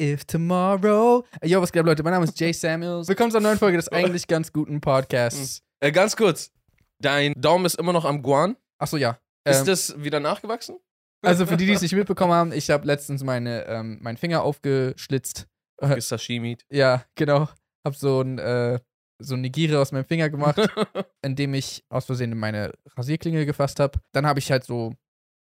if 0.00 0.24
tomorrow. 0.24 1.24
Yo, 1.44 1.60
was 1.60 1.70
geht 1.72 1.80
ab, 1.80 1.86
Leute? 1.86 2.02
Mein 2.02 2.12
Name 2.14 2.24
ist 2.24 2.38
Jay 2.40 2.52
Samuels. 2.52 3.06
Willkommen 3.08 3.30
zur 3.30 3.40
neuen 3.40 3.58
Folge 3.58 3.76
des 3.76 3.88
eigentlich 3.88 4.26
ganz 4.26 4.52
guten 4.52 4.80
Podcasts. 4.80 5.62
Äh, 5.80 5.92
ganz 5.92 6.16
kurz. 6.16 6.50
Dein 7.00 7.34
Daumen 7.36 7.64
ist 7.66 7.74
immer 7.78 7.92
noch 7.92 8.04
am 8.04 8.22
Guan. 8.22 8.56
Achso, 8.78 8.96
ja. 8.96 9.18
Ist 9.44 9.60
Ähm, 9.60 9.66
das 9.66 10.02
wieder 10.02 10.20
nachgewachsen? 10.20 10.76
also 11.22 11.44
für 11.44 11.56
die, 11.58 11.66
die 11.66 11.72
es 11.72 11.82
nicht 11.82 11.92
mitbekommen 11.94 12.32
haben, 12.32 12.52
ich 12.52 12.70
habe 12.70 12.86
letztens 12.86 13.22
meine, 13.22 13.66
ähm, 13.66 13.98
meinen 14.00 14.16
Finger 14.16 14.42
aufgeschlitzt. 14.42 15.46
Äh, 15.82 15.98
Ist 15.98 16.08
Sashimi. 16.08 16.56
ja, 16.70 17.04
genau. 17.14 17.48
Hab 17.84 17.94
so 17.94 18.22
ein, 18.22 18.38
äh, 18.38 18.78
so 19.22 19.34
ein 19.34 19.42
Nigiri 19.42 19.76
aus 19.76 19.92
meinem 19.92 20.04
Finger 20.06 20.30
gemacht, 20.30 20.58
indem 21.22 21.52
ich 21.54 21.84
aus 21.90 22.06
Versehen 22.06 22.36
meine 22.38 22.72
Rasierklinge 22.96 23.44
gefasst 23.44 23.80
habe. 23.80 24.00
Dann 24.12 24.26
habe 24.26 24.38
ich 24.38 24.50
halt 24.50 24.64
so 24.64 24.94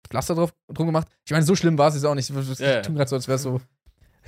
Pflaster 0.10 0.36
drauf, 0.36 0.54
drum 0.72 0.86
gemacht. 0.88 1.08
Ich 1.26 1.32
meine, 1.34 1.44
so 1.44 1.54
schlimm 1.56 1.78
war 1.78 1.90
es 1.90 1.96
jetzt 1.96 2.06
auch 2.06 2.16
nicht. 2.16 2.30
Ich 2.30 2.60
Ja, 2.60 2.72
ja. 2.76 2.82
tue 2.82 2.96
gerade 2.96 3.10
so, 3.10 3.18
als 3.18 3.28
wäre 3.28 3.38
so, 3.38 3.60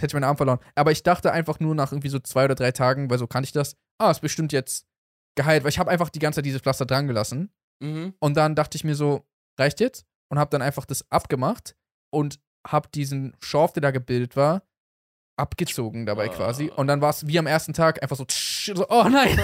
hätte 0.02 0.12
ich 0.12 0.14
meinen 0.14 0.24
Arm 0.26 0.38
verloren. 0.38 0.60
Aber 0.76 0.92
ich 0.92 1.04
dachte 1.04 1.32
einfach 1.32 1.60
nur 1.60 1.76
nach 1.76 1.92
irgendwie 1.92 2.10
so 2.10 2.20
zwei 2.20 2.46
oder 2.46 2.56
drei 2.56 2.72
Tagen, 2.72 3.10
weil 3.10 3.20
so 3.20 3.28
kannte 3.28 3.48
ich 3.48 3.52
das, 3.52 3.76
ah, 4.00 4.12
ist 4.12 4.22
bestimmt 4.22 4.52
jetzt 4.52 4.88
geheilt, 5.36 5.64
weil 5.64 5.70
ich 5.70 5.80
habe 5.80 5.92
einfach 5.92 6.10
die 6.10 6.20
ganze 6.20 6.38
Zeit 6.38 6.46
dieses 6.46 6.62
Pflaster 6.62 6.86
dran 6.86 7.08
gelassen. 7.08 7.52
mhm. 7.82 8.14
Und 8.20 8.36
dann 8.36 8.56
dachte 8.56 8.76
ich 8.76 8.84
mir 8.84 8.96
so, 8.96 9.26
reicht 9.60 9.80
jetzt? 9.80 10.06
Und 10.32 10.40
habe 10.40 10.52
dann 10.52 10.62
einfach 10.62 10.86
das 10.86 11.10
abgemacht 11.12 11.76
und 12.14 12.40
habe 12.68 12.90
diesen 12.94 13.36
Schorf, 13.42 13.74
der 13.74 13.82
da 13.82 13.92
gebildet 13.92 14.36
war, 14.36 14.64
abgezogen 15.40 16.06
dabei 16.06 16.30
Ah. 16.30 16.34
quasi. 16.34 16.70
Und 16.76 16.88
dann 16.88 17.02
war 17.02 17.10
es 17.10 17.26
wie 17.26 17.40
am 17.40 17.48
ersten 17.48 17.74
Tag 17.74 18.02
einfach 18.04 18.16
so, 18.18 18.26
tsch, 18.26 18.72
so 18.76 18.86
oh 18.90 19.06
nein. 19.10 19.40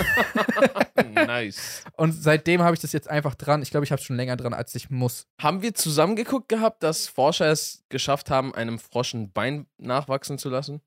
nice. 1.13 1.83
und 1.97 2.11
seitdem 2.11 2.61
habe 2.61 2.75
ich 2.75 2.81
das 2.81 2.91
jetzt 2.91 3.09
einfach 3.09 3.35
dran. 3.35 3.61
Ich 3.61 3.71
glaube, 3.71 3.85
ich 3.85 3.91
habe 3.91 3.99
es 3.99 4.05
schon 4.05 4.15
länger 4.17 4.35
dran, 4.37 4.53
als 4.53 4.75
ich 4.75 4.89
muss. 4.89 5.27
Haben 5.41 5.61
wir 5.61 5.73
zusammen 5.73 6.15
geguckt 6.15 6.49
gehabt, 6.49 6.83
dass 6.83 7.07
Forscher 7.07 7.47
es 7.47 7.83
geschafft 7.89 8.29
haben, 8.29 8.53
einem 8.53 8.77
Frosch 8.79 9.13
ein 9.13 9.31
Bein 9.31 9.67
nachwachsen 9.77 10.37
zu 10.37 10.49
lassen? 10.49 10.81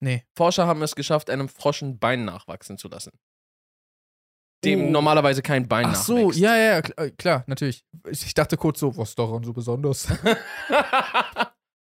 Nee. 0.00 0.24
Forscher 0.34 0.66
haben 0.66 0.82
es 0.82 0.94
geschafft, 0.96 1.28
einem 1.30 1.48
Frosch 1.48 1.82
ein 1.82 1.98
Bein 1.98 2.24
nachwachsen 2.24 2.78
zu 2.78 2.88
lassen. 2.88 3.12
Dem 4.64 4.86
Oh. 4.86 4.90
normalerweise 4.90 5.42
kein 5.42 5.66
Bein 5.68 5.86
Ach 5.86 5.94
so, 5.96 6.14
nachwächst. 6.16 6.38
ja, 6.40 6.56
ja, 6.56 6.62
ja, 6.74 6.82
klar, 6.82 7.06
äh, 7.06 7.10
klar, 7.10 7.44
natürlich. 7.48 7.84
Ich, 8.08 8.24
ich 8.26 8.34
dachte 8.34 8.56
kurz 8.56 8.78
so, 8.78 8.96
was 8.96 9.10
ist 9.10 9.18
daran 9.18 9.42
so 9.44 9.52
besonders? 9.52 10.06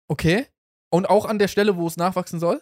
Okay. 0.07 0.45
Und 0.89 1.09
auch 1.09 1.25
an 1.25 1.39
der 1.39 1.47
Stelle, 1.47 1.77
wo 1.77 1.88
es 1.88 1.95
nachwachsen 1.95 2.39
soll? 2.41 2.61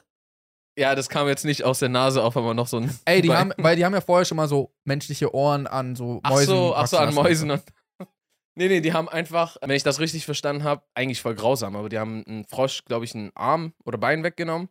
Ja, 0.78 0.95
das 0.95 1.09
kam 1.09 1.28
jetzt 1.28 1.45
nicht 1.45 1.64
aus 1.64 1.80
der 1.80 1.89
Nase 1.89 2.23
auf, 2.23 2.38
aber 2.38 2.53
noch 2.53 2.67
so 2.67 2.78
ein. 2.78 2.98
Ey, 3.06 3.22
die 3.22 3.34
haben, 3.34 3.52
weil 3.58 3.75
die 3.75 3.86
haben 3.86 3.94
ja 3.94 4.02
vorher 4.02 4.25
schon 4.25 4.38
mal 4.38 4.48
so 4.48 4.73
menschliche 4.86 5.34
Ohren 5.34 5.67
an 5.67 5.95
so 5.95 6.20
Ach 6.23 6.31
Mäusen. 6.31 6.48
so, 6.48 6.76
ach 6.76 6.88
so, 6.88 6.98
an. 6.98 7.14
Mäusen. 7.14 7.52
Und 7.52 7.64
nee, 8.56 8.67
nee, 8.67 8.81
die 8.81 8.94
haben 8.94 9.09
einfach, 9.09 9.58
wenn 9.61 9.72
ich 9.72 9.84
das 9.84 10.00
richtig 10.00 10.26
verstanden 10.26 10.64
habe, 10.64 10.84
eigentlich 10.94 11.22
voll 11.22 11.36
grausam, 11.36 11.76
aber 11.76 11.89
die 11.89 12.00
haben 12.00 12.23
einen 12.26 12.45
Frosch, 12.45 12.86
glaube 12.86 13.06
ich, 13.06 13.14
einen 13.14 13.31
Arm 13.36 13.73
oder 13.86 13.98
Bein 13.98 14.23
weggenommen. 14.23 14.70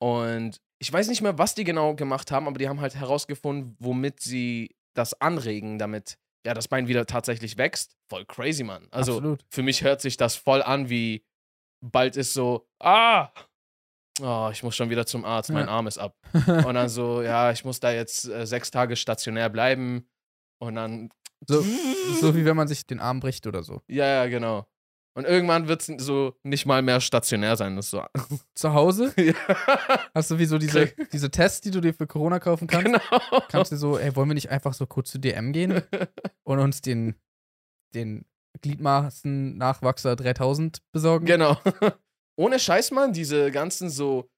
Und 0.00 0.60
ich 0.78 0.92
weiß 0.92 1.08
nicht 1.08 1.22
mehr, 1.22 1.38
was 1.38 1.54
die 1.54 1.64
genau 1.64 1.94
gemacht 1.94 2.30
haben, 2.30 2.46
aber 2.46 2.58
die 2.58 2.68
haben 2.68 2.80
halt 2.80 2.94
herausgefunden, 2.94 3.76
womit 3.80 4.20
sie 4.20 4.76
das 4.94 5.20
anregen, 5.20 5.78
damit 5.78 6.18
ja 6.46 6.54
das 6.54 6.68
Bein 6.68 6.86
wieder 6.88 7.04
tatsächlich 7.06 7.58
wächst. 7.58 7.96
Voll 8.08 8.24
crazy, 8.26 8.62
Mann. 8.62 8.86
Also 8.90 9.16
Absolut. 9.16 9.44
für 9.50 9.62
mich 9.62 9.82
hört 9.82 10.00
sich 10.00 10.16
das 10.16 10.36
voll 10.36 10.62
an, 10.62 10.88
wie 10.88 11.24
bald 11.80 12.16
ist 12.16 12.32
so, 12.32 12.68
ah, 12.80 13.30
oh, 14.20 14.48
ich 14.52 14.62
muss 14.62 14.76
schon 14.76 14.90
wieder 14.90 15.06
zum 15.06 15.24
Arzt, 15.24 15.50
mein 15.50 15.66
Ja. 15.66 15.72
Arm 15.72 15.86
ist 15.86 15.98
ab. 15.98 16.14
Und 16.32 16.74
dann 16.74 16.88
so, 16.88 17.22
ja, 17.22 17.50
ich 17.52 17.64
muss 17.64 17.80
da 17.80 17.92
jetzt 17.92 18.28
äh, 18.28 18.46
sechs 18.46 18.70
Tage 18.70 18.96
stationär 18.96 19.48
bleiben. 19.50 20.08
Und 20.58 20.74
dann. 20.74 21.10
So, 21.46 21.62
so 22.20 22.34
wie 22.34 22.44
wenn 22.44 22.56
man 22.56 22.66
sich 22.66 22.86
den 22.86 22.98
Arm 22.98 23.20
bricht 23.20 23.46
oder 23.46 23.62
so. 23.62 23.80
Ja, 23.86 24.06
ja, 24.06 24.26
genau. 24.26 24.66
Und 25.14 25.24
irgendwann 25.24 25.66
wird 25.66 25.88
es 25.88 26.04
so 26.04 26.34
nicht 26.44 26.64
mal 26.64 26.80
mehr 26.80 27.00
stationär 27.00 27.56
sein. 27.56 27.74
Das 27.74 27.90
so. 27.90 28.04
Zu 28.54 28.72
Hause 28.72 29.12
ja, 29.16 29.34
hast 30.14 30.30
du 30.30 30.38
wie 30.38 30.44
so 30.46 30.58
diese, 30.58 30.92
diese 31.12 31.30
Tests, 31.30 31.60
die 31.60 31.70
du 31.72 31.80
dir 31.80 31.92
für 31.92 32.06
Corona 32.06 32.38
kaufen 32.38 32.68
kannst. 32.68 32.86
genau. 32.86 33.00
Kannst 33.48 33.72
du 33.72 33.76
so, 33.76 33.98
ey, 33.98 34.14
wollen 34.14 34.28
wir 34.30 34.34
nicht 34.34 34.50
einfach 34.50 34.74
so 34.74 34.86
kurz 34.86 35.10
zu 35.10 35.18
DM 35.18 35.52
gehen 35.52 35.82
und 36.44 36.58
uns 36.60 36.82
den, 36.82 37.16
den 37.94 38.26
Gliedmaßen-Nachwachser 38.62 40.14
3000 40.16 40.82
besorgen? 40.92 41.26
genau. 41.26 41.56
Ohne 42.38 42.58
Scheiß, 42.58 42.92
Mann, 42.92 43.12
diese 43.12 43.50
ganzen 43.50 43.90
so. 43.90 44.30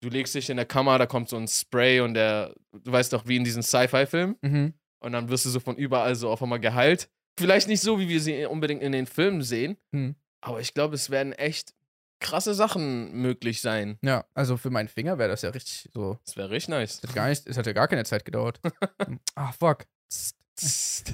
Du 0.00 0.10
legst 0.10 0.34
dich 0.34 0.48
in 0.48 0.56
der 0.56 0.66
Kammer, 0.66 0.96
da 0.98 1.06
kommt 1.06 1.28
so 1.28 1.36
ein 1.36 1.48
Spray 1.48 2.00
und 2.00 2.14
der. 2.14 2.54
Du 2.72 2.92
weißt 2.92 3.12
doch, 3.12 3.26
wie 3.26 3.36
in 3.36 3.44
diesen 3.44 3.62
Sci-Fi-Filmen. 3.62 4.36
Mhm. 4.42 4.74
Und 5.00 5.12
dann 5.12 5.28
wirst 5.28 5.44
du 5.46 5.50
so 5.50 5.60
von 5.60 5.76
überall 5.76 6.14
so 6.14 6.30
auf 6.30 6.42
einmal 6.42 6.60
geheilt. 6.60 7.08
Vielleicht 7.38 7.68
nicht 7.68 7.80
so, 7.80 7.98
wie 7.98 8.08
wir 8.08 8.20
sie 8.20 8.46
unbedingt 8.46 8.82
in 8.82 8.92
den 8.92 9.06
Filmen 9.06 9.42
sehen. 9.42 9.76
Hm. 9.94 10.16
Aber 10.40 10.60
ich 10.60 10.74
glaube, 10.74 10.96
es 10.96 11.08
werden 11.08 11.32
echt 11.32 11.72
krasse 12.20 12.52
Sachen 12.52 13.12
möglich 13.12 13.60
sein. 13.60 13.96
Ja, 14.02 14.24
also 14.34 14.56
für 14.56 14.70
meinen 14.70 14.88
Finger 14.88 15.18
wäre 15.18 15.28
das 15.28 15.42
ja 15.42 15.50
richtig 15.50 15.88
so. 15.94 16.18
Das 16.24 16.36
wäre 16.36 16.50
richtig 16.50 16.70
nice. 16.70 16.96
Es 16.96 17.08
hat 17.08 17.14
gar 17.14 17.28
nicht, 17.28 17.46
es 17.46 17.56
hat 17.56 17.66
ja 17.66 17.72
gar 17.72 17.86
keine 17.86 18.04
Zeit 18.04 18.24
gedauert. 18.24 18.60
ah, 19.36 19.52
fuck. 19.52 19.86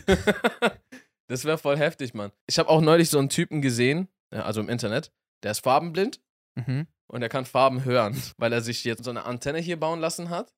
das 1.27 1.45
wäre 1.45 1.59
voll 1.59 1.77
heftig, 1.77 2.15
Mann. 2.15 2.33
Ich 2.47 2.59
habe 2.59 2.71
auch 2.71 2.81
neulich 2.81 3.11
so 3.11 3.19
einen 3.19 3.29
Typen 3.29 3.61
gesehen, 3.61 4.09
also 4.31 4.63
im 4.63 4.71
Internet, 4.71 5.13
der 5.45 5.53
ist 5.53 5.61
farbenblind 5.63 6.21
Mhm. 6.57 6.87
und 7.09 7.23
er 7.23 7.29
kann 7.29 7.45
Farben 7.47 7.85
hören, 7.85 8.15
weil 8.39 8.53
er 8.53 8.61
sich 8.61 8.85
jetzt 8.85 9.05
so 9.05 9.11
eine 9.11 9.25
Antenne 9.25 9.59
hier 9.59 9.79
bauen 9.79 10.01
lassen 10.01 10.31
hat. 10.31 10.53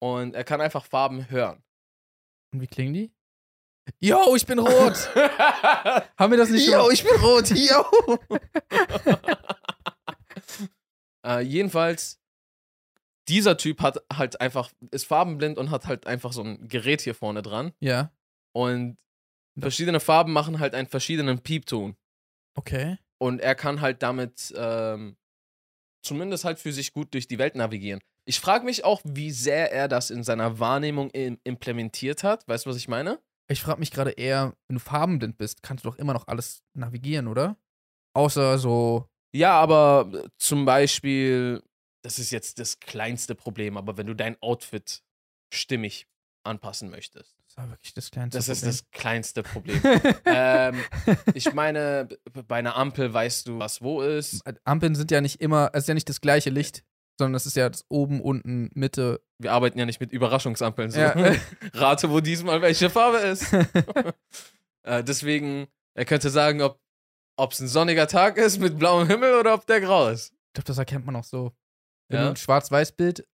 Und 0.00 0.34
er 0.34 0.44
kann 0.44 0.60
einfach 0.60 0.84
Farben 0.84 1.30
hören. 1.30 1.62
Und 2.52 2.60
wie 2.60 2.66
klingen 2.66 2.92
die? 2.94 3.12
Yo, 4.00 4.34
ich 4.36 4.44
bin 4.46 4.58
rot! 4.58 5.14
Haben 6.18 6.30
wir 6.30 6.36
das 6.38 6.50
nicht 6.50 6.64
schon? 6.66 6.74
Yo, 6.74 6.90
ich 6.90 7.02
bin 7.02 7.14
rot, 7.20 7.48
yo! 7.54 7.84
äh, 11.26 11.40
jedenfalls, 11.40 12.20
dieser 13.28 13.56
Typ 13.56 13.80
hat 13.80 14.04
halt 14.12 14.40
einfach, 14.40 14.72
ist 14.90 15.06
farbenblind 15.06 15.58
und 15.58 15.70
hat 15.70 15.86
halt 15.86 16.06
einfach 16.06 16.32
so 16.32 16.42
ein 16.42 16.68
Gerät 16.68 17.00
hier 17.00 17.14
vorne 17.14 17.42
dran. 17.42 17.72
Ja. 17.80 18.12
Und 18.52 18.98
verschiedene 19.58 20.00
Farben 20.00 20.32
machen 20.32 20.58
halt 20.60 20.74
einen 20.74 20.88
verschiedenen 20.88 21.40
Piepton. 21.40 21.96
Okay. 22.54 22.98
Und 23.24 23.40
er 23.40 23.54
kann 23.54 23.80
halt 23.80 24.02
damit 24.02 24.52
ähm, 24.54 25.16
zumindest 26.04 26.44
halt 26.44 26.58
für 26.58 26.74
sich 26.74 26.92
gut 26.92 27.14
durch 27.14 27.26
die 27.26 27.38
Welt 27.38 27.54
navigieren. 27.54 28.00
Ich 28.26 28.38
frage 28.38 28.66
mich 28.66 28.84
auch, 28.84 29.00
wie 29.02 29.30
sehr 29.30 29.72
er 29.72 29.88
das 29.88 30.10
in 30.10 30.22
seiner 30.22 30.58
Wahrnehmung 30.58 31.08
im 31.12 31.38
implementiert 31.42 32.22
hat. 32.22 32.46
Weißt 32.46 32.66
du, 32.66 32.70
was 32.70 32.76
ich 32.76 32.86
meine? 32.86 33.18
Ich 33.48 33.62
frage 33.62 33.80
mich 33.80 33.90
gerade 33.90 34.10
eher, 34.10 34.54
wenn 34.68 34.74
du 34.74 34.80
farbenblind 34.80 35.38
bist, 35.38 35.62
kannst 35.62 35.86
du 35.86 35.88
doch 35.88 35.96
immer 35.96 36.12
noch 36.12 36.28
alles 36.28 36.62
navigieren, 36.74 37.26
oder? 37.26 37.56
Außer 38.14 38.58
so. 38.58 39.08
Ja, 39.34 39.58
aber 39.58 40.10
äh, 40.12 40.28
zum 40.36 40.66
Beispiel, 40.66 41.62
das 42.02 42.18
ist 42.18 42.30
jetzt 42.30 42.58
das 42.58 42.78
kleinste 42.78 43.34
Problem, 43.34 43.78
aber 43.78 43.96
wenn 43.96 44.06
du 44.06 44.12
dein 44.12 44.36
Outfit 44.42 45.02
stimmig 45.50 46.06
anpassen 46.44 46.90
möchtest, 46.90 47.38
Das 47.54 47.62
war 47.64 47.70
wirklich 47.70 47.94
das 47.94 48.10
kleinste 48.10 48.38
das 48.38 48.48
ist 48.48 48.60
Problem. 48.60 48.70
das 48.72 48.90
kleinste 48.90 49.42
Problem. 49.44 49.80
ähm, 50.24 50.80
ich 51.34 51.52
meine, 51.54 52.08
bei 52.48 52.56
einer 52.56 52.76
Ampel 52.76 53.12
weißt 53.14 53.46
du, 53.46 53.58
was 53.60 53.80
wo 53.80 54.02
ist. 54.02 54.42
Ampeln 54.64 54.94
sind 54.96 55.10
ja 55.12 55.20
nicht 55.20 55.40
immer, 55.40 55.70
es 55.72 55.84
ist 55.84 55.88
ja 55.88 55.94
nicht 55.94 56.08
das 56.08 56.20
gleiche 56.20 56.50
Licht, 56.50 56.82
sondern 57.16 57.36
es 57.36 57.46
ist 57.46 57.54
ja 57.56 57.68
das 57.68 57.84
oben, 57.88 58.20
unten, 58.20 58.70
Mitte. 58.74 59.20
Wir 59.38 59.52
arbeiten 59.52 59.78
ja 59.78 59.86
nicht 59.86 60.00
mit 60.00 60.12
Überraschungsampeln. 60.12 60.90
So. 60.90 60.98
Ja. 60.98 61.14
Rate, 61.74 62.10
wo 62.10 62.18
diesmal 62.20 62.60
welche 62.60 62.90
Farbe 62.90 63.18
ist. 63.18 63.52
äh, 64.82 65.04
deswegen, 65.04 65.68
er 65.94 66.04
könnte 66.06 66.30
sagen, 66.30 66.60
ob 66.60 67.52
es 67.52 67.60
ein 67.60 67.68
sonniger 67.68 68.08
Tag 68.08 68.36
ist 68.36 68.58
mit 68.58 68.78
blauem 68.80 69.06
Himmel 69.06 69.34
oder 69.34 69.54
ob 69.54 69.64
der 69.66 69.80
grau 69.80 70.08
ist. 70.08 70.32
Ich 70.32 70.54
glaube, 70.54 70.66
das 70.66 70.78
erkennt 70.78 71.06
man 71.06 71.14
auch 71.14 71.24
so. 71.24 71.52
Wenn 72.08 72.18
Ja? 72.18 72.24
du 72.24 72.30
ein 72.30 72.36
Schwarz-Weiß-Bild 72.36 73.24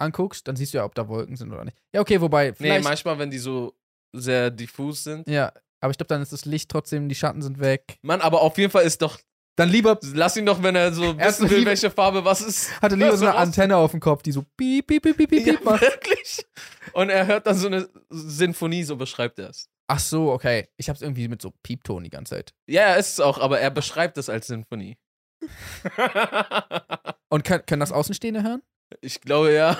anguckst, 0.00 0.46
dann 0.48 0.56
siehst 0.56 0.74
du 0.74 0.78
ja, 0.78 0.84
ob 0.84 0.94
da 0.94 1.08
Wolken 1.08 1.36
sind 1.36 1.52
oder 1.52 1.64
nicht. 1.64 1.76
Ja, 1.94 2.00
okay, 2.00 2.20
wobei, 2.20 2.48
Nee, 2.48 2.54
vielleicht. 2.56 2.84
manchmal, 2.84 3.18
wenn 3.18 3.30
die 3.30 3.38
so 3.38 3.74
sehr 4.12 4.50
diffus 4.50 5.04
sind. 5.04 5.28
ja, 5.28 5.52
aber 5.80 5.90
ich 5.92 5.96
glaube, 5.98 6.08
dann 6.08 6.20
ist 6.22 6.32
das 6.32 6.44
Licht 6.44 6.70
trotzdem, 6.70 7.08
die 7.08 7.14
Schatten 7.14 7.40
sind 7.42 7.58
weg. 7.60 7.98
Mann, 8.02 8.20
aber 8.20 8.42
auf 8.42 8.58
jeden 8.58 8.70
Fall 8.70 8.84
ist 8.84 9.00
doch. 9.02 9.18
Dann 9.56 9.68
lieber, 9.68 9.98
Lass 10.14 10.36
ihn 10.36 10.46
doch, 10.46 10.62
wenn 10.62 10.74
er 10.76 10.92
so 10.92 11.18
wissen 11.18 11.50
will, 11.50 11.58
lieber- 11.58 11.70
welche 11.70 11.90
Farbe 11.90 12.24
was 12.24 12.40
ist. 12.40 12.80
hatte 12.80 12.94
lieber 12.94 13.16
so 13.16 13.26
eine 13.26 13.34
raus- 13.36 13.42
Antenne 13.42 13.76
auf 13.76 13.90
dem 13.90 14.00
Kopf, 14.00 14.22
die 14.22 14.32
so 14.32 14.42
piep, 14.56 14.86
piep, 14.86 15.02
piep, 15.02 15.16
piep, 15.16 15.28
piep, 15.30 15.46
Ja, 15.46 15.54
macht. 15.64 15.82
wirklich. 15.82 16.46
Und 16.92 17.10
er 17.10 17.26
hört 17.26 17.46
dann 17.46 17.56
so 17.56 17.66
eine 17.66 17.88
Sinfonie, 18.08 18.84
so 18.84 18.96
beschreibt 18.96 19.38
er 19.38 19.50
es. 19.50 19.68
Ach 19.88 19.98
so, 19.98 20.32
okay. 20.32 20.68
Ich 20.76 20.88
hab's 20.88 21.02
irgendwie 21.02 21.28
mit 21.28 21.42
so 21.42 21.52
Piepton 21.62 22.04
die 22.04 22.10
ganze 22.10 22.36
Zeit. 22.36 22.54
Ja, 22.68 22.82
er 22.82 22.96
ist 22.98 23.12
es 23.14 23.20
auch, 23.20 23.38
aber 23.38 23.60
er 23.60 23.70
beschreibt 23.70 24.16
es 24.18 24.28
als 24.30 24.46
Sinfonie. 24.46 24.96
Und 27.28 27.44
kann, 27.44 27.64
können 27.66 27.80
das 27.80 27.92
Außenstehende 27.92 28.42
hören? 28.42 28.62
Ich 29.00 29.20
glaube 29.20 29.52
ja. 29.52 29.78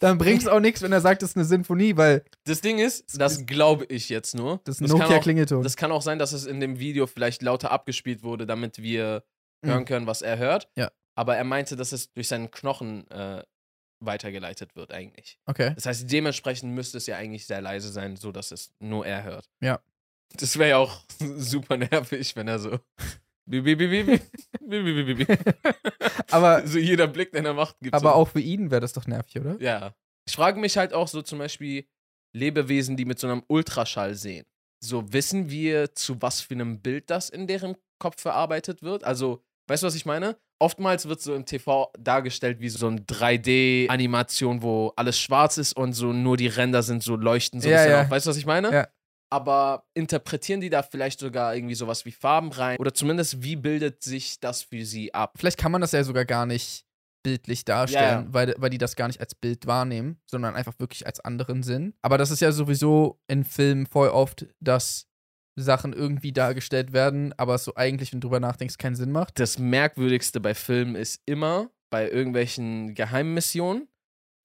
Dann 0.00 0.18
bringt's 0.18 0.46
auch 0.46 0.60
nichts, 0.60 0.82
wenn 0.82 0.92
er 0.92 1.00
sagt, 1.00 1.22
es 1.22 1.30
ist 1.30 1.36
eine 1.36 1.44
Sinfonie, 1.44 1.96
weil 1.96 2.24
Das 2.44 2.60
Ding 2.60 2.78
ist, 2.78 3.18
das 3.20 3.46
glaube 3.46 3.84
ich 3.86 4.08
jetzt 4.08 4.34
nur. 4.34 4.60
das 4.64 4.82
auch- 4.82 4.88
Nokia-Klingelton. 4.88 5.62
Das 5.62 5.76
kann 5.76 5.92
auch 5.92 6.02
sein, 6.02 6.18
dass 6.18 6.32
es 6.32 6.46
in 6.46 6.60
dem 6.60 6.78
Video 6.78 7.06
vielleicht 7.06 7.42
lauter 7.42 7.70
abgespielt 7.70 8.22
wurde, 8.22 8.46
damit 8.46 8.82
wir 8.82 9.22
Mhm. 9.62 9.68
hören 9.68 9.84
können, 9.84 10.06
was 10.06 10.20
er 10.22 10.36
hört. 10.38 10.68
Ja. 10.76 10.90
Aber 11.16 11.36
er 11.36 11.44
meinte, 11.44 11.76
dass 11.76 11.92
es 11.92 12.12
durch 12.12 12.28
seinen 12.28 12.50
Knochen 12.50 13.08
äh, 13.10 13.42
weitergeleitet 14.00 14.74
wird 14.76 14.92
eigentlich. 14.92 15.38
Okay. 15.46 15.72
Das 15.74 15.86
heißt, 15.86 16.10
dementsprechend 16.10 16.72
müsste 16.74 16.98
es 16.98 17.06
ja 17.06 17.16
eigentlich 17.16 17.46
sehr 17.46 17.62
leise 17.62 17.90
sein, 17.90 18.16
so 18.16 18.32
dass 18.32 18.50
es 18.50 18.72
nur 18.80 19.06
er 19.06 19.22
hört. 19.22 19.48
Ja. 19.62 19.80
Das 20.36 20.58
wäre 20.58 20.70
ja 20.70 20.76
auch 20.78 21.02
super 21.38 21.76
nervig, 21.76 22.34
wenn 22.36 22.48
er 22.48 22.58
so 22.58 22.78
Aber, 26.30 26.66
so 26.66 26.78
jeder 26.78 27.06
Blick, 27.06 27.32
den 27.32 27.44
er 27.44 27.54
macht, 27.54 27.76
gibt 27.80 27.94
aber 27.94 28.10
so. 28.10 28.14
auch 28.14 28.28
für 28.28 28.40
ihn 28.40 28.70
wäre 28.70 28.80
das 28.80 28.92
doch 28.92 29.06
nervig, 29.06 29.40
oder? 29.40 29.56
Ja. 29.60 29.94
Ich 30.26 30.34
frage 30.34 30.58
mich 30.58 30.76
halt 30.76 30.94
auch 30.94 31.08
so 31.08 31.22
zum 31.22 31.38
Beispiel 31.38 31.86
Lebewesen, 32.34 32.96
die 32.96 33.04
mit 33.04 33.18
so 33.18 33.26
einem 33.28 33.42
Ultraschall 33.48 34.14
sehen. 34.14 34.46
So 34.82 35.12
wissen 35.12 35.50
wir, 35.50 35.94
zu 35.94 36.20
was 36.20 36.40
für 36.40 36.54
einem 36.54 36.80
Bild 36.80 37.10
das 37.10 37.28
in 37.30 37.46
deren 37.46 37.76
Kopf 37.98 38.20
verarbeitet 38.20 38.82
wird? 38.82 39.04
Also, 39.04 39.42
weißt 39.68 39.82
du, 39.82 39.86
was 39.86 39.94
ich 39.94 40.06
meine? 40.06 40.36
Oftmals 40.60 41.08
wird 41.08 41.20
so 41.20 41.34
im 41.34 41.44
TV 41.44 41.90
dargestellt 41.98 42.60
wie 42.60 42.68
so 42.68 42.86
eine 42.86 43.00
3D-Animation, 43.00 44.62
wo 44.62 44.92
alles 44.96 45.18
schwarz 45.18 45.58
ist 45.58 45.74
und 45.76 45.92
so 45.92 46.12
nur 46.12 46.36
die 46.36 46.46
Ränder 46.46 46.82
sind 46.82 47.02
so 47.02 47.16
leuchten 47.16 47.60
so 47.60 47.68
Ja, 47.68 47.86
ja. 47.86 48.02
auf. 48.02 48.10
Weißt 48.10 48.26
du, 48.26 48.30
was 48.30 48.36
ich 48.36 48.46
meine? 48.46 48.72
Ja. 48.72 48.88
Aber 49.30 49.84
interpretieren 49.94 50.60
die 50.60 50.70
da 50.70 50.82
vielleicht 50.82 51.20
sogar 51.20 51.54
irgendwie 51.54 51.74
sowas 51.74 52.04
wie 52.04 52.12
Farben 52.12 52.52
rein? 52.52 52.78
Oder 52.78 52.94
zumindest, 52.94 53.42
wie 53.42 53.56
bildet 53.56 54.02
sich 54.02 54.40
das 54.40 54.62
für 54.62 54.84
sie 54.84 55.12
ab? 55.12 55.32
Vielleicht 55.36 55.58
kann 55.58 55.72
man 55.72 55.80
das 55.80 55.92
ja 55.92 56.04
sogar 56.04 56.24
gar 56.24 56.46
nicht 56.46 56.84
bildlich 57.24 57.64
darstellen, 57.64 58.26
Ja, 58.26 58.34
Weil, 58.34 58.54
weil 58.58 58.70
die 58.70 58.78
das 58.78 58.96
gar 58.96 59.08
nicht 59.08 59.20
als 59.20 59.34
Bild 59.34 59.66
wahrnehmen, 59.66 60.20
sondern 60.26 60.54
einfach 60.54 60.78
wirklich 60.78 61.06
als 61.06 61.20
anderen 61.20 61.62
Sinn. 61.62 61.94
Aber 62.02 62.18
das 62.18 62.30
ist 62.30 62.40
ja 62.40 62.52
sowieso 62.52 63.18
in 63.26 63.44
Filmen 63.44 63.86
voll 63.86 64.08
oft, 64.10 64.46
dass 64.60 65.08
Sachen 65.56 65.92
irgendwie 65.92 66.32
dargestellt 66.32 66.92
werden, 66.92 67.32
aber 67.38 67.54
es 67.54 67.64
so 67.64 67.74
eigentlich, 67.76 68.12
wenn 68.12 68.20
du 68.20 68.28
drüber 68.28 68.40
nachdenkst, 68.40 68.76
keinen 68.76 68.96
Sinn 68.96 69.12
macht. 69.12 69.38
das 69.38 69.58
Merkwürdigste 69.58 70.40
bei 70.40 70.54
Filmen 70.54 70.96
ist 70.96 71.22
immer 71.26 71.70
bei 71.90 72.10
irgendwelchen 72.10 72.94
Geheimmissionen, 72.94 73.88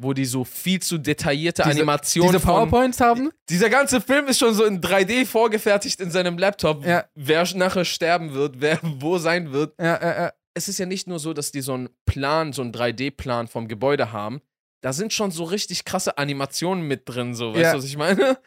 wo 0.02 0.14
die 0.14 0.26
so 0.26 0.44
viel 0.46 0.82
zu 0.82 0.98
detaillierte 0.98 1.62
Diese- 1.64 1.76
Animationen 1.76 2.32
Diese 2.32 2.40
von. 2.40 2.56
PowerPoints 2.70 3.00
haben? 3.02 3.32
Dieser 3.50 3.70
ganze 3.70 4.02
Film 4.02 4.28
ist 4.28 4.40
schon 4.40 4.54
so 4.54 4.64
in 4.66 4.82
3D 4.82 5.26
vorgefertigt 5.26 6.00
in 6.00 6.10
seinem 6.10 6.38
Laptop, 6.38 6.86
Ja. 6.86 7.06
wer 7.16 7.46
nachher 7.56 7.86
sterben 7.86 8.34
wird, 8.34 8.56
wer 8.62 8.80
wo 9.00 9.18
sein 9.18 9.52
wird. 9.52 9.74
Ja, 9.80 9.96
äh, 9.96 10.28
äh. 10.28 10.32
Es 10.56 10.68
ist 10.68 10.80
ja 10.80 10.86
nicht 10.86 11.08
nur 11.08 11.20
so, 11.20 11.34
dass 11.34 11.52
die 11.52 11.62
so 11.62 11.74
einen 11.74 11.90
Plan, 12.06 12.54
so 12.54 12.62
einen 12.64 12.72
3D-Plan 12.74 13.48
vom 13.48 13.68
Gebäude 13.68 14.12
haben. 14.12 14.42
Da 14.82 14.94
sind 14.94 15.14
schon 15.14 15.32
so 15.32 15.44
richtig 15.44 15.86
krasse 15.86 16.18
Animationen 16.18 16.88
mit 16.88 17.08
drin, 17.08 17.36
so, 17.36 17.52
weißt 17.54 17.62
Ja. 17.62 17.72
du, 17.74 17.78
was 17.80 17.86
ich 17.86 17.98
meine? 17.98 18.40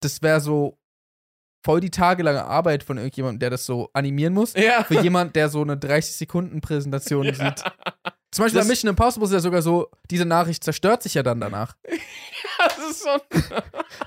Das 0.00 0.20
wäre 0.22 0.40
so 0.40 0.78
voll 1.66 1.80
die 1.80 1.90
tagelange 1.90 2.44
Arbeit 2.44 2.82
von 2.84 2.96
irgendjemandem, 2.96 3.40
der 3.40 3.50
das 3.50 3.66
so 3.66 3.90
animieren 3.92 4.32
muss. 4.32 4.54
Ja. 4.54 4.84
Für 4.84 5.02
jemand, 5.02 5.34
der 5.36 5.48
so 5.50 5.60
eine 5.62 5.74
30-Sekunden-Präsentation 5.76 7.24
ja. 7.24 7.34
sieht. 7.34 7.62
Zum 8.30 8.44
Beispiel 8.44 8.58
Das- 8.60 8.66
bei 8.66 8.72
Mission 8.72 8.88
Impossible 8.90 9.26
ist 9.26 9.32
ja 9.32 9.40
sogar 9.40 9.62
so, 9.62 9.88
diese 10.10 10.24
Nachricht 10.24 10.62
zerstört 10.62 11.02
sich 11.02 11.14
ja 11.14 11.22
dann 11.22 11.40
danach. 11.40 11.76
Das 12.58 12.78
ist 12.90 13.02
so. 13.02 13.10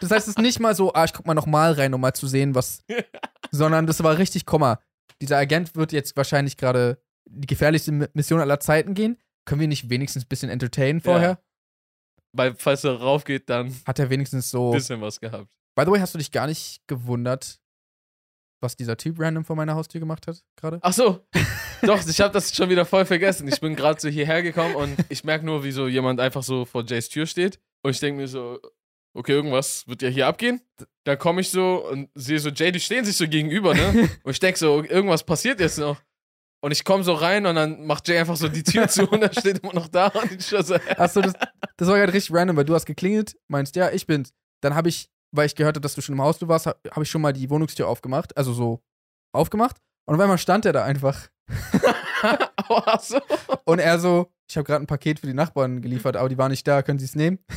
Das 0.02 0.10
heißt, 0.12 0.28
es 0.28 0.36
ist 0.36 0.40
nicht 0.40 0.60
mal 0.60 0.74
so, 0.76 0.92
ah, 0.94 1.04
ich 1.06 1.14
guck 1.14 1.26
mal 1.28 1.34
nochmal 1.36 1.74
rein, 1.74 1.94
um 1.94 2.02
mal 2.02 2.14
zu 2.14 2.28
sehen, 2.28 2.56
was. 2.56 2.84
sondern 3.52 3.86
das 3.88 4.02
war 4.04 4.18
richtig, 4.18 4.46
Komma. 4.46 4.80
Dieser 5.22 5.38
Agent 5.38 5.76
wird 5.76 5.92
jetzt 5.92 6.18
wahrscheinlich 6.18 6.58
gerade 6.58 7.00
die 7.30 7.46
gefährlichste 7.48 7.92
Mi- 7.92 8.10
Mission 8.14 8.40
aller 8.42 8.60
Zeiten 8.60 8.96
gehen. 8.96 9.18
Können 9.46 9.62
wir 9.62 9.68
nicht 9.68 9.90
wenigstens 9.90 10.24
ein 10.26 10.28
bisschen 10.30 10.50
entertainen 10.50 11.00
vorher? 11.02 11.40
Weil, 12.34 12.56
falls 12.56 12.84
er 12.84 13.00
raufgeht, 13.00 13.50
dann 13.50 13.76
Hat 13.86 14.00
er 14.00 14.10
wenigstens 14.10 14.50
so. 14.50 14.72
bisschen 14.72 15.02
was 15.02 15.20
gehabt. 15.20 15.48
By 15.80 15.86
the 15.86 15.92
way, 15.92 16.00
hast 16.02 16.14
du 16.14 16.18
dich 16.18 16.34
gar 16.34 16.46
nicht 16.46 16.82
gewundert, 16.88 17.58
was 18.62 18.76
dieser 18.76 18.98
Typ 18.98 19.18
random 19.18 19.46
vor 19.46 19.56
meiner 19.56 19.76
Haustür 19.76 20.02
gemacht 20.02 20.28
hat 20.28 20.44
gerade? 20.58 20.80
Ach 20.82 20.92
so. 20.92 21.26
Doch, 21.84 22.06
ich 22.06 22.20
habe 22.20 22.34
das 22.34 22.54
schon 22.54 22.70
wieder 22.70 22.84
voll 22.84 23.06
vergessen. 23.06 23.48
Ich 23.48 23.62
bin 23.62 23.78
gerade 23.78 23.98
so 24.02 24.10
hierher 24.10 24.44
gekommen 24.44 24.76
und 24.76 24.98
ich 25.08 25.24
merke 25.24 25.46
nur, 25.46 25.64
wie 25.64 25.72
so 25.72 25.88
jemand 25.88 26.20
einfach 26.20 26.44
so 26.44 26.66
vor 26.66 26.84
Jays 26.86 27.08
Tür 27.08 27.26
steht. 27.26 27.62
Und 27.82 27.92
ich 27.92 28.02
denke 28.02 28.20
mir 28.20 28.28
so, 28.28 28.60
okay, 29.14 29.32
irgendwas 29.32 29.88
wird 29.88 30.02
ja 30.02 30.10
hier 30.10 30.28
abgehen. 30.28 30.60
Dann 31.06 31.18
komme 31.18 31.40
ich 31.40 31.50
so 31.50 31.88
und 31.90 32.10
sehe 32.14 32.40
so, 32.40 32.50
Jay, 32.50 32.74
die 32.74 32.82
stehen 32.82 33.06
sich 33.06 33.16
so 33.16 33.26
gegenüber, 33.26 33.74
ne? 33.74 34.10
Und 34.24 34.32
ich 34.34 34.40
denke 34.42 34.60
so, 34.60 34.84
irgendwas 34.84 35.24
passiert 35.24 35.62
jetzt 35.62 35.80
noch. 35.80 36.02
Und 36.60 36.72
ich 36.72 36.84
komme 36.84 37.06
so 37.06 37.14
rein 37.14 37.46
und 37.46 37.56
dann 37.56 37.86
macht 37.86 38.06
Jay 38.10 38.18
einfach 38.18 38.36
so 38.36 38.50
die 38.50 38.64
Tür 38.64 38.90
zu 38.90 39.10
und 39.10 39.22
er 39.22 39.32
steht 39.32 39.60
immer 39.60 39.74
noch 39.74 39.88
da 39.88 40.08
und 40.08 40.30
ich 40.30 40.46
so, 40.46 40.58
Achso, 40.98 41.22
das, 41.22 41.32
das 41.78 41.88
war 41.88 41.98
gerade 41.98 42.12
richtig 42.12 42.36
random, 42.36 42.58
weil 42.58 42.66
du 42.66 42.76
hast 42.76 42.86
geklingelt, 42.86 43.38
meinst, 43.48 43.78
ja, 43.78 43.90
ich 43.92 44.06
bin's. 44.06 44.34
Dann 44.60 44.76
habe 44.76 44.90
ich, 44.90 45.10
weil 45.32 45.46
ich 45.46 45.56
gehört 45.56 45.76
habe, 45.76 45.82
dass 45.82 45.96
du 45.96 46.02
schon 46.02 46.16
im 46.16 46.22
Haus 46.22 46.38
warst, 46.48 46.66
habe 46.66 46.80
hab 46.90 47.04
ich 47.04 47.10
schon 47.10 47.22
mal 47.22 47.34
die 47.34 47.50
Wohnungstür 47.50 47.88
aufgemacht, 47.88 48.36
also 48.38 48.54
so 48.54 48.82
aufgemacht. 49.32 49.78
Und 50.06 50.16
auf 50.16 50.22
einmal 50.22 50.38
stand 50.38 50.66
er 50.66 50.74
da 50.74 50.84
einfach. 50.84 51.30
so. 53.02 53.20
Und 53.66 53.80
er 53.80 54.00
so, 54.00 54.32
ich 54.50 54.58
habe 54.58 54.66
gerade 54.66 54.84
ein 54.84 54.88
Paket 54.88 55.20
für 55.20 55.28
die 55.28 55.34
Nachbarn 55.34 55.82
geliefert, 55.82 56.16
aber 56.16 56.30
die 56.30 56.38
waren 56.38 56.52
nicht 56.52 56.68
da, 56.68 56.82
können 56.82 57.00
Sie 57.00 57.06
es 57.06 57.16
nehmen? 57.16 57.40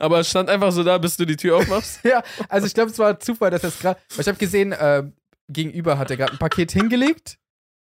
Aber 0.00 0.20
es 0.20 0.30
stand 0.30 0.48
einfach 0.48 0.70
so 0.70 0.84
da, 0.84 0.98
bis 0.98 1.16
du 1.16 1.24
die 1.24 1.36
Tür 1.36 1.56
aufmachst. 1.56 2.00
ja, 2.04 2.22
also 2.48 2.66
ich 2.66 2.74
glaube, 2.74 2.90
es 2.90 2.98
war 2.98 3.18
Zufall, 3.18 3.50
dass 3.50 3.64
er 3.64 3.70
es 3.70 3.78
gerade, 3.78 4.00
ich 4.16 4.28
habe 4.28 4.38
gesehen, 4.38 4.72
äh, 4.72 5.04
gegenüber 5.48 5.98
hat 5.98 6.10
er 6.10 6.16
gerade 6.16 6.32
ein 6.32 6.38
Paket 6.38 6.72
hingelegt 6.72 7.38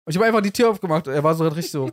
und 0.06 0.12
ich 0.12 0.18
habe 0.18 0.25
einfach 0.25 0.41
die 0.41 0.51
Tür 0.51 0.69
aufgemacht 0.69 1.07
und 1.07 1.13
er 1.13 1.24
war 1.24 1.33
so 1.33 1.47
richtig 1.47 1.71
so, 1.71 1.89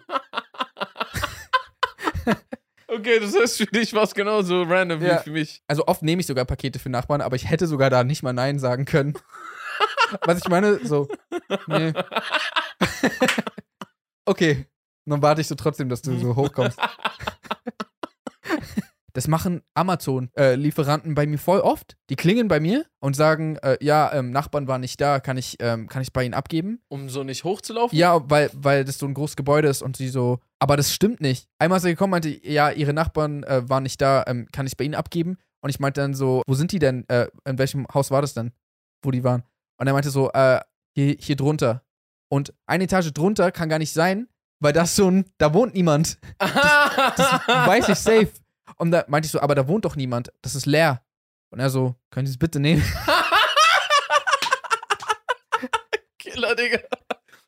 Okay, 2.93 3.21
das 3.21 3.37
heißt, 3.39 3.57
für 3.59 3.67
dich 3.67 3.93
war 3.95 4.03
es 4.03 4.15
genauso 4.15 4.63
random 4.63 5.01
Ja. 5.03 5.21
wie 5.21 5.23
für 5.25 5.31
mich. 5.31 5.63
also 5.69 5.87
oft 5.87 6.03
nehme 6.03 6.21
ich 6.21 6.27
sogar 6.27 6.45
Pakete 6.45 6.79
für 6.79 6.89
Nachbarn, 6.91 7.21
aber 7.21 7.37
ich 7.37 7.49
hätte 7.49 7.67
sogar 7.67 7.89
da 7.91 8.03
nicht 8.05 8.23
mal 8.23 8.33
Nein 8.33 8.59
sagen 8.59 8.85
können. 8.85 9.15
Was 10.25 10.39
ich 10.39 10.49
meine, 10.49 10.85
so, 10.85 11.09
nee. 11.69 11.93
okay, 14.27 14.67
dann 15.07 15.23
warte 15.23 15.41
ich 15.41 15.47
so 15.49 15.55
trotzdem, 15.55 15.89
dass 15.89 16.03
du 16.03 16.19
so 16.19 16.35
hochkommst. 16.37 16.79
Das 19.13 19.29
machen 19.29 19.63
Amazon-Lieferanten 19.75 21.15
bei 21.15 21.27
mir 21.27 21.39
voll 21.39 21.61
oft. 21.61 21.97
Die 22.11 22.17
klingen 22.17 22.49
bei 22.49 22.61
mir 22.61 22.87
und 23.01 23.17
sagen, 23.17 23.57
äh, 23.57 23.77
ja, 23.81 24.13
ähm, 24.13 24.31
Nachbarn 24.31 24.69
waren 24.69 24.81
nicht 24.81 25.01
da, 25.01 25.21
kann 25.21 25.37
ich, 25.37 25.57
ähm, 25.61 25.89
kann 25.89 26.03
ich 26.03 26.13
bei 26.13 26.25
ihnen 26.25 26.35
abgeben? 26.35 26.81
Um 26.89 27.09
so 27.09 27.23
nicht 27.25 27.45
hochzulaufen? 27.45 27.97
Ja, 27.97 28.29
weil, 28.31 28.51
weil 28.55 28.85
das 28.85 28.99
so 28.99 29.07
ein 29.07 29.15
großes 29.15 29.37
Gebäude 29.37 29.69
ist 29.69 29.83
und 29.83 29.97
sie 29.97 30.09
so, 30.09 30.39
aber 30.59 30.77
das 30.77 30.93
stimmt 30.93 31.21
nicht. 31.21 31.49
Einmal 31.59 31.79
ist 31.79 31.85
er 31.85 31.91
gekommen, 31.91 32.13
meinte, 32.13 32.29
ja, 32.47 32.71
ihre 32.71 32.93
Nachbarn 32.93 33.43
äh, 33.45 33.69
waren 33.69 33.83
nicht 33.83 34.01
da, 34.01 34.25
ähm, 34.27 34.47
kann 34.53 34.67
ich 34.67 34.77
bei 34.77 34.85
ihnen 34.85 34.95
abgeben? 34.95 35.39
Und 35.63 35.71
ich 35.71 35.81
meinte 35.81 36.01
dann 36.01 36.15
so, 36.15 36.43
wo 36.47 36.55
sind 36.55 36.73
die 36.73 36.79
denn? 36.79 37.07
Äh, 37.09 37.29
in 37.45 37.59
welchem 37.59 37.87
Haus 37.93 38.11
war 38.11 38.23
das 38.23 38.35
denn, 38.35 38.53
wo 39.03 39.11
die 39.11 39.25
waren? 39.25 39.43
Und 39.79 39.87
er 39.87 39.93
meinte 39.93 40.11
so, 40.11 40.31
äh, 40.33 40.61
hier, 40.95 41.17
hier 41.19 41.37
drunter. 41.37 41.83
Und 42.29 42.55
eine 42.67 42.85
Etage 42.85 43.13
drunter 43.13 43.51
kann 43.51 43.69
gar 43.69 43.79
nicht 43.79 43.93
sein, 43.93 44.29
weil 44.61 44.73
das 44.73 44.95
so 44.95 45.11
ein, 45.11 45.25
da 45.39 45.53
wohnt 45.55 45.75
niemand. 45.75 46.19
Das 46.39 47.67
weiß 47.67 47.89
ich 47.89 47.99
safe. 47.99 48.29
Und 48.81 48.91
da 48.93 49.05
meinte 49.09 49.27
ich 49.27 49.33
so, 49.33 49.41
aber 49.41 49.55
da 49.55 49.69
wohnt 49.69 49.85
doch 49.85 49.95
niemand. 49.95 50.33
Das 50.43 50.55
ist 50.55 50.65
leer. 50.67 51.05
Und 51.53 51.61
er 51.61 51.69
so, 51.71 51.97
können 52.11 52.27
Sie 52.27 52.33
es 52.33 52.39
bitte 52.39 52.61
nehmen? 52.61 52.83
Killer, 56.19 56.55
Digga. 56.55 56.79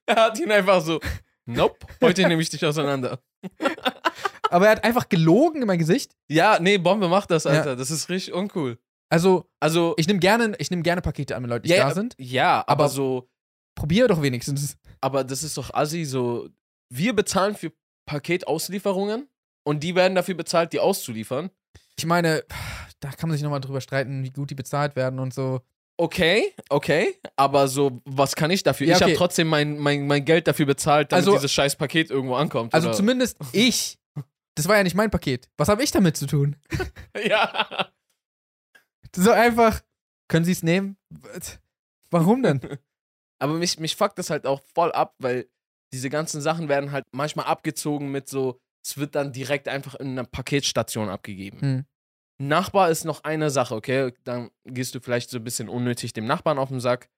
Er 0.07 0.17
hat 0.17 0.39
ihn 0.39 0.51
einfach 0.51 0.81
so, 0.83 1.01
nope, 1.47 1.87
heute 2.03 2.27
nehme 2.29 2.43
ich 2.43 2.51
dich 2.51 2.65
auseinander. 2.65 3.21
Aber 4.51 4.67
er 4.67 4.73
hat 4.73 4.85
einfach 4.85 5.09
gelogen 5.09 5.63
in 5.63 5.67
mein 5.67 5.79
Gesicht. 5.79 6.13
Ja, 6.29 6.59
nee, 6.61 6.77
Bombe 6.77 7.09
macht 7.09 7.31
das, 7.31 7.45
Ja. 7.45 7.53
Alter. 7.53 7.77
Das 7.77 7.91
ist 7.91 8.09
richtig 8.11 8.35
uncool. 8.35 8.79
Also, 9.09 9.49
Also, 9.61 9.95
ich 9.97 10.07
nehme 10.09 10.19
gerne, 10.21 10.55
ich 10.59 10.71
nehm 10.71 10.83
gerne 10.83 11.01
Pakete 11.01 11.35
an, 11.37 11.43
wenn 11.43 11.51
Leute 11.51 11.67
nicht 11.67 11.77
ja, 11.77 11.85
da 11.85 11.89
ja, 11.89 11.95
sind. 11.95 12.15
ja, 12.19 12.59
aber, 12.67 12.85
Aber- 12.85 12.89
so, 12.89 13.29
Probier 13.75 14.07
doch 14.09 14.21
wenigstens. 14.21 14.77
aber 15.01 15.25
das 15.25 15.43
ist 15.43 15.57
doch 15.57 15.73
assi, 15.73 16.05
so, 16.05 16.51
wir 16.91 17.15
bezahlen 17.15 17.55
für 17.55 17.73
Paketauslieferungen 18.07 19.29
und 19.65 19.83
die 19.83 19.95
werden 19.95 20.15
dafür 20.15 20.35
bezahlt, 20.35 20.73
die 20.73 20.81
auszuliefern. 20.81 21.51
Ich 21.97 22.07
meine, 22.07 22.43
da 23.01 23.11
kann 23.11 23.29
man 23.29 23.37
sich 23.37 23.43
nochmal 23.43 23.61
drüber 23.61 23.81
streiten, 23.81 24.25
wie 24.25 24.31
gut 24.31 24.51
die 24.51 24.55
bezahlt 24.55 24.97
werden 24.97 25.19
und 25.19 25.33
so. 25.35 25.61
Okay, 25.99 26.55
okay, 26.71 27.15
aber 27.37 27.69
so, 27.69 28.01
was 28.05 28.35
kann 28.35 28.51
ich 28.51 28.63
dafür? 28.63 28.87
Ja, 28.87 28.97
Ich 28.97 29.03
habe 29.03 29.13
okay. 29.13 29.19
trotzdem 29.19 29.47
mein, 29.49 29.79
mein, 29.79 30.07
mein 30.07 30.25
Geld 30.25 30.49
dafür 30.49 30.67
bezahlt, 30.67 31.13
damit 31.13 31.27
Also- 31.27 31.37
dieses 31.37 31.53
scheiß 31.53 31.77
Paket 31.77 32.11
irgendwo 32.11 32.35
ankommt. 32.35 32.73
Also 32.75 32.89
oder? 32.89 32.97
zumindest 32.97 33.37
ich. 33.53 33.99
Das 34.55 34.69
war 34.69 34.77
ja 34.77 34.83
nicht 34.83 34.95
mein 34.97 35.11
Paket. 35.11 35.49
Was 35.59 35.69
habe 35.69 35.83
ich 35.83 35.91
damit 35.91 36.17
zu 36.17 36.27
tun? 36.27 36.57
Ja. 37.27 37.89
So 39.15 39.31
einfach, 39.31 39.83
können 40.29 40.47
Sie 40.47 40.53
es 40.53 40.63
nehmen? 40.63 40.97
Warum 42.11 42.43
denn? 42.43 42.61
Aber 43.39 43.55
mich, 43.55 43.79
mich 43.79 43.97
fuckt 43.97 44.19
das 44.19 44.31
halt 44.31 44.47
auch 44.47 44.63
voll 44.75 44.93
ab, 44.93 45.15
weil 45.19 45.47
diese 45.93 46.09
ganzen 46.09 46.41
Sachen 46.41 46.69
werden 46.71 46.91
halt 46.93 47.05
manchmal 47.13 47.47
abgezogen 47.47 48.11
mit 48.11 48.29
so, 48.31 48.61
es 48.85 48.97
wird 48.97 49.15
dann 49.15 49.33
direkt 49.33 49.69
einfach 49.69 49.95
in 49.95 50.09
einer 50.09 50.25
Paketstation 50.25 51.09
abgegeben. 51.09 51.61
Hm. 51.61 51.85
Nachbar 52.41 52.91
ist 52.91 53.05
noch 53.05 53.23
eine 53.25 53.51
Sache, 53.51 53.75
okay? 53.75 54.13
Dann 54.25 54.51
gehst 54.65 54.95
du 54.95 55.01
vielleicht 55.01 55.31
so 55.31 55.39
ein 55.39 55.45
bisschen 55.45 55.69
unnötig 55.69 56.13
dem 56.13 56.27
Nachbarn 56.27 56.59
auf 56.59 56.69
den 56.71 56.81
Sack 56.81 57.09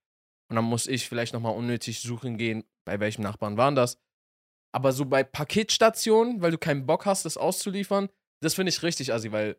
und 0.50 0.56
dann 0.56 0.64
muss 0.64 0.86
ich 0.86 1.08
vielleicht 1.08 1.32
nochmal 1.32 1.54
unnötig 1.56 2.00
suchen 2.00 2.36
gehen, 2.36 2.64
bei 2.84 3.00
welchem 3.00 3.22
Nachbarn 3.22 3.56
waren 3.56 3.74
das. 3.74 3.98
Aber 4.74 4.92
so 4.92 5.06
bei 5.06 5.22
Paketstationen, 5.22 6.42
weil 6.42 6.50
du 6.50 6.58
keinen 6.58 6.84
Bock 6.84 7.06
hast, 7.06 7.24
das 7.24 7.36
auszuliefern, 7.36 8.08
das 8.42 8.54
finde 8.54 8.70
ich 8.70 8.82
richtig 8.82 9.12
assi, 9.14 9.32
weil 9.32 9.54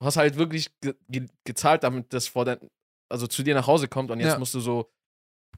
du 0.00 0.06
hast 0.06 0.16
halt 0.16 0.36
wirklich 0.36 0.70
ge 0.80 0.94
ge 1.08 1.26
gezahlt, 1.44 1.82
damit 1.82 2.12
das 2.14 2.28
vor 2.28 2.44
dein, 2.44 2.58
also 3.10 3.26
zu 3.26 3.42
dir 3.42 3.54
nach 3.54 3.66
Hause 3.66 3.88
kommt 3.88 4.10
und 4.10 4.20
jetzt 4.20 4.32
Ja. 4.34 4.38
musst 4.38 4.54
du 4.54 4.60
so 4.60 4.90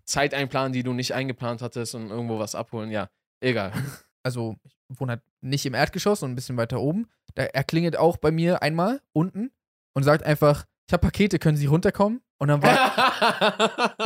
Zeit 0.05 0.35
einplanen, 0.35 0.73
die 0.73 0.83
du 0.83 0.93
nicht 0.93 1.15
eingeplant 1.15 1.62
hattest 1.62 1.95
und 1.95 2.11
irgendwo 2.11 2.39
was 2.39 2.55
abholen. 2.57 2.91
Ja, 2.91 3.11
egal. 3.41 3.73
Also, 4.23 4.57
ich 4.65 5.00
wohne 5.00 5.12
halt 5.12 5.23
nicht 5.41 5.67
im 5.67 5.75
Erdgeschoss, 5.75 6.21
sondern 6.21 6.35
ein 6.35 6.37
bisschen 6.37 6.57
weiter 6.57 6.81
oben. 6.81 7.09
Da, 7.35 7.45
er 7.45 7.65
klingelt 7.65 7.97
auch 7.97 8.17
bei 8.17 8.31
mir 8.31 8.62
einmal 8.62 9.00
unten 9.12 9.50
und 9.95 10.03
sagt 10.03 10.25
einfach, 10.25 10.67
ich 10.89 10.93
habe 10.93 11.03
Pakete, 11.03 11.39
können 11.39 11.57
Sie 11.57 11.67
runterkommen? 11.67 12.21
Und 12.39 12.49
dann 12.49 12.62
war, 12.62 14.03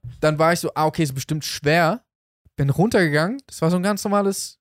dann 0.20 0.38
war 0.38 0.52
ich 0.52 0.60
so, 0.60 0.70
ah, 0.74 0.86
okay, 0.86 1.02
ist 1.02 1.14
bestimmt 1.14 1.44
schwer. 1.44 2.04
Bin 2.56 2.70
runtergegangen. 2.70 3.40
Das 3.46 3.62
war 3.62 3.70
so 3.70 3.76
ein 3.76 3.82
ganz 3.82 4.04
normales 4.04 4.60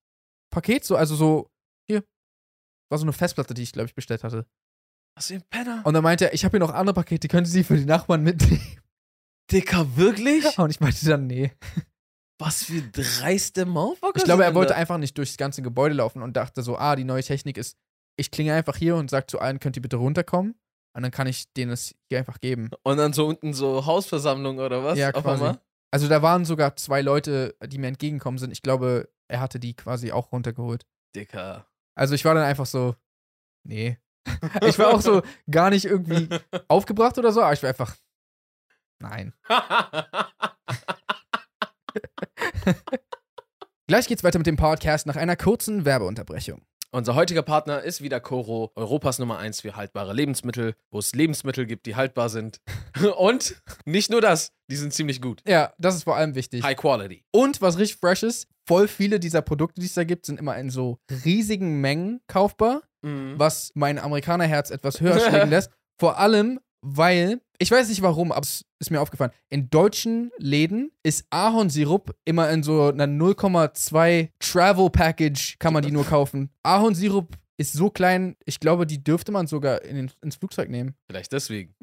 Paket, 0.51 0.85
so, 0.85 0.95
also 0.95 1.15
so, 1.15 1.51
hier. 1.89 2.03
War 2.89 2.97
so 2.97 3.05
eine 3.05 3.13
Festplatte, 3.13 3.53
die 3.53 3.63
ich, 3.63 3.73
glaube 3.73 3.87
ich, 3.87 3.95
bestellt 3.95 4.23
hatte. 4.23 4.45
Was 5.15 5.27
für 5.27 5.35
ein 5.35 5.43
Penner. 5.49 5.81
Und 5.85 5.93
dann 5.93 6.03
meinte 6.03 6.25
er, 6.25 6.33
ich 6.33 6.45
habe 6.45 6.57
hier 6.57 6.65
noch 6.65 6.73
andere 6.73 6.93
Pakete, 6.93 7.27
können 7.27 7.45
Sie 7.45 7.63
für 7.63 7.75
die 7.75 7.85
Nachbarn 7.85 8.23
mitnehmen? 8.23 8.79
Dicker, 9.51 9.97
wirklich? 9.97 10.57
Und 10.57 10.69
ich 10.69 10.79
meinte 10.79 11.05
dann, 11.05 11.27
nee. 11.27 11.51
Was 12.41 12.63
für 12.63 12.81
dreiste 12.81 13.67
Motherfucker 13.67 14.17
Ich 14.17 14.23
glaube, 14.23 14.43
er 14.43 14.55
wollte 14.55 14.75
einfach 14.75 14.97
nicht 14.97 15.15
durchs 15.15 15.37
ganze 15.37 15.61
Gebäude 15.61 15.93
laufen 15.93 16.23
und 16.23 16.35
dachte 16.35 16.63
so, 16.63 16.75
ah, 16.75 16.95
die 16.95 17.03
neue 17.03 17.21
Technik 17.21 17.55
ist, 17.55 17.77
ich 18.17 18.31
klinge 18.31 18.55
einfach 18.55 18.75
hier 18.75 18.95
und 18.95 19.11
sag 19.11 19.29
zu 19.29 19.39
allen, 19.39 19.59
könnt 19.59 19.75
ihr 19.75 19.81
bitte 19.83 19.97
runterkommen? 19.97 20.55
Und 20.93 21.03
dann 21.03 21.11
kann 21.11 21.27
ich 21.27 21.53
denen 21.53 21.71
es 21.71 21.93
hier 22.09 22.17
einfach 22.17 22.39
geben. 22.39 22.71
Und 22.81 22.97
dann 22.97 23.13
so 23.13 23.27
unten 23.27 23.53
so 23.53 23.85
Hausversammlung 23.85 24.57
oder 24.57 24.83
was? 24.83 24.97
Ja, 24.97 25.11
quasi. 25.11 25.55
Also 25.91 26.07
da 26.07 26.23
waren 26.23 26.43
sogar 26.43 26.75
zwei 26.77 27.01
Leute, 27.01 27.55
die 27.63 27.77
mir 27.77 27.87
entgegengekommen 27.87 28.39
sind. 28.39 28.51
Ich 28.51 28.63
glaube, 28.63 29.09
er 29.27 29.39
hatte 29.39 29.59
die 29.59 29.75
quasi 29.75 30.11
auch 30.11 30.31
runtergeholt. 30.31 30.87
Dicker. 31.15 31.67
Also 31.95 32.15
ich 32.15 32.25
war 32.25 32.33
dann 32.33 32.43
einfach 32.43 32.65
so, 32.65 32.95
nee. 33.63 33.99
Ich 34.65 34.79
war 34.79 34.95
auch 34.95 35.01
so 35.01 35.21
gar 35.49 35.69
nicht 35.69 35.85
irgendwie 35.85 36.27
aufgebracht 36.67 37.19
oder 37.19 37.31
so, 37.31 37.41
aber 37.41 37.53
ich 37.53 37.61
war 37.61 37.69
einfach, 37.69 37.95
nein. 38.99 39.33
Gleich 43.87 44.07
geht's 44.07 44.23
weiter 44.23 44.37
mit 44.39 44.47
dem 44.47 44.55
Podcast 44.55 45.05
nach 45.05 45.15
einer 45.15 45.35
kurzen 45.35 45.85
Werbeunterbrechung. 45.85 46.61
Unser 46.93 47.15
heutiger 47.15 47.41
Partner 47.41 47.81
ist 47.81 48.01
wieder 48.01 48.19
Coro, 48.19 48.71
Europas 48.75 49.17
Nummer 49.17 49.37
1 49.37 49.61
für 49.61 49.77
haltbare 49.77 50.13
Lebensmittel, 50.13 50.75
wo 50.89 50.99
es 50.99 51.13
Lebensmittel 51.15 51.65
gibt, 51.65 51.85
die 51.85 51.95
haltbar 51.95 52.27
sind. 52.27 52.59
Und 53.17 53.61
nicht 53.85 54.09
nur 54.11 54.19
das, 54.19 54.51
die 54.69 54.75
sind 54.75 54.93
ziemlich 54.93 55.21
gut. 55.21 55.41
Ja, 55.47 55.73
das 55.77 55.95
ist 55.95 56.03
vor 56.03 56.17
allem 56.17 56.35
wichtig. 56.35 56.63
High 56.63 56.75
Quality. 56.75 57.23
Und 57.31 57.61
was 57.61 57.77
richtig 57.77 57.97
fresh 57.99 58.23
ist, 58.23 58.47
voll 58.67 58.89
viele 58.89 59.21
dieser 59.21 59.41
Produkte, 59.41 59.79
die 59.79 59.87
es 59.87 59.93
da 59.93 60.03
gibt, 60.03 60.25
sind 60.25 60.37
immer 60.39 60.57
in 60.57 60.69
so 60.69 60.99
riesigen 61.23 61.79
Mengen 61.81 62.21
kaufbar, 62.27 62.81
Mhm. 63.03 63.33
was 63.39 63.71
mein 63.73 63.97
Amerikanerherz 63.97 64.69
etwas 64.69 65.01
höher 65.01 65.19
schlägen 65.19 65.49
lässt. 65.49 65.71
Vor 65.99 66.19
allem, 66.19 66.59
weil, 66.81 67.41
ich 67.61 67.69
weiß 67.69 67.89
nicht 67.89 68.01
warum, 68.01 68.31
aber 68.31 68.41
es 68.41 68.65
ist 68.79 68.89
mir 68.89 68.99
aufgefallen, 68.99 69.31
in 69.49 69.69
deutschen 69.69 70.31
Läden 70.39 70.91
ist 71.03 71.27
Ahornsirup 71.29 72.15
immer 72.25 72.49
in 72.49 72.63
so 72.63 72.87
einer 72.87 73.05
0,2 73.05 74.29
Travel 74.39 74.89
Package, 74.89 75.57
kann 75.59 75.71
man 75.71 75.83
die 75.83 75.91
nur 75.91 76.03
kaufen. 76.03 76.49
Ahornsirup 76.63 77.37
ist 77.57 77.73
so 77.73 77.91
klein, 77.91 78.35
ich 78.45 78.59
glaube, 78.59 78.87
die 78.87 79.03
dürfte 79.03 79.31
man 79.31 79.45
sogar 79.45 79.83
in 79.83 79.95
den, 79.95 80.11
ins 80.23 80.37
Flugzeug 80.37 80.69
nehmen. 80.69 80.95
Vielleicht 81.07 81.31
deswegen. 81.31 81.75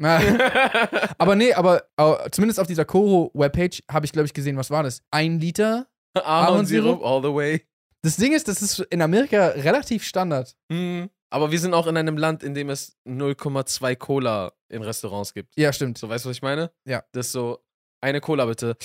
Aber 1.18 1.36
nee, 1.36 1.52
aber 1.52 1.84
äh, 1.96 2.28
zumindest 2.32 2.58
auf 2.58 2.66
dieser 2.66 2.84
Koro-Webpage 2.84 3.84
habe 3.88 4.04
ich, 4.04 4.10
glaube 4.10 4.26
ich, 4.26 4.34
gesehen, 4.34 4.56
was 4.56 4.70
war 4.70 4.82
das? 4.82 5.02
Ein 5.12 5.38
Liter? 5.38 5.86
Ahornsirup 6.14 7.04
all 7.04 7.22
the 7.22 7.32
way. 7.32 7.62
Das 8.02 8.16
Ding 8.16 8.32
ist, 8.32 8.48
das 8.48 8.62
ist 8.62 8.80
in 8.90 9.02
Amerika 9.02 9.48
relativ 9.48 10.02
Standard. 10.02 10.56
Mhm. 10.68 11.10
Aber 11.30 11.50
wir 11.50 11.58
sind 11.58 11.74
auch 11.74 11.86
in 11.86 11.96
einem 11.96 12.16
Land, 12.16 12.42
in 12.42 12.54
dem 12.54 12.70
es 12.70 12.96
0,2 13.06 13.96
Cola 13.96 14.52
in 14.70 14.82
Restaurants 14.82 15.34
gibt. 15.34 15.52
Ja, 15.58 15.72
stimmt. 15.72 15.98
So, 15.98 16.08
weißt 16.08 16.24
du, 16.24 16.30
was 16.30 16.36
ich 16.36 16.42
meine? 16.42 16.70
Ja. 16.86 17.04
Das 17.12 17.26
ist 17.26 17.32
so, 17.32 17.58
eine 18.00 18.20
Cola 18.20 18.46
bitte. 18.46 18.76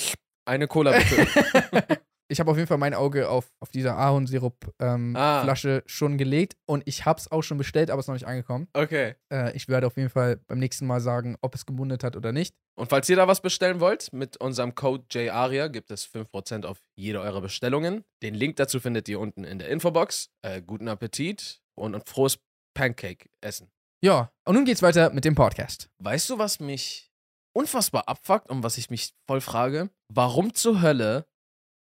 Eine 0.45 0.67
Cola 0.67 0.97
bitte. 0.97 2.01
ich 2.27 2.39
habe 2.39 2.51
auf 2.51 2.57
jeden 2.57 2.67
Fall 2.67 2.77
mein 2.77 2.93
Auge 2.93 3.29
auf, 3.29 3.51
auf 3.62 3.69
dieser 3.71 3.95
Ahornsirup-Flasche 3.97 5.77
Ah. 5.79 5.83
schon 5.85 6.17
gelegt 6.17 6.55
und 6.65 6.83
ich 6.85 7.05
habe 7.05 7.19
es 7.19 7.31
auch 7.31 7.41
schon 7.43 7.57
bestellt, 7.57 7.89
aber 7.89 8.00
es 8.00 8.05
ist 8.05 8.07
noch 8.09 8.15
nicht 8.15 8.27
angekommen. 8.27 8.67
okay. 8.73 9.15
Äh, 9.31 9.55
ich 9.55 9.67
werde 9.67 9.88
auf 9.88 9.95
jeden 9.97 10.09
Fall 10.09 10.38
beim 10.47 10.59
nächsten 10.59 10.85
Mal 10.85 11.00
sagen, 11.00 11.38
ob 11.41 11.55
es 11.55 11.65
gemundet 11.65 12.03
hat 12.03 12.15
oder 12.15 12.31
nicht. 12.31 12.55
Und 12.75 12.89
falls 12.89 13.07
ihr 13.09 13.15
da 13.15 13.27
was 13.27 13.41
bestellen 13.41 13.79
wollt, 13.79 14.12
mit 14.13 14.38
unserem 14.38 14.73
Code 14.75 15.05
JARIA 15.12 15.67
gibt 15.67 15.91
es 15.91 16.05
5% 16.07 16.65
auf 16.65 16.79
jede 16.95 17.21
eurer 17.21 17.41
Bestellungen. 17.41 18.03
Den 18.23 18.33
Link 18.33 18.55
dazu 18.55 18.79
findet 18.79 19.07
ihr 19.07 19.19
unten 19.19 19.43
in 19.43 19.59
der 19.59 19.69
Infobox. 19.69 20.29
Äh, 20.41 20.62
guten 20.62 20.88
Appetit 20.88 21.62
und 21.75 21.96
ein 21.96 22.01
frohes 22.06 22.39
Pancake-Essen. 22.74 23.72
Ja, 24.03 24.32
und 24.46 24.56
nun 24.56 24.65
geht's 24.65 24.82
weiter 24.82 25.12
mit 25.12 25.25
dem 25.25 25.36
Podcast. 25.36 25.89
Weißt 26.00 26.30
du, 26.30 26.38
was 26.38 26.60
mich 26.60 27.12
unfassbar 27.53 28.08
abfuckt 28.08 28.50
und 28.50 28.63
was 28.63 28.77
ich 28.77 28.89
mich 28.89 29.13
voll 29.27 29.42
frage? 29.42 29.89
Warum 30.10 30.53
zur 30.53 30.82
Hölle 30.82 31.25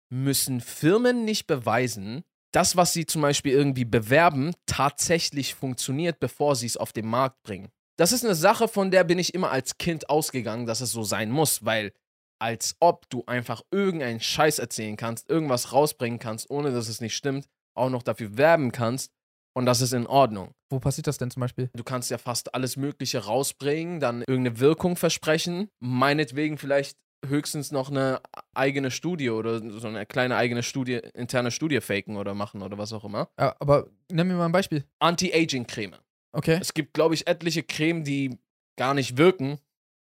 müssen 0.09 0.61
Firmen 0.61 1.25
nicht 1.25 1.47
beweisen, 1.47 2.23
das, 2.53 2.77
was 2.77 2.93
sie 2.93 3.05
zum 3.05 3.23
Beispiel 3.23 3.51
irgendwie 3.51 3.85
bewerben, 3.85 4.53
tatsächlich 4.67 5.55
funktioniert, 5.55 6.19
bevor 6.19 6.55
sie 6.55 6.67
es 6.67 6.77
auf 6.77 6.93
den 6.93 7.07
Markt 7.07 7.41
bringen? 7.43 7.69
Das 7.97 8.11
ist 8.11 8.23
eine 8.23 8.35
Sache, 8.35 8.67
von 8.67 8.91
der 8.91 9.03
bin 9.03 9.19
ich 9.19 9.33
immer 9.33 9.51
als 9.51 9.77
Kind 9.77 10.09
ausgegangen, 10.09 10.65
dass 10.65 10.81
es 10.81 10.91
so 10.91 11.03
sein 11.03 11.31
muss, 11.31 11.65
weil 11.65 11.91
als 12.39 12.75
ob 12.79 13.09
du 13.09 13.23
einfach 13.25 13.61
irgendeinen 13.71 14.19
Scheiß 14.19 14.59
erzählen 14.59 14.97
kannst, 14.97 15.29
irgendwas 15.29 15.73
rausbringen 15.73 16.19
kannst, 16.19 16.49
ohne 16.49 16.71
dass 16.71 16.89
es 16.89 17.01
nicht 17.01 17.15
stimmt, 17.15 17.47
auch 17.75 17.89
noch 17.89 18.03
dafür 18.03 18.37
werben 18.37 18.71
kannst 18.71 19.11
und 19.53 19.65
das 19.65 19.81
ist 19.81 19.93
in 19.93 20.07
Ordnung. 20.07 20.53
Wo 20.69 20.79
passiert 20.79 21.07
das 21.07 21.17
denn 21.17 21.31
zum 21.31 21.41
Beispiel? 21.41 21.69
Du 21.75 21.83
kannst 21.83 22.09
ja 22.11 22.17
fast 22.17 22.53
alles 22.55 22.77
Mögliche 22.77 23.19
rausbringen, 23.19 23.99
dann 23.99 24.21
irgendeine 24.21 24.59
Wirkung 24.59 24.95
versprechen, 24.95 25.69
meinetwegen 25.79 26.57
vielleicht 26.57 26.97
höchstens 27.25 27.71
noch 27.71 27.89
eine 27.89 28.21
eigene 28.53 28.91
Studie 28.91 29.29
oder 29.29 29.59
so 29.79 29.87
eine 29.87 30.05
kleine 30.05 30.35
eigene 30.35 30.63
Studie, 30.63 30.99
interne 31.13 31.51
Studie 31.51 31.79
faken 31.79 32.17
oder 32.17 32.33
machen 32.33 32.61
oder 32.61 32.77
was 32.77 32.91
auch 32.93 33.05
immer. 33.05 33.29
Äh, 33.37 33.51
aber 33.59 33.87
nenn 34.11 34.27
mir 34.27 34.35
mal 34.35 34.45
ein 34.45 34.51
Beispiel. 34.51 34.85
Anti-Aging-Creme. 34.99 35.95
Okay. 36.33 36.57
Es 36.59 36.73
gibt, 36.73 36.93
glaube 36.93 37.13
ich, 37.13 37.27
etliche 37.27 37.63
Creme, 37.63 38.03
die 38.03 38.39
gar 38.75 38.93
nicht 38.93 39.17
wirken, 39.17 39.59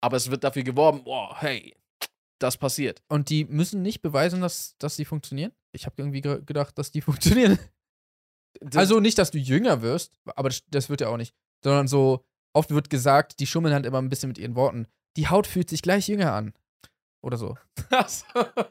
aber 0.03 0.17
es 0.17 0.31
wird 0.31 0.45
dafür 0.45 0.63
geworben, 0.63 1.03
boah, 1.05 1.35
hey, 1.41 1.75
das 2.39 2.57
passiert. 2.57 3.03
Und 3.09 3.29
die 3.31 3.45
müssen 3.45 3.83
nicht 3.83 4.03
beweisen, 4.03 4.41
dass, 4.41 4.77
dass 4.79 4.97
sie 4.97 5.05
funktionieren? 5.05 5.53
Ich 5.73 5.87
habe 5.87 5.97
irgendwie 5.99 6.21
ge 6.21 6.41
gedacht, 6.45 6.79
dass 6.79 6.91
die 6.91 7.01
funktionieren. 7.01 7.59
Also 8.75 9.01
nicht, 9.01 9.19
dass 9.19 9.31
du 9.31 9.39
jünger 9.39 9.83
wirst, 9.83 10.13
aber 10.37 10.49
das, 10.49 10.63
das 10.71 10.89
wird 10.89 11.01
ja 11.01 11.09
auch 11.09 11.17
nicht. 11.17 11.35
Sondern 11.63 11.89
so, 11.89 12.25
oft 12.53 12.71
wird 12.71 12.91
gesagt, 12.91 13.41
die 13.41 13.47
schummeln 13.47 13.75
halt 13.75 13.87
immer 13.87 14.01
ein 14.01 14.09
bisschen 14.09 14.29
mit 14.29 14.39
ihren 14.39 14.55
Worten. 14.55 14.87
Die 15.17 15.29
Haut 15.29 15.47
fühlt 15.47 15.69
sich 15.69 15.83
gleich 15.83 16.09
jünger 16.09 16.33
an. 16.33 16.55
Oder 17.23 17.37
so. 17.39 17.57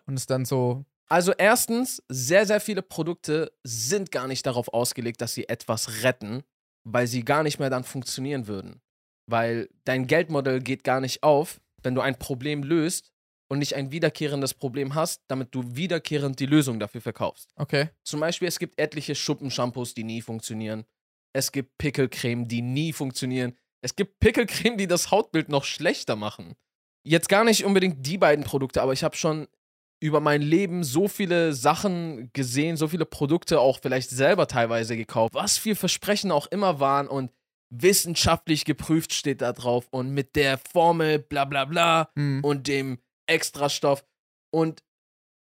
Und 0.05 0.15
ist 0.15 0.29
dann 0.29 0.45
so, 0.45 0.85
Also 1.07 1.33
erstens, 1.33 2.03
sehr, 2.09 2.45
sehr 2.45 2.59
viele 2.59 2.81
Produkte 2.81 3.51
sind 3.63 4.11
gar 4.11 4.27
nicht 4.27 4.45
darauf 4.45 4.73
ausgelegt, 4.73 5.21
dass 5.21 5.33
sie 5.33 5.47
etwas 5.47 6.03
retten, 6.03 6.43
weil 6.83 7.07
sie 7.07 7.23
gar 7.23 7.43
nicht 7.43 7.59
mehr 7.59 7.69
dann 7.69 7.83
funktionieren 7.83 8.47
würden. 8.47 8.81
Weil 9.27 9.69
dein 9.83 10.07
Geldmodell 10.07 10.59
geht 10.59 10.83
gar 10.83 11.01
nicht 11.01 11.23
auf, 11.23 11.61
wenn 11.83 11.95
du 11.95 12.01
ein 12.01 12.17
Problem 12.17 12.63
löst 12.63 13.11
und 13.49 13.59
nicht 13.59 13.75
ein 13.75 13.91
wiederkehrendes 13.91 14.53
Problem 14.53 14.95
hast, 14.95 15.23
damit 15.27 15.53
du 15.53 15.75
wiederkehrend 15.75 16.39
die 16.39 16.45
Lösung 16.45 16.79
dafür 16.79 17.01
verkaufst. 17.01 17.49
okay. 17.57 17.89
Zum 18.03 18.19
Beispiel, 18.21 18.47
es 18.47 18.59
gibt 18.59 18.79
etliche 18.79 19.15
Schuppenshampoos, 19.15 19.93
die 19.93 20.03
nie 20.03 20.21
funktionieren. 20.21 20.85
Es 21.33 21.51
gibt 21.51 21.77
Pickelcreme, 21.77 22.47
die 22.47 22.61
nie 22.61 22.93
funktionieren. 22.93 23.55
Es 23.81 23.95
gibt 23.95 24.19
Pickelcreme, 24.19 24.77
die 24.77 24.87
das 24.87 25.11
Hautbild 25.11 25.49
noch 25.49 25.63
schlechter 25.63 26.15
machen. 26.15 26.55
Jetzt 27.03 27.29
gar 27.29 27.43
nicht 27.43 27.65
unbedingt 27.65 28.05
die 28.05 28.17
beiden 28.17 28.43
Produkte, 28.45 28.81
aber 28.81 28.93
ich 28.93 29.03
habe 29.03 29.15
schon 29.15 29.47
über 30.01 30.19
mein 30.21 30.41
Leben 30.41 30.83
so 30.83 31.07
viele 31.07 31.53
Sachen 31.53 32.29
gesehen, 32.33 32.77
so 32.77 32.87
viele 32.87 33.05
Produkte 33.05 33.59
auch 33.59 33.79
vielleicht 33.81 34.09
selber 34.09 34.47
teilweise 34.47 34.95
gekauft, 34.95 35.33
was 35.33 35.57
für 35.57 35.75
Versprechen 35.75 36.31
auch 36.31 36.47
immer 36.47 36.79
waren 36.79 37.07
und 37.07 37.31
wissenschaftlich 37.71 38.65
geprüft 38.65 39.13
steht 39.13 39.41
da 39.41 39.53
drauf 39.53 39.87
und 39.91 40.11
mit 40.11 40.35
der 40.35 40.57
Formel 40.57 41.19
bla 41.19 41.45
bla 41.45 41.65
bla 41.65 42.09
Hm. 42.15 42.43
und 42.43 42.67
dem 42.67 42.99
Extrastoff 43.29 44.03
und 44.51 44.83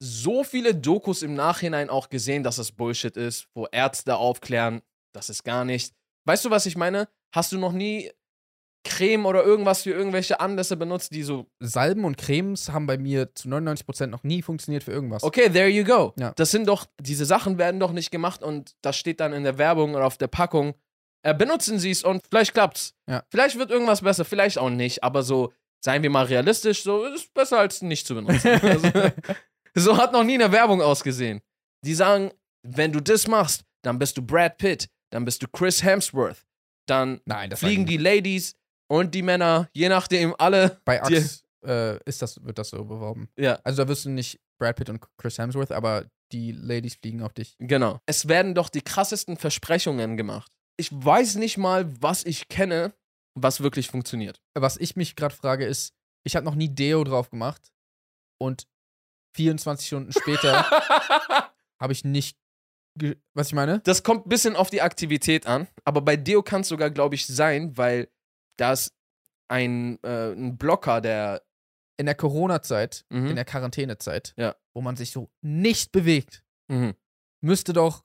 so 0.00 0.45
viele 0.45 0.75
Dokus 0.75 1.23
im 1.23 1.35
Nachhinein 1.35 1.90
auch 1.90 2.09
gesehen, 2.09 2.45
dass 2.45 2.59
es 2.59 2.73
Bullshit 2.73 3.16
ist, 3.16 3.49
wo 3.54 3.66
Ärzte 3.66 4.16
aufklären, 4.16 4.83
das 5.12 5.28
ist 5.28 5.42
gar 5.42 5.64
nicht. 5.64 5.92
Weißt 6.25 6.45
du, 6.45 6.50
was 6.50 6.66
ich 6.66 6.76
meine? 6.76 7.09
Hast 7.35 7.52
du 7.52 7.59
noch 7.59 7.73
nie 7.73 8.11
Creme 8.85 9.26
oder 9.26 9.45
irgendwas 9.45 9.83
für 9.83 9.90
irgendwelche 9.90 10.40
Anlässe 10.40 10.76
benutzt, 10.76 11.12
die 11.12 11.23
so, 11.23 11.47
Salben 11.61 12.04
und 12.04 12.16
Cremes 12.16 12.71
haben 12.71 12.87
bei 12.87 12.97
mir 12.97 13.35
zu 13.35 13.49
99% 13.49 14.07
noch 14.07 14.23
nie 14.23 14.40
funktioniert 14.40 14.85
für 14.85 14.92
irgendwas. 14.92 15.23
okay, 15.25 15.50
there 15.50 15.68
you 15.68 15.85
go. 15.85 16.14
Ja. 16.16 16.33
Das 16.37 16.50
sind 16.50 16.68
doch, 16.68 16.87
diese 17.00 17.25
Sachen 17.25 17.59
werden 17.59 17.80
doch 17.80 17.92
nicht 17.92 18.11
gemacht 18.11 18.42
und 18.42 18.76
das 18.83 18.97
steht 18.97 19.21
dann 19.21 19.33
in 19.33 19.42
der 19.42 19.59
Werbung 19.59 19.95
oder 19.95 20.07
auf 20.07 20.16
der 20.16 20.28
Packung. 20.28 20.75
Äh, 21.23 21.35
benutzen 21.35 21.78
Sie 21.78 21.90
es 21.90 22.04
und 22.04 22.23
vielleicht 22.30 22.54
klappt's. 22.54 22.95
Ja. 23.09 23.25
Vielleicht 23.30 23.59
wird 23.59 23.71
irgendwas 23.71 24.02
besser, 24.02 24.25
vielleicht 24.25 24.59
auch 24.59 24.71
nicht, 24.71 25.02
aber 25.02 25.23
so, 25.23 25.52
seien 25.85 26.02
wir 26.02 26.11
mal 26.11 26.25
realistisch, 26.25 26.82
so 26.82 27.04
ist 27.04 27.32
besser 27.35 27.58
als 27.58 27.82
nicht 27.82 28.06
zu 28.06 28.14
benutzen. 28.14 28.49
also, 28.62 28.90
so 29.75 29.97
hat 29.97 30.12
noch 30.12 30.25
nie 30.25 30.35
eine 30.35 30.50
Werbung 30.52 30.82
ausgesehen. 30.82 31.40
Die 31.85 31.94
sagen, 31.94 32.32
wenn 32.62 32.92
du 32.92 33.00
das 33.00 33.26
machst, 33.28 33.64
dann 33.82 33.99
bist 33.99 34.16
du 34.16 34.23
Brad 34.23 34.58
Pitt, 34.58 34.88
dann 35.11 35.25
bist 35.25 35.42
du 35.42 35.47
Chris 35.49 35.82
Hemsworth, 35.82 36.44
dann 36.87 37.20
Nein, 37.25 37.50
fliegen 37.52 37.87
die 37.87 37.97
Ladies 37.97 38.54
und 38.88 39.14
die 39.14 39.23
Männer, 39.23 39.68
je 39.73 39.88
nachdem, 39.88 40.35
alle. 40.38 40.80
Bei 40.85 41.02
Axe 41.02 41.42
äh, 41.64 41.99
ist 42.04 42.23
das, 42.23 42.42
wird 42.44 42.58
das 42.58 42.70
so 42.70 42.85
beworben. 42.85 43.28
Ja, 43.38 43.58
Also 43.64 43.82
da 43.82 43.88
wirst 43.88 44.04
du 44.04 44.11
nicht 44.11 44.40
Brad 44.58 44.76
Pitt 44.76 44.90
und 44.90 45.00
Chris 45.16 45.38
Hemsworth, 45.38 45.73
aber 45.73 46.06
die 46.32 46.52
Ladies 46.52 46.97
fliegen 46.97 47.23
auf 47.23 47.32
dich. 47.32 47.56
genau. 47.58 48.00
Es 48.06 48.28
werden 48.28 48.54
doch 48.54 48.68
die 48.68 48.82
krassesten 48.82 49.37
Versprechungen 49.37 50.16
gemacht. 50.16 50.52
Ich 50.76 50.90
weiß 50.92 51.37
nicht 51.37 51.56
mal, 51.56 51.90
was 52.00 52.25
ich 52.25 52.49
kenne, 52.49 52.92
was 53.42 53.61
wirklich 53.61 53.88
funktioniert. 53.88 54.40
Was 54.54 54.76
ich 54.76 54.97
mich 54.97 55.16
gerade 55.16 55.35
frage 55.35 55.64
ist, 55.66 55.95
ich 56.25 56.37
habe 56.37 56.45
noch 56.45 56.54
nie 56.54 56.68
Deo 56.68 57.04
drauf 57.04 57.30
gemacht 57.30 57.73
und 58.40 58.66
24 59.37 59.87
Stunden 59.87 60.12
später 60.12 60.64
habe 61.80 61.92
ich 61.92 62.04
nicht, 62.04 62.37
was 63.35 63.49
ich 63.49 63.54
meine? 63.54 63.80
das 63.80 64.02
kommt 64.02 64.26
ein 64.26 64.28
bisschen 64.28 64.57
auf 64.57 64.71
die 64.71 64.83
Aktivität 64.83 65.47
an, 65.47 65.68
aber 65.85 66.00
bei 66.00 66.16
Deo 66.16 66.42
kann 66.42 66.62
es 66.62 66.68
sogar, 66.68 66.90
glaube 66.90 67.14
ich, 67.14 67.26
sein, 67.26 67.76
weil 67.76 68.09
da 68.59 68.73
ist 68.73 68.92
ein, 69.49 70.02
äh, 70.02 70.33
ein 70.33 70.59
Blocker, 70.59 71.00
der. 71.00 71.42
In 72.00 72.07
der 72.07 72.14
Corona-Zeit, 72.14 73.04
Mhm. 73.11 73.26
in 73.30 73.35
der 73.37 73.45
Quarantänezeit, 73.45 74.33
Ja. 74.37 74.54
wo 74.73 74.80
man 74.80 74.95
sich 74.95 75.11
so 75.11 75.30
nicht 75.42 75.90
bewegt, 75.90 76.45
Mhm. 76.71 76.95
müsste 77.40 77.73
doch 77.73 78.04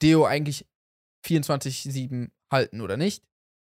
Deo 0.00 0.24
eigentlich 0.24 0.66
24-7 1.26 2.30
halten, 2.50 2.80
oder 2.80 2.96
nicht? 2.96 3.22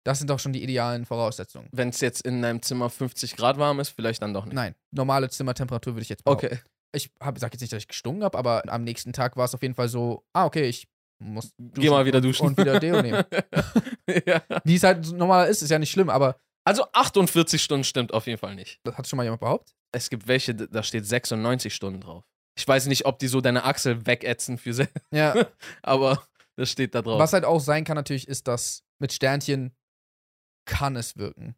Das 0.09 0.17
sind 0.17 0.27
doch 0.31 0.39
schon 0.39 0.53
die 0.53 0.63
idealen 0.63 1.05
Voraussetzungen. 1.05 1.69
Wenn 1.71 1.89
es 1.89 2.01
jetzt 2.01 2.25
in 2.25 2.41
deinem 2.41 2.63
Zimmer 2.63 2.89
50 2.89 3.35
Grad 3.35 3.59
warm 3.59 3.79
ist, 3.79 3.89
vielleicht 3.89 4.23
dann 4.23 4.33
doch 4.33 4.45
nicht. 4.45 4.55
Nein, 4.55 4.73
normale 4.89 5.29
Zimmertemperatur 5.29 5.93
würde 5.93 6.01
ich 6.01 6.09
jetzt 6.09 6.23
behaupten. 6.23 6.47
Okay. 6.47 6.59
Ich 6.93 7.11
hab, 7.21 7.37
sag 7.37 7.53
jetzt 7.53 7.61
nicht, 7.61 7.71
dass 7.71 7.83
ich 7.83 7.87
gestunken 7.87 8.23
habe, 8.23 8.35
aber 8.35 8.63
am 8.69 8.83
nächsten 8.83 9.13
Tag 9.13 9.37
war 9.37 9.45
es 9.45 9.53
auf 9.53 9.61
jeden 9.61 9.75
Fall 9.75 9.87
so, 9.87 10.25
ah, 10.33 10.45
okay, 10.45 10.63
ich 10.63 10.87
muss 11.19 11.53
Geh 11.59 11.91
mal 11.91 12.07
wieder 12.07 12.21
duschen. 12.21 12.47
und 12.47 12.57
wieder 12.57 12.79
Deo 12.79 13.03
nehmen. 13.03 13.23
ja. 14.25 14.41
Wie 14.63 14.73
es 14.77 14.81
halt 14.81 15.11
normal 15.11 15.47
ist, 15.47 15.61
ist 15.61 15.69
ja 15.69 15.77
nicht 15.77 15.91
schlimm, 15.91 16.09
aber 16.09 16.39
Also 16.65 16.85
48 16.91 17.61
Stunden 17.61 17.83
stimmt 17.83 18.11
auf 18.11 18.25
jeden 18.25 18.39
Fall 18.39 18.55
nicht. 18.55 18.79
das 18.85 18.97
hat 18.97 19.07
schon 19.07 19.17
mal 19.17 19.23
jemand 19.25 19.41
behauptet. 19.41 19.75
Es 19.91 20.09
gibt 20.09 20.27
welche, 20.27 20.55
da 20.55 20.81
steht 20.81 21.05
96 21.05 21.71
Stunden 21.71 22.01
drauf. 22.01 22.23
Ich 22.57 22.67
weiß 22.67 22.87
nicht, 22.87 23.05
ob 23.05 23.19
die 23.19 23.27
so 23.27 23.41
deine 23.41 23.63
Achsel 23.63 24.07
wegätzen 24.07 24.57
für 24.57 24.87
Ja, 25.13 25.35
aber 25.83 26.23
das 26.55 26.71
steht 26.71 26.95
da 26.95 27.03
drauf. 27.03 27.19
was 27.19 27.33
halt 27.33 27.45
auch 27.45 27.59
sein 27.59 27.83
kann 27.83 27.95
natürlich, 27.95 28.27
ist, 28.27 28.47
dass 28.47 28.83
mit 28.97 29.13
Sternchen 29.13 29.75
kann 30.69 30.95
es 30.95 31.17
wirken. 31.17 31.55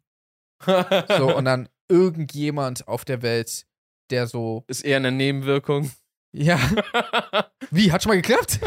So, 1.18 1.36
und 1.36 1.44
dann 1.44 1.68
irgendjemand 1.88 2.86
auf 2.88 3.04
der 3.04 3.22
Welt, 3.22 3.66
der 4.10 4.26
so, 4.26 4.64
ist 4.68 4.84
eher 4.84 4.96
eine 4.98 5.10
Nebenwirkung. 5.12 5.90
ja, 6.32 6.58
wie, 7.70 7.90
hat 7.92 8.02
schon 8.02 8.10
mal 8.10 8.20
geklappt? 8.22 8.60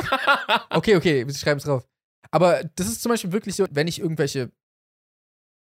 Okay, 0.70 0.96
okay, 0.98 1.26
wir 1.26 1.34
schreiben 1.34 1.58
es 1.60 1.64
drauf. 1.66 1.88
Aber 2.32 2.64
das 2.76 2.88
ist 2.88 3.02
zum 3.02 3.12
Beispiel 3.12 3.32
wirklich 3.32 3.56
so, 3.56 3.66
wenn 3.72 3.88
ich 3.88 4.00
irgendwelche, 4.00 4.52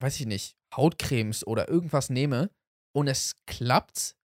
weiß 0.01 0.19
ich 0.21 0.27
nicht, 0.27 0.57
Hautcremes 0.75 1.47
oder 1.47 1.69
irgendwas 1.69 2.11
nehme 2.11 2.51
und 2.93 3.07
es 3.07 3.37
klappt, 3.47 4.17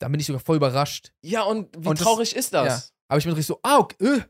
dann 0.00 0.10
bin 0.10 0.20
ich 0.20 0.26
sogar 0.26 0.40
voll 0.40 0.56
überrascht. 0.56 1.12
ja, 1.22 1.42
und 1.42 1.68
wie 1.76 1.88
Und 1.88 2.00
das- 2.00 2.04
traurig 2.06 2.34
ist 2.34 2.52
das? 2.54 2.92
Aber 3.08 3.18
ich 3.18 3.24
bin 3.24 3.34
richtig 3.34 3.46
so, 3.46 3.60
ah, 3.62 3.78
okay, 3.78 4.22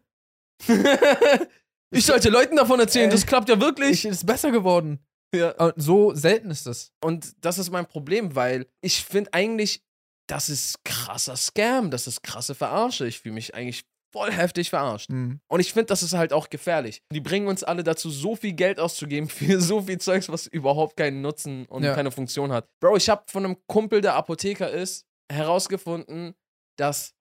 äh, 0.69 1.47
ich 1.91 2.05
sollte 2.05 2.29
Leuten 2.29 2.57
davon 2.57 2.79
erzählen, 2.81 3.09
Äh, 3.09 3.13
das 3.15 3.25
klappt 3.27 3.49
ja 3.49 3.55
ich, 3.55 3.61
wirklich. 3.61 4.05
ist 4.05 4.27
besser 4.27 4.51
geworden. 4.51 4.99
Ja. 5.35 5.53
Und 5.53 5.75
so 5.77 6.15
selten 6.15 6.51
ist 6.51 6.67
das. 6.67 6.93
Und 7.03 7.33
das 7.45 7.59
ist 7.59 7.71
mein 7.71 7.87
Problem, 7.87 8.35
weil 8.35 8.67
ich 8.81 9.05
finde 9.05 9.33
eigentlich, 9.33 9.83
das 10.29 10.49
ist 10.49 10.85
krasser 10.85 11.37
Scam, 11.37 11.91
das 11.91 12.07
ist 12.07 12.23
krasse 12.23 12.55
Verarsche. 12.55 13.07
Ich 13.07 13.21
fühle 13.21 13.35
mich 13.35 13.55
eigentlich 13.55 13.85
voll 14.13 14.31
heftig 14.31 14.69
verarscht. 14.71 15.09
Hm. 15.09 15.41
Und 15.49 15.61
ich 15.61 15.73
finde, 15.73 15.87
das 15.87 16.03
ist 16.03 16.13
halt 16.13 16.35
auch 16.35 16.51
gefährlich. 16.51 17.03
Die 17.13 17.21
bringen 17.21 17.47
uns 17.49 17.65
alle 17.65 17.83
dazu, 17.83 18.11
so 18.11 18.37
viel 18.37 18.53
Geld 18.53 18.79
auszugeben 18.79 19.29
für 19.31 19.61
so 19.61 19.81
viel 19.83 19.99
Zeugs, 19.99 20.29
was 20.29 20.47
überhaupt 20.47 20.97
keinen 20.97 21.23
Nutzen 21.23 21.65
und 21.67 21.83
Ja. 21.83 21.95
keine 21.95 22.11
Funktion 22.11 22.53
hat. 22.53 22.69
Bro, 22.81 22.97
ich 22.97 23.09
habe 23.09 23.25
von 23.29 23.45
einem 23.45 23.57
Kumpel, 23.67 24.01
der 24.03 24.15
Apotheker 24.15 24.71
ist, 24.71 25.07
herausgefunden, 25.31 26.35
dass 26.77 27.15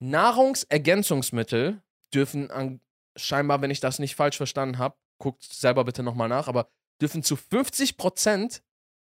Nahrungsergänzungsmittel 0.00 1.80
dürfen 2.12 2.50
an, 2.50 2.80
scheinbar, 3.16 3.62
wenn 3.62 3.70
ich 3.70 3.80
das 3.80 3.98
nicht 3.98 4.16
falsch 4.16 4.36
verstanden 4.36 4.78
habe, 4.78 4.96
guckt 5.18 5.44
selber 5.44 5.84
bitte 5.84 6.02
nochmal 6.02 6.28
nach, 6.28 6.48
aber 6.48 6.68
dürfen 7.00 7.22
zu 7.22 7.34
50% 7.36 8.62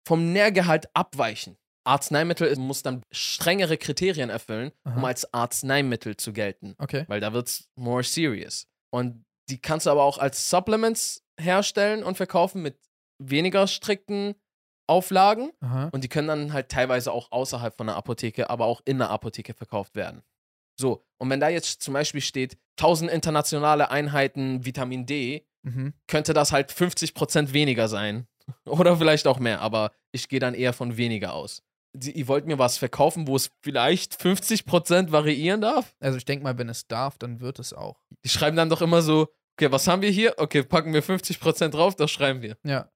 vom 0.06 0.32
Nährgehalt 0.32 0.94
abweichen. 0.94 1.56
Arzneimittel 1.84 2.54
muss 2.56 2.82
dann 2.82 3.02
strengere 3.10 3.76
Kriterien 3.76 4.30
erfüllen, 4.30 4.70
um 4.84 4.98
Aha. 4.98 5.06
als 5.08 5.32
Arzneimittel 5.34 6.16
zu 6.16 6.32
gelten 6.32 6.74
Okay. 6.78 7.04
weil 7.08 7.20
da 7.20 7.32
wird's 7.32 7.68
more 7.76 8.04
serious. 8.04 8.68
Und 8.92 9.24
die 9.50 9.58
kannst 9.58 9.86
du 9.86 9.90
aber 9.90 10.04
auch 10.04 10.18
als 10.18 10.48
Supplements 10.48 11.24
herstellen 11.40 12.04
und 12.04 12.16
verkaufen 12.16 12.62
mit 12.62 12.78
weniger 13.18 13.66
strikten 13.66 14.34
Auflagen. 14.88 15.50
Aha. 15.60 15.88
Und 15.92 16.04
die 16.04 16.08
können 16.08 16.28
dann 16.28 16.52
halt 16.52 16.68
teilweise 16.68 17.12
auch 17.12 17.32
außerhalb 17.32 17.76
von 17.76 17.86
der 17.88 17.96
Apotheke, 17.96 18.48
aber 18.50 18.66
auch 18.66 18.80
in 18.84 18.98
der 18.98 19.10
Apotheke 19.10 19.54
verkauft 19.54 19.96
werden. 19.96 20.22
So, 20.78 21.04
und 21.18 21.30
wenn 21.30 21.40
da 21.40 21.48
jetzt 21.48 21.82
zum 21.82 21.94
Beispiel 21.94 22.20
steht, 22.20 22.58
1000 22.78 23.10
internationale 23.10 23.90
Einheiten 23.90 24.64
Vitamin 24.64 25.06
D, 25.06 25.46
Mhm. 25.64 25.94
könnte 26.08 26.34
das 26.34 26.52
halt 26.52 26.72
50% 26.72 27.52
weniger 27.52 27.88
sein. 27.88 28.26
Oder 28.66 28.96
vielleicht 28.96 29.26
auch 29.26 29.38
mehr, 29.38 29.60
aber 29.60 29.92
ich 30.10 30.28
gehe 30.28 30.40
dann 30.40 30.54
eher 30.54 30.72
von 30.72 30.96
weniger 30.96 31.34
aus. 31.34 31.62
Die, 31.94 32.10
ihr 32.12 32.26
wollt 32.26 32.46
mir 32.46 32.58
was 32.58 32.78
verkaufen, 32.78 33.26
wo 33.28 33.36
es 33.36 33.50
vielleicht 33.62 34.14
50% 34.20 35.12
variieren 35.12 35.60
darf? 35.60 35.94
Also 36.00 36.16
ich 36.18 36.24
denke 36.24 36.42
mal, 36.42 36.56
wenn 36.58 36.68
es 36.68 36.86
darf, 36.88 37.18
dann 37.18 37.40
wird 37.40 37.58
es 37.58 37.72
auch. 37.72 38.02
Die 38.24 38.28
schreiben 38.30 38.56
dann 38.56 38.70
doch 38.70 38.80
immer 38.82 39.02
so, 39.02 39.28
okay, 39.56 39.70
was 39.70 39.86
haben 39.86 40.02
wir 40.02 40.10
hier? 40.10 40.34
Okay, 40.38 40.62
packen 40.62 40.94
wir 40.94 41.02
50% 41.02 41.68
drauf, 41.68 41.94
das 41.94 42.10
schreiben 42.10 42.40
wir. 42.42 42.56
Ja. 42.64 42.90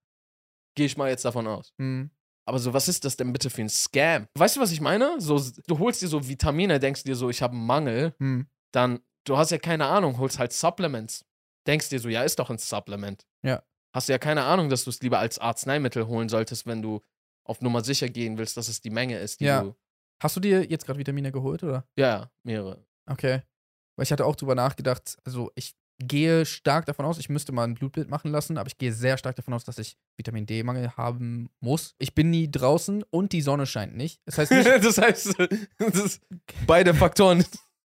Gehe 0.74 0.86
ich 0.86 0.96
mal 0.96 1.10
jetzt 1.10 1.24
davon 1.24 1.46
aus. 1.46 1.72
Hm. 1.78 2.10
Aber 2.48 2.58
so, 2.58 2.72
was 2.72 2.88
ist 2.88 3.04
das 3.04 3.16
denn 3.16 3.32
bitte 3.32 3.50
für 3.50 3.62
ein 3.62 3.68
Scam? 3.68 4.26
Weißt 4.34 4.56
du, 4.56 4.60
was 4.60 4.72
ich 4.72 4.80
meine? 4.80 5.20
So, 5.20 5.42
du 5.66 5.78
holst 5.78 6.00
dir 6.00 6.08
so 6.08 6.26
Vitamine, 6.28 6.78
denkst 6.78 7.02
dir 7.04 7.16
so, 7.16 7.28
ich 7.28 7.42
habe 7.42 7.54
einen 7.54 7.66
Mangel, 7.66 8.14
Hm. 8.18 8.46
dann, 8.72 9.00
du 9.24 9.36
hast 9.36 9.50
ja 9.50 9.58
keine 9.58 9.86
Ahnung, 9.86 10.18
holst 10.18 10.38
halt 10.38 10.52
Supplements. 10.52 11.24
Denkst 11.66 11.88
dir 11.88 11.98
so, 12.00 12.08
ja, 12.08 12.22
ist 12.22 12.38
doch 12.38 12.50
ein 12.50 12.58
Supplement. 12.58 13.26
Ja. 13.42 13.62
Hast 13.94 14.08
du 14.08 14.12
ja 14.12 14.18
keine 14.18 14.44
Ahnung, 14.44 14.68
dass 14.68 14.84
du 14.84 14.90
es 14.90 15.00
lieber 15.00 15.18
als 15.18 15.38
Arzneimittel 15.38 16.06
holen 16.06 16.28
solltest, 16.28 16.66
wenn 16.66 16.82
du 16.82 17.00
auf 17.44 17.60
Nummer 17.60 17.82
sicher 17.82 18.08
gehen 18.08 18.38
willst, 18.38 18.56
dass 18.56 18.68
es 18.68 18.80
die 18.80 18.90
Menge 18.90 19.18
ist, 19.18 19.40
die 19.40 19.44
Ja. 19.46 19.62
du. 19.62 19.74
Hast 20.22 20.36
du 20.36 20.40
dir 20.40 20.64
jetzt 20.64 20.86
gerade 20.86 20.98
Vitamine 20.98 21.30
geholt, 21.32 21.62
oder? 21.62 21.86
Ja, 21.96 22.30
mehrere. 22.42 22.84
Okay. 23.06 23.42
Weil 23.96 24.02
ich 24.04 24.12
hatte 24.12 24.24
auch 24.26 24.36
drüber 24.36 24.54
nachgedacht, 24.54 25.16
also 25.24 25.50
ich 25.54 25.74
gehe 25.98 26.44
stark 26.44 26.84
davon 26.84 27.06
aus, 27.06 27.18
ich 27.18 27.28
müsste 27.30 27.52
mal 27.52 27.64
ein 27.64 27.74
Blutbild 27.74 28.10
machen 28.10 28.30
lassen, 28.30 28.58
aber 28.58 28.66
ich 28.68 28.76
gehe 28.76 28.92
sehr 28.92 29.16
stark 29.16 29.36
davon 29.36 29.54
aus, 29.54 29.64
dass 29.64 29.78
ich 29.78 29.96
Vitamin 30.18 30.44
D-Mangel 30.44 30.90
haben 30.96 31.48
muss. 31.60 31.94
Ich 31.98 32.14
bin 32.14 32.28
nie 32.30 32.50
draußen 32.50 33.02
und 33.04 33.32
die 33.32 33.40
Sonne 33.40 33.64
scheint 33.66 33.96
nicht. 33.96 34.20
Das 34.26 34.36
heißt, 34.38 34.50
nicht, 34.52 34.66
das 34.84 34.98
heißt, 34.98 35.34
das 35.78 36.20
beide 36.66 36.92
Faktoren. 36.94 37.44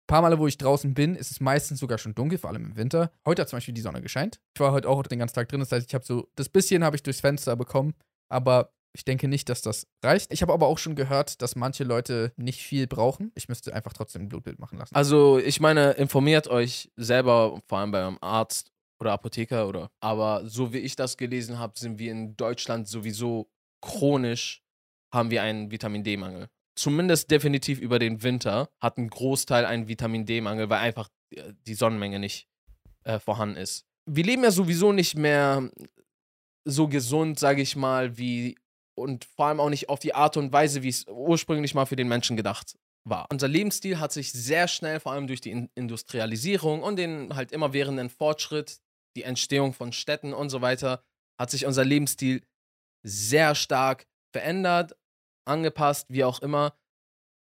Paar 0.09 0.23
Male, 0.23 0.41
wo 0.41 0.49
ich 0.49 0.59
draußen 0.59 0.93
bin, 0.95 1.15
ist 1.15 1.31
es 1.31 1.39
meistens 1.39 1.79
sogar 1.79 1.99
schon 1.99 2.17
dunkel, 2.17 2.39
vor 2.39 2.51
allem 2.51 2.65
im 2.65 2.77
Winter. 2.77 3.13
Heute 3.25 3.43
hat 3.43 3.49
zum 3.49 3.59
Beispiel 3.59 3.75
die 3.75 3.81
Sonne 3.81 4.03
gescheint. 4.03 4.41
Ich 4.57 4.61
war 4.61 4.73
heute 4.73 4.89
auch 4.89 5.01
den 5.05 5.21
ganzen 5.21 5.37
Tag 5.37 5.49
drin, 5.49 5.61
das 5.61 5.71
heißt, 5.71 5.87
ich 5.87 5.95
habe 5.95 6.05
so, 6.05 6.29
das 6.35 6.49
bisschen 6.49 6.83
habe 6.83 6.97
ich 6.97 7.05
durchs 7.05 7.21
Fenster 7.21 7.55
bekommen, 7.55 7.95
aber 8.29 8.73
ich 8.95 9.05
denke 9.05 9.29
nicht, 9.29 9.49
dass 9.49 9.63
das 9.63 9.87
reicht. 10.03 10.33
Ich 10.33 10.43
habe 10.43 10.53
aber 10.53 10.67
auch 10.67 10.79
schon 10.79 10.97
gehört, 10.97 11.43
dass 11.43 11.55
manche 11.55 11.85
Leute 11.85 12.33
nicht 12.37 12.63
viel 12.63 12.87
brauchen. 12.87 13.31
Ich 13.35 13.49
müsste 13.49 13.73
einfach 13.75 13.93
trotzdem 13.93 14.23
ein 14.23 14.29
Blutbild 14.29 14.59
machen 14.59 14.79
lassen. 14.79 14.95
Also, 14.95 15.39
ich 15.39 15.61
meine, 15.61 15.93
informiert 15.93 16.49
euch 16.49 16.91
selber, 16.97 17.61
vor 17.69 17.79
allem 17.79 17.93
beim 17.93 18.19
Arzt 18.21 18.73
oder 18.99 19.13
Apotheker 19.13 19.69
oder. 19.69 19.91
Aber 20.01 20.49
so 20.49 20.73
wie 20.73 20.79
ich 20.79 20.97
das 20.97 21.17
gelesen 21.17 21.59
habe, 21.59 21.79
sind 21.79 21.99
wir 21.99 22.11
in 22.11 22.37
Deutschland 22.37 22.89
sowieso 22.89 23.51
chronisch, 23.81 24.65
haben 25.13 25.31
wir 25.31 25.43
einen 25.43 25.71
Vitamin 25.71 26.03
D-Mangel. 26.03 26.49
Zumindest 26.79 27.33
definitiv 27.33 27.81
über 27.81 27.99
den 27.99 28.23
Winter 28.23 28.71
hat 28.81 28.99
ein 28.99 29.11
Großteil 29.11 29.67
einen 29.67 29.89
Vitamin 29.89 30.27
D-Mangel, 30.27 30.71
weil 30.71 30.79
einfach 30.79 31.09
äh, 31.31 31.53
die 31.67 31.75
Sonnenmenge 31.75 32.21
nicht 32.21 32.47
äh, 33.03 33.19
vorhanden 33.19 33.57
ist. 33.57 33.85
Wir 34.07 34.23
leben 34.23 34.45
ja 34.45 34.53
sowieso 34.53 34.93
nicht 34.93 35.17
mehr 35.17 35.73
so 36.65 36.87
gesund, 36.87 37.41
sage 37.41 37.63
ich 37.63 37.75
mal, 37.75 38.17
wie 38.17 38.57
und 38.95 39.25
vor 39.25 39.47
allem 39.47 39.59
auch 39.59 39.71
nicht 39.71 39.89
auf 39.89 39.99
die 39.99 40.15
Art 40.15 40.37
und 40.37 40.53
Weise, 40.53 40.85
wie 40.85 40.89
es 40.89 41.05
ursprünglich 41.09 41.75
mal 41.75 41.87
für 41.87 41.97
den 41.97 42.07
Menschen 42.07 42.37
gedacht 42.37 42.79
war. 43.03 43.27
Unser 43.29 43.49
Lebensstil 43.49 43.99
hat 43.99 44.13
sich 44.13 44.31
sehr 44.31 44.69
schnell, 44.69 45.01
vor 45.01 45.11
allem 45.11 45.27
durch 45.27 45.41
die 45.41 45.51
In 45.51 45.71
Industrialisierung 45.75 46.85
und 46.85 46.95
den 46.95 47.35
halt 47.35 47.51
immer 47.51 47.73
währenden 47.73 48.09
Fortschritt, 48.09 48.79
die 49.17 49.25
Entstehung 49.25 49.73
von 49.73 49.91
Städten 49.91 50.33
und 50.33 50.49
so 50.51 50.61
weiter, 50.61 51.03
hat 51.41 51.51
sich 51.51 51.67
unser 51.67 51.85
Lebensstil 51.85 52.43
sehr 53.03 53.57
stark 53.57 54.07
verändert, 54.31 54.95
angepasst, 55.49 56.07
wie 56.09 56.25
auch 56.25 56.41
immer. 56.41 56.75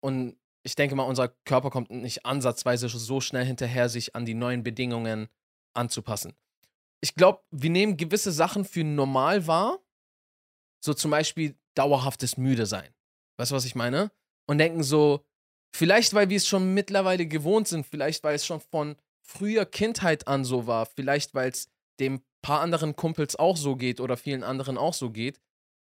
Und 0.01 0.37
ich 0.63 0.75
denke 0.75 0.95
mal, 0.95 1.03
unser 1.03 1.29
Körper 1.45 1.69
kommt 1.69 1.89
nicht 1.91 2.25
ansatzweise 2.25 2.89
so 2.89 3.21
schnell 3.21 3.45
hinterher, 3.45 3.89
sich 3.89 4.15
an 4.15 4.25
die 4.25 4.33
neuen 4.33 4.63
Bedingungen 4.63 5.27
anzupassen. 5.73 6.35
Ich 7.01 7.15
glaube, 7.15 7.41
wir 7.51 7.69
nehmen 7.69 7.97
gewisse 7.97 8.31
Sachen 8.31 8.65
für 8.65 8.83
normal 8.83 9.47
wahr, 9.47 9.79
so 10.83 10.93
zum 10.93 11.11
Beispiel 11.11 11.57
dauerhaftes 11.75 12.37
Müde 12.37 12.65
sein. 12.65 12.93
Weißt 13.37 13.51
du, 13.51 13.55
was 13.55 13.65
ich 13.65 13.75
meine? 13.75 14.11
Und 14.47 14.57
denken 14.57 14.83
so, 14.83 15.25
vielleicht 15.73 16.13
weil 16.13 16.29
wir 16.29 16.37
es 16.37 16.47
schon 16.47 16.73
mittlerweile 16.73 17.25
gewohnt 17.25 17.67
sind, 17.67 17.85
vielleicht 17.85 18.23
weil 18.23 18.35
es 18.35 18.45
schon 18.45 18.59
von 18.59 18.95
früher 19.21 19.65
Kindheit 19.65 20.27
an 20.27 20.43
so 20.43 20.67
war, 20.67 20.85
vielleicht 20.85 21.33
weil 21.33 21.49
es 21.49 21.69
dem 21.99 22.21
paar 22.41 22.61
anderen 22.61 22.95
Kumpels 22.95 23.35
auch 23.35 23.57
so 23.57 23.75
geht 23.75 23.99
oder 23.99 24.17
vielen 24.17 24.43
anderen 24.43 24.77
auch 24.77 24.93
so 24.93 25.11
geht, 25.11 25.39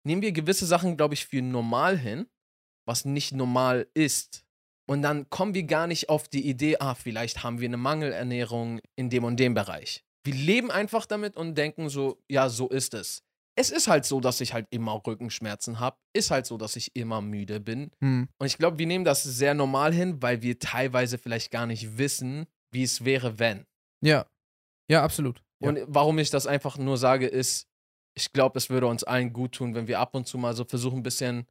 nehmen 0.07 0.23
wir 0.23 0.33
gewisse 0.33 0.67
Sachen, 0.67 0.97
glaube 0.97 1.15
ich, 1.15 1.27
für 1.27 1.43
normal 1.43 1.99
hin, 1.99 2.27
was 2.87 3.05
nicht 3.05 3.33
normal 3.33 3.89
ist. 3.93 4.45
Und 4.89 5.03
dann 5.03 5.29
kommen 5.31 5.53
wir 5.53 5.65
gar 5.65 5.89
nicht 5.89 6.09
auf 6.09 6.29
die 6.29 6.49
Idee, 6.49 6.79
ah, 6.79 6.95
vielleicht 6.95 7.43
haben 7.43 7.61
wir 7.61 7.69
eine 7.69 7.77
Mangelernährung 7.77 8.81
in 8.95 9.11
dem 9.11 9.25
und 9.25 9.39
dem 9.39 9.55
Bereich. 9.55 10.05
Wir 10.25 10.35
leben 10.35 10.71
einfach 10.71 11.07
damit 11.07 11.37
und 11.37 11.57
denken 11.57 11.89
so, 11.89 12.23
ja, 12.31 12.49
so 12.49 12.69
ist 12.69 12.95
es. 12.95 13.23
es 13.59 13.71
ist 13.71 13.89
halt 13.89 14.05
so, 14.05 14.21
dass 14.21 14.41
ich 14.41 14.53
halt 14.53 14.67
immer 14.71 15.03
Rückenschmerzen 15.05 15.81
habe. 15.81 15.97
Ist 16.13 16.31
halt 16.31 16.47
so, 16.47 16.57
dass 16.57 16.77
ich 16.77 16.95
immer 16.95 17.21
müde 17.21 17.59
bin. 17.59 17.91
Hm. 18.01 18.29
Und 18.39 18.47
ich 18.47 18.59
glaube, 18.59 18.79
wir 18.79 18.87
nehmen 18.87 19.05
das 19.05 19.23
sehr 19.23 19.55
normal 19.55 19.93
hin, 19.93 20.23
weil 20.23 20.43
wir 20.43 20.59
teilweise 20.59 21.19
vielleicht 21.19 21.51
gar 21.51 21.67
nicht 21.67 21.99
wissen, 21.99 22.47
wie 22.71 22.83
es 22.83 23.05
wäre, 23.05 23.39
wenn. 23.39 23.65
Ja. 24.05 24.27
Ja, 24.89 25.03
absolut. 25.03 25.43
Ja. 25.61 25.71
Und 25.71 25.81
warum 25.89 26.19
ich 26.19 26.31
das 26.31 26.47
einfach 26.47 26.77
nur 26.77 26.99
sage, 26.99 27.27
ist, 27.27 27.67
ich 28.17 28.33
glaube, 28.33 28.59
es 28.59 28.71
würde 28.71 28.87
uns 28.87 29.05
allen 29.05 29.33
gut 29.33 29.53
tun, 29.53 29.75
wenn 29.75 29.89
wir 29.89 30.01
ab 30.01 30.15
und 30.15 30.27
zu 30.27 30.39
mal 30.39 30.55
so 30.55 30.65
versuchen, 30.65 30.99
ein 30.99 31.03
bisschen 31.03 31.47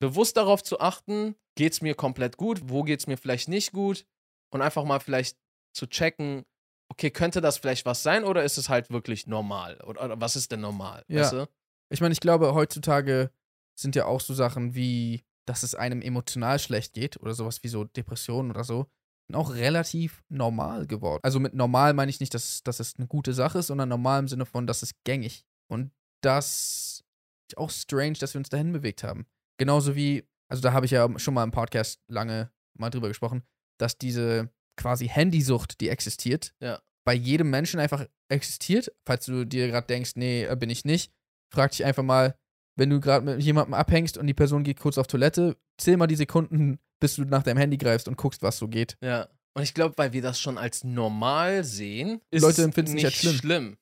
bewusst 0.00 0.36
darauf 0.36 0.62
zu 0.62 0.80
achten, 0.80 1.36
geht 1.56 1.72
es 1.72 1.80
mir 1.80 1.94
komplett 1.94 2.36
gut, 2.36 2.60
wo 2.64 2.82
geht 2.82 3.00
es 3.00 3.06
mir 3.06 3.16
vielleicht 3.16 3.48
nicht 3.48 3.72
gut 3.72 4.04
und 4.52 4.62
einfach 4.62 4.84
mal 4.84 5.00
vielleicht 5.00 5.38
zu 5.72 5.86
checken, 5.86 6.44
okay, 6.90 7.10
könnte 7.10 7.40
das 7.40 7.58
vielleicht 7.58 7.86
was 7.86 8.02
sein 8.02 8.24
oder 8.24 8.44
ist 8.44 8.58
es 8.58 8.68
halt 8.68 8.90
wirklich 8.90 9.26
normal? 9.26 9.80
Oder, 9.86 10.04
oder 10.04 10.20
was 10.20 10.36
ist 10.36 10.50
denn 10.50 10.60
normal? 10.60 11.04
Ja. 11.08 11.22
Weißt 11.22 11.32
du? 11.32 11.48
Ich 11.90 12.00
meine, 12.00 12.12
ich 12.12 12.20
glaube, 12.20 12.54
heutzutage 12.54 13.30
sind 13.78 13.94
ja 13.94 14.06
auch 14.06 14.20
so 14.20 14.34
Sachen 14.34 14.74
wie, 14.74 15.24
dass 15.46 15.62
es 15.62 15.74
einem 15.74 16.02
emotional 16.02 16.58
schlecht 16.58 16.94
geht 16.94 17.20
oder 17.20 17.34
sowas 17.34 17.62
wie 17.62 17.68
so 17.68 17.84
Depressionen 17.84 18.50
oder 18.50 18.64
so, 18.64 18.86
sind 19.28 19.36
auch 19.36 19.54
relativ 19.54 20.24
normal 20.28 20.86
geworden. 20.86 21.20
Also 21.22 21.38
mit 21.38 21.54
normal 21.54 21.94
meine 21.94 22.10
ich 22.10 22.20
nicht, 22.20 22.34
dass, 22.34 22.62
dass 22.62 22.80
es 22.80 22.96
eine 22.96 23.06
gute 23.06 23.32
Sache 23.34 23.58
ist, 23.58 23.68
sondern 23.68 23.88
normal 23.88 24.20
im 24.20 24.28
Sinne 24.28 24.46
von, 24.46 24.66
dass 24.66 24.82
es 24.82 24.92
gängig. 25.04 25.44
Und 25.70 25.92
das 26.22 27.04
ist 27.50 27.56
auch 27.58 27.70
strange, 27.70 28.14
dass 28.14 28.34
wir 28.34 28.38
uns 28.40 28.48
dahin 28.48 28.72
bewegt 28.72 29.02
haben. 29.02 29.26
Genauso 29.58 29.94
wie, 29.96 30.24
also 30.48 30.62
da 30.62 30.72
habe 30.72 30.86
ich 30.86 30.92
ja 30.92 31.08
schon 31.18 31.34
mal 31.34 31.44
im 31.44 31.50
Podcast 31.50 32.00
lange 32.08 32.50
mal 32.78 32.90
drüber 32.90 33.08
gesprochen, 33.08 33.42
dass 33.78 33.98
diese 33.98 34.50
quasi 34.76 35.08
Handysucht, 35.08 35.80
die 35.80 35.88
existiert, 35.88 36.54
Ja. 36.60 36.80
bei 37.04 37.14
jedem 37.14 37.50
Menschen 37.50 37.80
einfach 37.80 38.06
existiert. 38.28 38.92
Falls 39.06 39.26
du 39.26 39.44
dir 39.44 39.68
gerade 39.68 39.86
denkst, 39.86 40.12
nee, 40.16 40.44
äh, 40.44 40.56
bin 40.56 40.70
ich 40.70 40.84
nicht, 40.84 41.12
frag 41.52 41.70
dich 41.72 41.84
einfach 41.84 42.02
mal, 42.02 42.36
wenn 42.76 42.90
du 42.90 43.00
gerade 43.00 43.24
mit 43.24 43.42
jemandem 43.42 43.74
abhängst 43.74 44.16
und 44.18 44.26
die 44.28 44.34
Person 44.34 44.62
geht 44.62 44.78
kurz 44.78 44.98
auf 44.98 45.08
Toilette, 45.08 45.56
zähl 45.78 45.96
mal 45.96 46.06
die 46.06 46.14
Sekunden, 46.16 46.78
bis 47.00 47.16
du 47.16 47.24
nach 47.24 47.42
deinem 47.42 47.56
Handy 47.58 47.76
greifst 47.76 48.06
und 48.06 48.16
guckst, 48.16 48.42
was 48.42 48.58
so 48.58 48.68
geht. 48.68 48.96
Ja. 49.02 49.28
Und 49.56 49.62
ich 49.64 49.74
glaube, 49.74 49.94
weil 49.98 50.12
wir 50.12 50.22
das 50.22 50.38
schon 50.38 50.58
als 50.58 50.84
normal 50.84 51.64
sehen, 51.64 52.20
ist 52.30 52.42
Leute 52.42 52.62
empfinden 52.62 52.90
es 52.90 52.94
nicht 52.94 53.06
als 53.06 53.16
schlimm. 53.40 53.76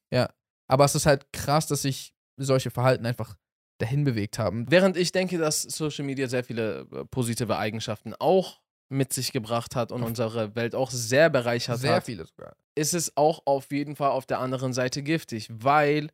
Aber 0.68 0.84
es 0.84 0.94
ist 0.96 1.06
halt 1.06 1.32
krass, 1.32 1.66
dass 1.68 1.82
sich 1.82 2.12
solche 2.36 2.70
Verhalten 2.70 3.06
einfach 3.06 3.36
dahin 3.78 4.04
bewegt 4.04 4.38
haben. 4.38 4.70
Während 4.70 4.96
ich 4.96 5.12
denke, 5.12 5.38
dass 5.38 5.62
Social 5.62 6.04
Media 6.04 6.28
sehr 6.28 6.44
viele 6.44 6.86
äh, 6.92 7.04
positive 7.04 7.56
Eigenschaften 7.58 8.14
auch 8.18 8.60
mit 8.88 9.12
sich 9.12 9.32
gebracht 9.32 9.74
hat 9.74 9.90
und 9.92 10.02
unsere 10.02 10.54
Welt 10.54 10.74
auch 10.74 10.90
sehr 10.90 11.28
bereichert 11.28 11.80
Sehr 11.80 11.96
hat, 11.96 12.04
viele 12.04 12.24
sogar. 12.24 12.56
ist 12.76 12.94
es 12.94 13.16
auch 13.16 13.42
auf 13.44 13.72
jeden 13.72 13.96
Fall 13.96 14.10
auf 14.10 14.26
der 14.26 14.38
anderen 14.38 14.72
Seite 14.72 15.02
giftig, 15.02 15.48
weil 15.50 16.10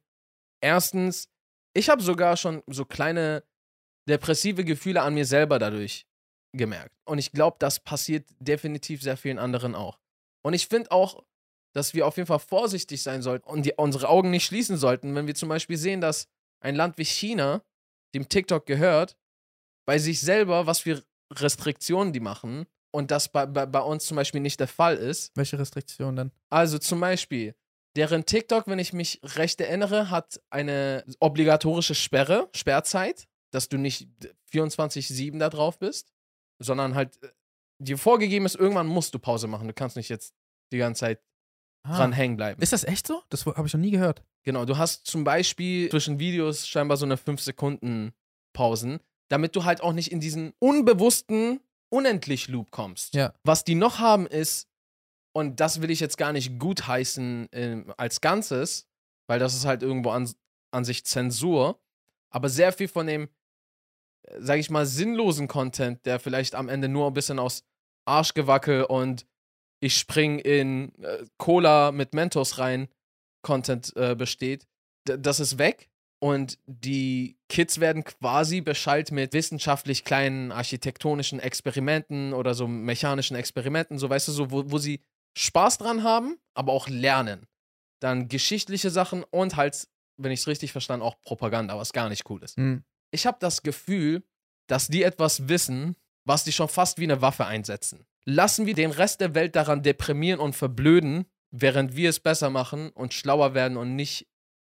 erstens, 0.63 1.29
ich 1.75 1.91
habe 1.91 2.03
sogar 2.03 2.37
schon 2.37 2.63
so 2.67 2.85
kleine 2.87 3.45
depressive 4.09 4.65
Gefühle 4.65 5.03
an 5.03 5.15
mir 5.15 5.27
selber 5.27 5.59
dadurch 5.59 6.07
gemerkt. 6.57 6.97
Und 7.05 7.19
ich 7.19 7.33
glaube, 7.33 7.57
das 7.61 7.79
passiert 7.79 8.29
definitiv 8.39 9.03
sehr 9.03 9.17
vielen 9.17 9.39
anderen 9.39 9.75
auch. 9.75 9.99
Und 10.43 10.55
ich 10.55 10.67
finde 10.67 10.91
auch, 10.91 11.23
dass 11.75 11.95
wir 11.95 12.07
auf 12.07 12.17
jeden 12.17 12.27
Fall 12.27 12.39
vorsichtig 12.39 13.03
sein 13.03 13.23
sollten 13.23 13.49
und 13.49 13.67
die, 13.67 13.75
unsere 13.77 14.09
Augen 14.09 14.31
nicht 14.31 14.45
schließen 14.45 14.77
sollten, 14.77 15.15
wenn 15.15 15.27
wir 15.27 15.35
zum 15.35 15.49
Beispiel 15.49 15.77
sehen, 15.77 16.01
dass 16.01 16.29
ein 16.61 16.75
Land 16.75 16.99
wie 16.99 17.05
China, 17.05 17.63
dem 18.15 18.29
TikTok 18.29 18.67
gehört, 18.67 19.17
bei 19.87 19.99
sich 19.99 20.21
selber, 20.21 20.67
was 20.67 20.81
für 20.81 21.03
Restriktionen 21.33 22.13
die 22.13 22.21
machen 22.21 22.67
und 22.93 23.11
das 23.11 23.31
bei, 23.31 23.47
bei, 23.47 23.67
bei 23.67 23.81
uns 23.81 24.05
zum 24.05 24.17
Beispiel 24.17 24.41
nicht 24.41 24.61
der 24.61 24.69
Fall 24.69 24.97
ist. 24.97 25.33
Welche 25.35 25.59
Restriktionen 25.59 26.17
denn? 26.17 26.31
Also 26.51 26.79
zum 26.79 27.01
Beispiel, 27.01 27.55
deren 27.97 28.25
TikTok, 28.27 28.67
wenn 28.67 28.79
ich 28.79 28.93
mich 28.93 29.21
recht 29.23 29.61
erinnere, 29.61 30.11
hat 30.11 30.41
eine 30.51 31.05
obligatorische 31.21 31.95
Sperre, 31.95 32.49
Sperrzeit, 32.55 33.27
dass 33.51 33.69
du 33.69 33.79
nicht 33.79 34.09
24-7 34.53 35.39
da 35.39 35.49
drauf 35.49 35.79
bist, 35.79 36.13
sondern 36.59 36.95
halt 36.95 37.23
äh, 37.23 37.29
dir 37.79 37.99
vorgegeben 37.99 38.47
ist, 38.47 38.55
irgendwann 38.55 38.87
musst 38.87 39.15
du 39.15 39.19
Pause 39.19 39.47
machen. 39.47 39.69
Du 39.69 39.75
kannst 39.75 39.97
nicht 39.97 40.09
jetzt 40.09 40.35
die 40.73 40.79
ganze 40.79 41.01
Zeit 41.01 41.21
dran 41.85 42.13
hängen 42.13 42.37
bleiben. 42.37 42.61
Ah. 42.61 42.63
Ist 42.63 42.73
das 42.73 42.85
echt 42.85 43.07
so? 43.07 43.23
Das 43.29 43.45
habe 43.47 43.67
ich 43.67 43.73
noch 43.73 43.81
nie 43.81 43.91
gehört. 43.91 44.23
Genau, 44.45 44.65
du 44.65 44.77
hast 44.79 45.07
zum 45.07 45.25
Beispiel 45.25 45.89
zwischen 45.91 46.19
Videos 46.19 46.67
scheinbar 46.67 46.97
so 46.97 47.05
eine 47.05 47.17
5-Sekunden-Pausen, 47.17 49.01
damit 49.29 49.57
du 49.57 49.65
halt 49.65 49.83
auch 49.83 49.93
nicht 49.93 50.13
in 50.13 50.21
diesen 50.21 50.53
unbewussten 50.59 51.61
Unendlich-Loop 51.91 52.71
kommst. 52.71 53.15
Ja. 53.15 53.35
Was 53.45 53.65
die 53.65 53.75
noch 53.75 53.99
haben 53.99 54.27
ist, 54.27 54.69
und 55.35 55.61
das 55.61 55.81
will 55.81 55.91
ich 55.91 56.01
jetzt 56.01 56.19
gar 56.19 56.33
nicht 56.33 56.59
gutheißen 56.59 57.49
ähm, 57.53 57.93
als 57.97 58.21
Ganzes, 58.21 58.89
weil 59.29 59.39
das 59.39 59.55
ist 59.55 59.65
halt 59.65 59.83
irgendwo 59.83 60.11
an, 60.11 60.31
an 60.73 60.85
sich 60.85 61.05
Zensur, 61.05 61.81
aber 62.31 62.49
sehr 62.49 62.73
viel 62.73 62.89
von 62.89 63.07
dem, 63.07 63.29
äh, 64.27 64.39
sag 64.41 64.59
ich 64.59 64.71
mal, 64.71 64.87
sinnlosen 64.87 65.49
Content, 65.49 66.05
der 66.05 66.21
vielleicht 66.21 66.55
am 66.55 66.69
Ende 66.69 66.89
nur 66.89 67.07
ein 67.07 67.15
bisschen 67.15 67.39
aus 67.39 67.65
Arschgewackel 68.05 68.85
und 68.85 69.27
ich 69.83 69.97
spring 69.97 70.39
in 70.39 70.93
äh, 71.03 71.25
Cola 71.39 71.93
mit 71.93 72.15
Mentos 72.15 72.59
rein 72.59 72.89
Content 73.43 73.93
äh, 73.97 74.15
besteht, 74.15 74.67
d- 75.09 75.19
das 75.19 75.41
ist 75.41 75.59
weg. 75.59 75.89
Und 76.21 76.59
die 76.67 77.37
Kids 77.49 77.81
werden 77.81 78.05
quasi 78.05 78.61
beschallt 78.61 79.11
mit 79.11 79.33
wissenschaftlich 79.33 80.05
kleinen 80.05 80.53
architektonischen 80.53 81.41
Experimenten 81.41 82.33
oder 82.33 82.55
so 82.55 82.69
mechanischen 82.69 83.37
Experimenten, 83.37 83.99
so 83.99 84.09
weißt 84.09 84.29
du, 84.29 84.33
so, 84.33 84.53
wo, 84.53 84.71
wo 84.71 84.79
sie 84.79 85.01
Spaß 85.37 85.79
dran 85.79 86.05
haben, 86.05 86.39
aber 86.55 86.73
auch 86.73 86.89
lernen. 86.89 87.49
Dann 88.01 88.29
geschichtliche 88.29 88.91
Sachen 88.91 89.25
und 89.25 89.57
halt, 89.57 89.89
wenn 90.17 90.31
ich 90.31 90.41
es 90.41 90.47
richtig 90.47 90.71
verstanden, 90.71 91.05
auch 91.05 91.21
Propaganda, 91.23 91.77
was 91.77 91.93
gar 91.93 92.09
nicht 92.09 92.31
cool 92.31 92.41
ist. 92.45 92.57
Hm. 92.57 92.85
Ich 93.11 93.27
habe 93.27 93.39
das 93.41 93.65
Gefühl, 93.65 94.23
dass 94.69 94.87
die 94.87 95.03
etwas 95.03 95.49
wissen, 95.49 95.97
was 96.25 96.45
die 96.45 96.53
schon 96.53 96.69
fast 96.69 96.99
wie 96.99 97.05
eine 97.05 97.21
Waffe 97.21 97.47
einsetzen. 97.47 98.07
Lassen 98.25 98.67
wir 98.67 98.75
den 98.75 98.91
Rest 98.91 99.21
der 99.21 99.35
Welt 99.35 99.57
daran 99.57 99.83
deprimieren 99.83 100.41
und 100.41 100.55
verblöden, 100.55 101.27
während 101.51 101.97
wir 101.97 102.09
es 102.11 102.21
besser 102.21 102.51
machen 102.51 102.91
und 102.91 103.15
schlauer 103.15 103.55
werden 103.55 103.77
und 103.77 103.97
nicht 103.97 104.29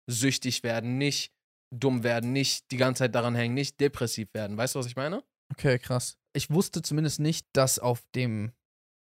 süchtig 0.09 0.63
werden, 0.63 0.97
nicht 0.97 1.33
dumm 1.71 2.03
werden, 2.03 2.31
nicht 2.33 2.71
die 2.71 2.77
ganze 2.77 2.99
Zeit 3.03 3.15
daran 3.15 3.35
hängen, 3.35 3.53
nicht 3.53 3.79
depressiv 3.79 4.33
werden. 4.33 4.57
Weißt 4.57 4.75
du, 4.75 4.79
was 4.79 4.87
ich 4.87 4.95
meine? 4.95 5.23
Okay, 5.51 5.77
krass. 5.79 6.17
Ich 6.33 6.49
wusste 6.49 6.81
zumindest 6.81 7.19
nicht, 7.19 7.47
dass 7.53 7.79
auf 7.79 8.03
dem 8.15 8.51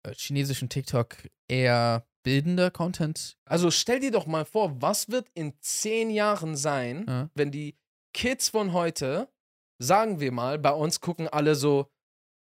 äh, 0.05 0.13
chinesischen 0.15 0.69
TikTok 0.69 1.17
eher 1.49 2.07
bildender 2.25 2.71
Content. 2.71 3.37
Also 3.45 3.71
stell 3.71 4.01
dir 4.01 4.11
doch 4.11 4.27
mal 4.27 4.45
vor, 4.45 4.81
was 4.81 5.09
wird 5.11 5.29
in 5.35 5.55
zehn 5.61 6.11
Jahren 6.11 6.57
sein, 6.57 7.05
Ja. 7.09 7.31
wenn 7.35 7.51
die 7.51 7.77
Kids 8.15 8.49
von 8.49 8.73
heute, 8.73 9.29
sagen 9.79 10.21
wir 10.21 10.33
mal, 10.33 10.59
bei 10.59 10.71
uns 10.73 11.01
gucken 11.01 11.29
alle 11.29 11.55
so 11.55 11.91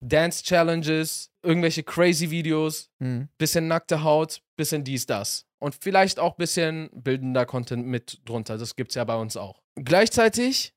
Dance-Challenges, 0.04 1.32
irgendwelche 1.44 1.84
crazy 1.84 2.30
Videos, 2.30 2.90
Hm. 3.02 3.30
bisschen 3.38 3.68
nackte 3.68 4.04
Haut, 4.04 4.42
bisschen 4.58 4.84
dies, 4.84 5.06
das. 5.06 5.46
Und 5.60 5.76
vielleicht 5.76 6.20
auch 6.20 6.36
bisschen 6.36 6.90
bildender 6.94 7.46
Content 7.46 7.86
mit 7.88 8.22
drunter. 8.26 8.58
Das 8.58 8.76
gibt's 8.76 8.96
ja 8.96 9.04
bei 9.04 9.16
uns 9.16 9.36
auch. 9.38 9.62
Gleichzeitig, 9.76 10.74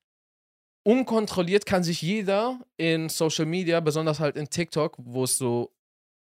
unkontrolliert 0.83 1.65
kann 1.65 1.83
sich 1.83 2.01
jeder 2.01 2.59
in 2.77 3.09
Social 3.09 3.45
Media, 3.45 3.79
besonders 3.79 4.19
halt 4.19 4.35
in 4.35 4.49
TikTok, 4.49 4.95
wo 4.99 5.23
es 5.25 5.37
so 5.37 5.71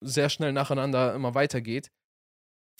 sehr 0.01 0.29
schnell 0.31 0.53
nacheinander 0.53 1.15
immer 1.15 1.35
weitergeht, 1.35 1.91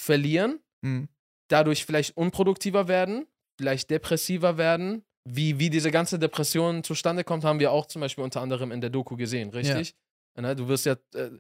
verlieren, 0.01 0.61
Hm. 0.85 1.09
dadurch 1.49 1.85
vielleicht 1.85 2.17
unproduktiver 2.17 2.87
werden, 2.89 3.27
vielleicht 3.59 3.91
depressiver 3.91 4.57
werden. 4.59 5.05
Wie, 5.27 5.59
wie 5.59 5.71
diese 5.71 5.91
ganze 5.91 6.19
Depression 6.19 6.85
zustande 6.85 7.25
kommt, 7.25 7.45
haben 7.45 7.59
wir 7.59 7.73
auch 7.73 7.87
zum 7.87 8.01
Beispiel 8.01 8.23
unter 8.23 8.43
anderem 8.43 8.71
in 8.71 8.83
der 8.83 8.91
Doku 8.91 9.17
gesehen, 9.17 9.49
richtig? 9.51 9.95
Ne, 9.95 9.99
du 10.37 10.69
wirst 10.69 10.87
ja 10.87 10.97
äh, 11.15 11.31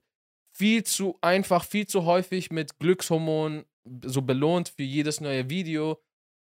viel 0.56 0.84
zu 0.84 1.18
einfach, 1.20 1.64
viel 1.64 1.86
zu 1.86 2.04
häufig 2.04 2.50
mit 2.50 2.78
Glückshormonen 2.78 3.64
so 4.04 4.22
belohnt 4.22 4.68
für 4.70 4.82
jedes 4.82 5.20
neue 5.20 5.50
Video 5.50 6.00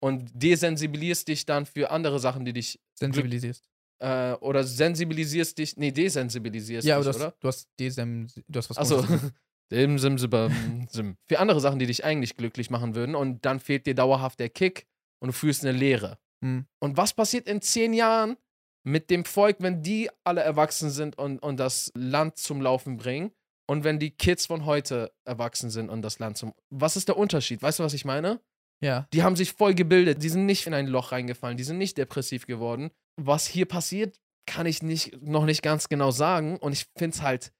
und 0.00 0.30
desensibilisierst 0.35 1.26
dich 1.28 1.46
dann 1.46 1.66
für 1.66 1.90
andere 1.90 2.20
Sachen, 2.20 2.44
die 2.44 2.52
dich 2.52 2.78
Sensibilisierst. 2.94 3.64
äh, 4.00 4.33
oder 4.35 4.62
sensibilisierst 4.64 5.59
dich, 5.59 5.76
nee, 5.76 5.90
desensibilisierst 5.90 6.87
Ja, 6.87 6.96
dich, 6.96 7.04
du 7.04 7.09
hast, 7.09 7.16
oder? 7.16 7.35
du 7.40 7.48
hast 7.48 7.68
Desem, 7.80 8.28
du 8.48 8.59
hast 8.59 8.70
was 8.70 8.78
Achso. 8.78 9.02
Komisches. 9.02 9.33
Sim, 9.72 10.87
sim. 10.90 11.16
Für 11.26 11.38
andere 11.40 11.59
Sachen, 11.59 11.78
die 11.78 11.87
dich 11.87 12.04
eigentlich 12.04 12.37
glücklich 12.37 12.68
machen 12.70 12.94
würden 12.94 13.14
und 13.14 13.44
dann 13.46 13.59
fehlt 13.61 13.87
dir 13.87 13.94
dauerhaft 13.94 14.38
der 14.38 14.50
Kick 14.50 14.87
und 15.20 15.28
du 15.28 15.33
fühlst 15.33 15.64
eine 15.64 15.76
Leere. 15.76 16.18
Hm. 16.42 16.66
Und 16.80 16.96
was 16.98 17.14
passiert 17.14 17.48
in 17.48 17.62
zehn 17.62 17.94
Jahren 17.94 18.37
mit 18.85 19.11
dem 19.11 19.25
Volk, 19.25 19.57
wenn 19.61 19.83
die 19.83 20.11
alle 20.25 20.42
erwachsen 20.42 20.90
sind 20.90 21.18
und, 21.18 21.38
und 21.40 21.59
das 21.59 21.90
Land 21.94 22.37
zum 22.37 22.61
Laufen 22.61 22.97
bringen? 22.97 23.33
Und 23.66 23.83
wenn 23.83 23.99
die 23.99 24.11
Kids 24.11 24.47
von 24.47 24.66
heute 24.66 25.12
erwachsen 25.25 25.70
sind 25.70 25.88
und 25.88 26.03
das 26.03 26.18
Land 26.18 26.37
zum. 26.37 26.53
Was 26.70 26.97
ist 26.97 27.09
der 27.09 27.16
Unterschied? 27.16 27.62
Weißt 27.62 27.79
du, 27.79 27.83
was 27.83 27.94
ich 27.94 28.05
meine? 28.05 28.40
Ja. 28.83 29.09
Die 29.14 29.23
haben 29.23 29.37
sich 29.37 29.55
voll 29.55 29.75
gebildet, 29.75 30.23
die 30.23 30.29
sind 30.29 30.44
nicht 30.44 30.66
in 30.66 30.75
ein 30.75 30.87
Loch 30.87 31.12
reingefallen, 31.12 31.57
die 31.57 31.64
sind 31.64 31.79
nicht 31.79 31.97
depressiv 31.97 32.47
geworden. 32.47 32.90
Was 33.16 33.47
hier 33.47 33.66
passiert, 33.66 34.20
kann 34.47 34.66
ich 34.66 34.83
nicht, 34.83 35.23
noch 35.23 35.47
nicht 35.47 35.62
ganz 35.62 35.88
genau 35.88 36.11
sagen. 36.11 36.59
Und 36.59 36.73
ich 36.73 36.87
finde 36.99 37.16
es 37.16 37.23
halt 37.23 37.53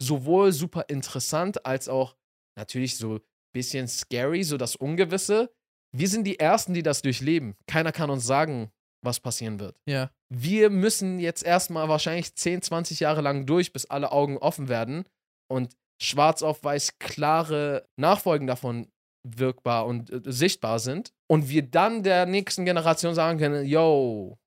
sowohl 0.00 0.52
super 0.52 0.84
interessant 0.88 1.66
als 1.66 1.88
auch 1.88 2.14
natürlich 2.56 2.96
so 2.96 3.16
ein 3.16 3.20
bisschen 3.52 3.88
scary, 3.88 4.44
so 4.44 4.56
das 4.56 4.76
Ungewisse. 4.76 5.52
Wir 5.92 6.08
sind 6.08 6.24
die 6.24 6.38
Ersten, 6.38 6.74
die 6.74 6.82
das 6.82 7.02
durchleben. 7.02 7.56
Keiner 7.66 7.90
kann 7.92 8.10
uns 8.10 8.24
sagen, 8.24 8.70
was 9.04 9.20
passieren 9.20 9.60
wird. 9.60 9.76
Ja. 9.86 10.10
Wir 10.28 10.70
müssen 10.70 11.18
jetzt 11.18 11.42
erstmal 11.44 11.88
wahrscheinlich 11.88 12.34
10, 12.34 12.62
20 12.62 13.00
Jahre 13.00 13.20
lang 13.20 13.46
durch, 13.46 13.72
bis 13.72 13.86
alle 13.86 14.12
Augen 14.12 14.36
offen 14.38 14.68
werden 14.68 15.04
und 15.50 15.74
schwarz 16.00 16.42
auf 16.42 16.62
weiß 16.64 16.98
klare 16.98 17.86
Nachfolgen 17.96 18.46
davon 18.46 18.88
wirkbar 19.24 19.86
und 19.86 20.10
äh, 20.10 20.20
sichtbar 20.32 20.78
sind. 20.78 21.12
Und 21.28 21.48
wir 21.48 21.62
dann 21.62 22.02
der 22.02 22.26
nächsten 22.26 22.64
Generation 22.64 23.14
sagen 23.14 23.38
können: 23.38 23.66
Yo, 23.66 24.38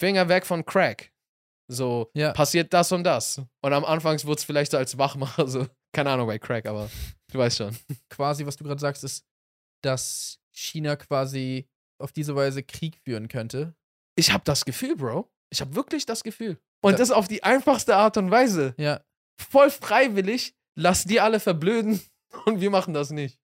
Finger 0.00 0.28
weg 0.28 0.46
von 0.46 0.64
Crack. 0.64 1.12
So, 1.70 2.10
Ja. 2.14 2.32
passiert 2.32 2.72
das 2.74 2.92
und 2.92 3.04
das. 3.04 3.40
Und 3.62 3.72
am 3.72 3.84
Anfang 3.84 4.22
wurde 4.24 4.38
es 4.38 4.44
vielleicht 4.44 4.72
so 4.72 4.76
als 4.78 4.98
Wachmacher, 4.98 5.46
so, 5.48 5.66
keine 5.94 6.10
Ahnung 6.10 6.26
bei 6.26 6.38
Crack, 6.38 6.66
aber 6.66 6.90
du 7.30 7.38
weißt 7.38 7.56
schon. 7.58 7.76
Quasi, 8.10 8.44
was 8.44 8.56
du 8.56 8.64
gerade 8.64 8.80
sagst, 8.80 9.04
ist, 9.04 9.24
dass 9.82 10.38
China 10.54 10.96
quasi 10.96 11.66
auf 11.98 12.12
diese 12.12 12.34
Weise 12.36 12.62
Krieg 12.62 12.98
führen 13.04 13.28
könnte. 13.28 13.74
Ich 14.16 14.32
habe 14.32 14.44
das 14.44 14.64
Gefühl, 14.64 14.96
Bro. 14.96 15.30
Ich 15.50 15.60
habe 15.60 15.74
wirklich 15.74 16.06
das 16.06 16.22
Gefühl. 16.22 16.58
Und 16.82 16.92
Ja. 16.92 16.98
das 16.98 17.10
auf 17.10 17.28
die 17.28 17.42
einfachste 17.44 17.96
Art 17.96 18.16
und 18.16 18.30
Weise. 18.30 18.74
Ja. 18.78 19.00
Voll 19.40 19.70
freiwillig. 19.70 20.54
Lass 20.74 21.04
die 21.04 21.20
alle 21.20 21.40
verblöden 21.40 22.00
und 22.46 22.60
wir 22.60 22.70
machen 22.70 22.94
das 22.94 23.10
nicht. 23.10 23.38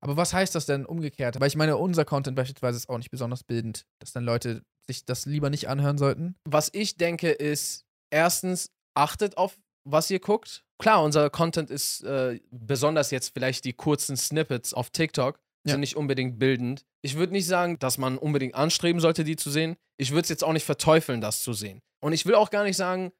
Aber 0.00 0.16
was 0.16 0.32
heißt 0.34 0.54
das 0.54 0.66
denn 0.66 0.84
umgekehrt? 0.86 1.38
Weil 1.38 1.48
ich 1.48 1.56
meine, 1.56 1.76
unser 1.76 2.04
Content 2.04 2.34
beispielsweise 2.36 2.76
ist 2.78 2.88
auch 2.88 2.98
nicht 2.98 3.10
besonders 3.10 3.44
bildend, 3.44 3.84
dass 4.00 4.12
dann 4.12 4.24
Leute 4.24 4.62
sich 4.86 5.04
das 5.04 5.26
lieber 5.26 5.48
nicht 5.48 5.68
anhören 5.68 5.96
sollten. 5.98 6.34
Was 6.44 6.70
ich 6.72 6.96
denke 6.96 7.30
ist, 7.30 7.84
erstens, 8.10 8.70
achtet 8.94 9.36
auf, 9.36 9.56
was 9.84 10.10
ihr 10.10 10.18
guckt. 10.18 10.64
Klar, 10.80 11.04
unser 11.04 11.30
Content 11.30 11.70
ist 11.70 12.02
äh, 12.02 12.40
besonders 12.50 13.12
jetzt 13.12 13.32
vielleicht 13.32 13.64
die 13.64 13.74
kurzen 13.74 14.16
Snippets 14.16 14.74
auf 14.74 14.90
TikTok, 14.90 15.38
Ja. 15.64 15.72
sind 15.72 15.80
nicht 15.80 15.96
unbedingt 15.96 16.38
bildend. 16.38 16.84
Ich 17.02 17.14
würde 17.14 17.32
nicht 17.32 17.46
sagen, 17.46 17.78
dass 17.78 17.98
man 17.98 18.18
unbedingt 18.18 18.54
anstreben 18.54 19.00
sollte, 19.00 19.24
die 19.24 19.36
zu 19.36 19.50
sehen. 19.50 19.76
Ich 19.96 20.10
würde 20.10 20.22
es 20.22 20.28
jetzt 20.28 20.42
auch 20.42 20.52
nicht 20.52 20.64
verteufeln, 20.64 21.20
das 21.20 21.42
zu 21.42 21.52
sehen. 21.52 21.80
Und 22.00 22.12
ich 22.12 22.26
will 22.26 22.34
auch 22.34 22.50
gar 22.50 22.64
nicht 22.64 22.76
sagen, 22.76 23.12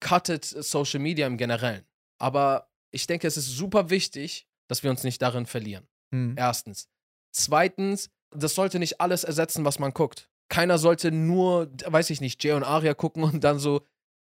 cuttet 0.00 0.44
Social 0.44 1.00
Media 1.00 1.26
im 1.26 1.36
Generellen. 1.36 1.84
Aber 2.18 2.68
ich 2.92 3.06
denke, 3.06 3.26
es 3.26 3.36
ist 3.36 3.48
super 3.48 3.90
wichtig, 3.90 4.46
dass 4.68 4.82
wir 4.82 4.90
uns 4.90 5.04
nicht 5.04 5.22
darin 5.22 5.46
verlieren. 5.46 5.86
Hm. 6.12 6.34
Erstens. 6.36 6.88
Zweitens, 7.32 8.10
das 8.30 8.54
sollte 8.54 8.78
nicht 8.78 9.00
alles 9.00 9.24
ersetzen, 9.24 9.64
was 9.64 9.78
man 9.78 9.92
guckt. 9.92 10.28
Keiner 10.48 10.78
sollte 10.78 11.10
nur, 11.10 11.70
weiß 11.86 12.10
ich 12.10 12.20
nicht, 12.20 12.42
Jay 12.42 12.52
und 12.52 12.64
Aria 12.64 12.94
gucken 12.94 13.22
und 13.22 13.42
dann 13.44 13.58
so 13.58 13.86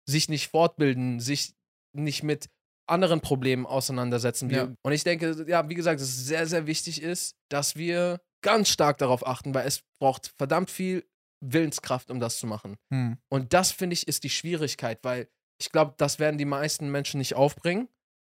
sich 0.09 0.29
nicht 0.29 0.48
fortbilden, 0.48 1.20
sich 1.20 1.55
nicht 1.92 2.22
mit 2.22 2.48
anderen 2.87 3.21
Problemen 3.21 3.66
auseinandersetzen. 3.66 4.51
Wir- 4.51 4.57
Ja. 4.59 4.75
Und 4.83 4.92
ich 4.92 5.05
denke, 5.05 5.45
ja, 5.49 5.68
wie 5.68 5.75
gesagt, 5.75 6.01
dass 6.01 6.09
es 6.09 6.27
sehr, 6.27 6.47
sehr 6.47 6.66
wichtig 6.66 7.03
ist, 7.03 7.37
dass 7.49 7.77
wir 7.77 8.21
ganz 8.42 8.68
stark 8.68 8.99
darauf 8.99 9.27
achten, 9.27 9.55
weil 9.55 9.66
es 9.66 9.83
braucht 10.01 10.33
verdammt 10.37 10.71
viel 10.71 11.05
Willenskraft, 11.40 12.11
um 12.11 12.21
das 12.21 12.38
zu 12.38 12.47
machen. 12.47 12.77
Hm. 12.92 13.18
Und 13.29 13.53
das, 13.53 13.73
finde 13.73 13.95
ich, 13.95 14.07
ist 14.09 14.25
die 14.25 14.31
Schwierigkeit, 14.31 14.99
weil 15.03 15.29
ich 15.61 15.71
glaube, 15.71 15.95
das 15.97 16.18
werden 16.18 16.38
die 16.38 16.45
meisten 16.45 16.90
Menschen 16.90 17.18
nicht 17.18 17.35
aufbringen, 17.35 17.88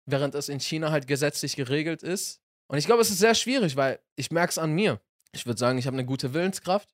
während 0.07 0.35
es 0.35 0.49
in 0.49 0.59
China 0.59 0.91
halt 0.91 1.07
gesetzlich 1.07 1.55
geregelt 1.55 2.01
ist. 2.03 2.39
Und 2.71 2.77
ich 2.77 2.85
glaube, 2.85 3.01
es 3.01 3.09
ist 3.09 3.19
sehr 3.19 3.35
schwierig, 3.35 3.75
weil 3.75 3.99
ich 4.15 4.31
merke 4.31 4.51
es 4.51 4.57
an 4.57 4.71
mir. 4.73 4.99
Ich 5.31 5.45
würde 5.45 5.59
sagen, 5.59 5.77
ich 5.77 5.85
habe 5.88 5.95
eine 5.95 6.05
gute 6.05 6.33
Willenskraft 6.33 6.89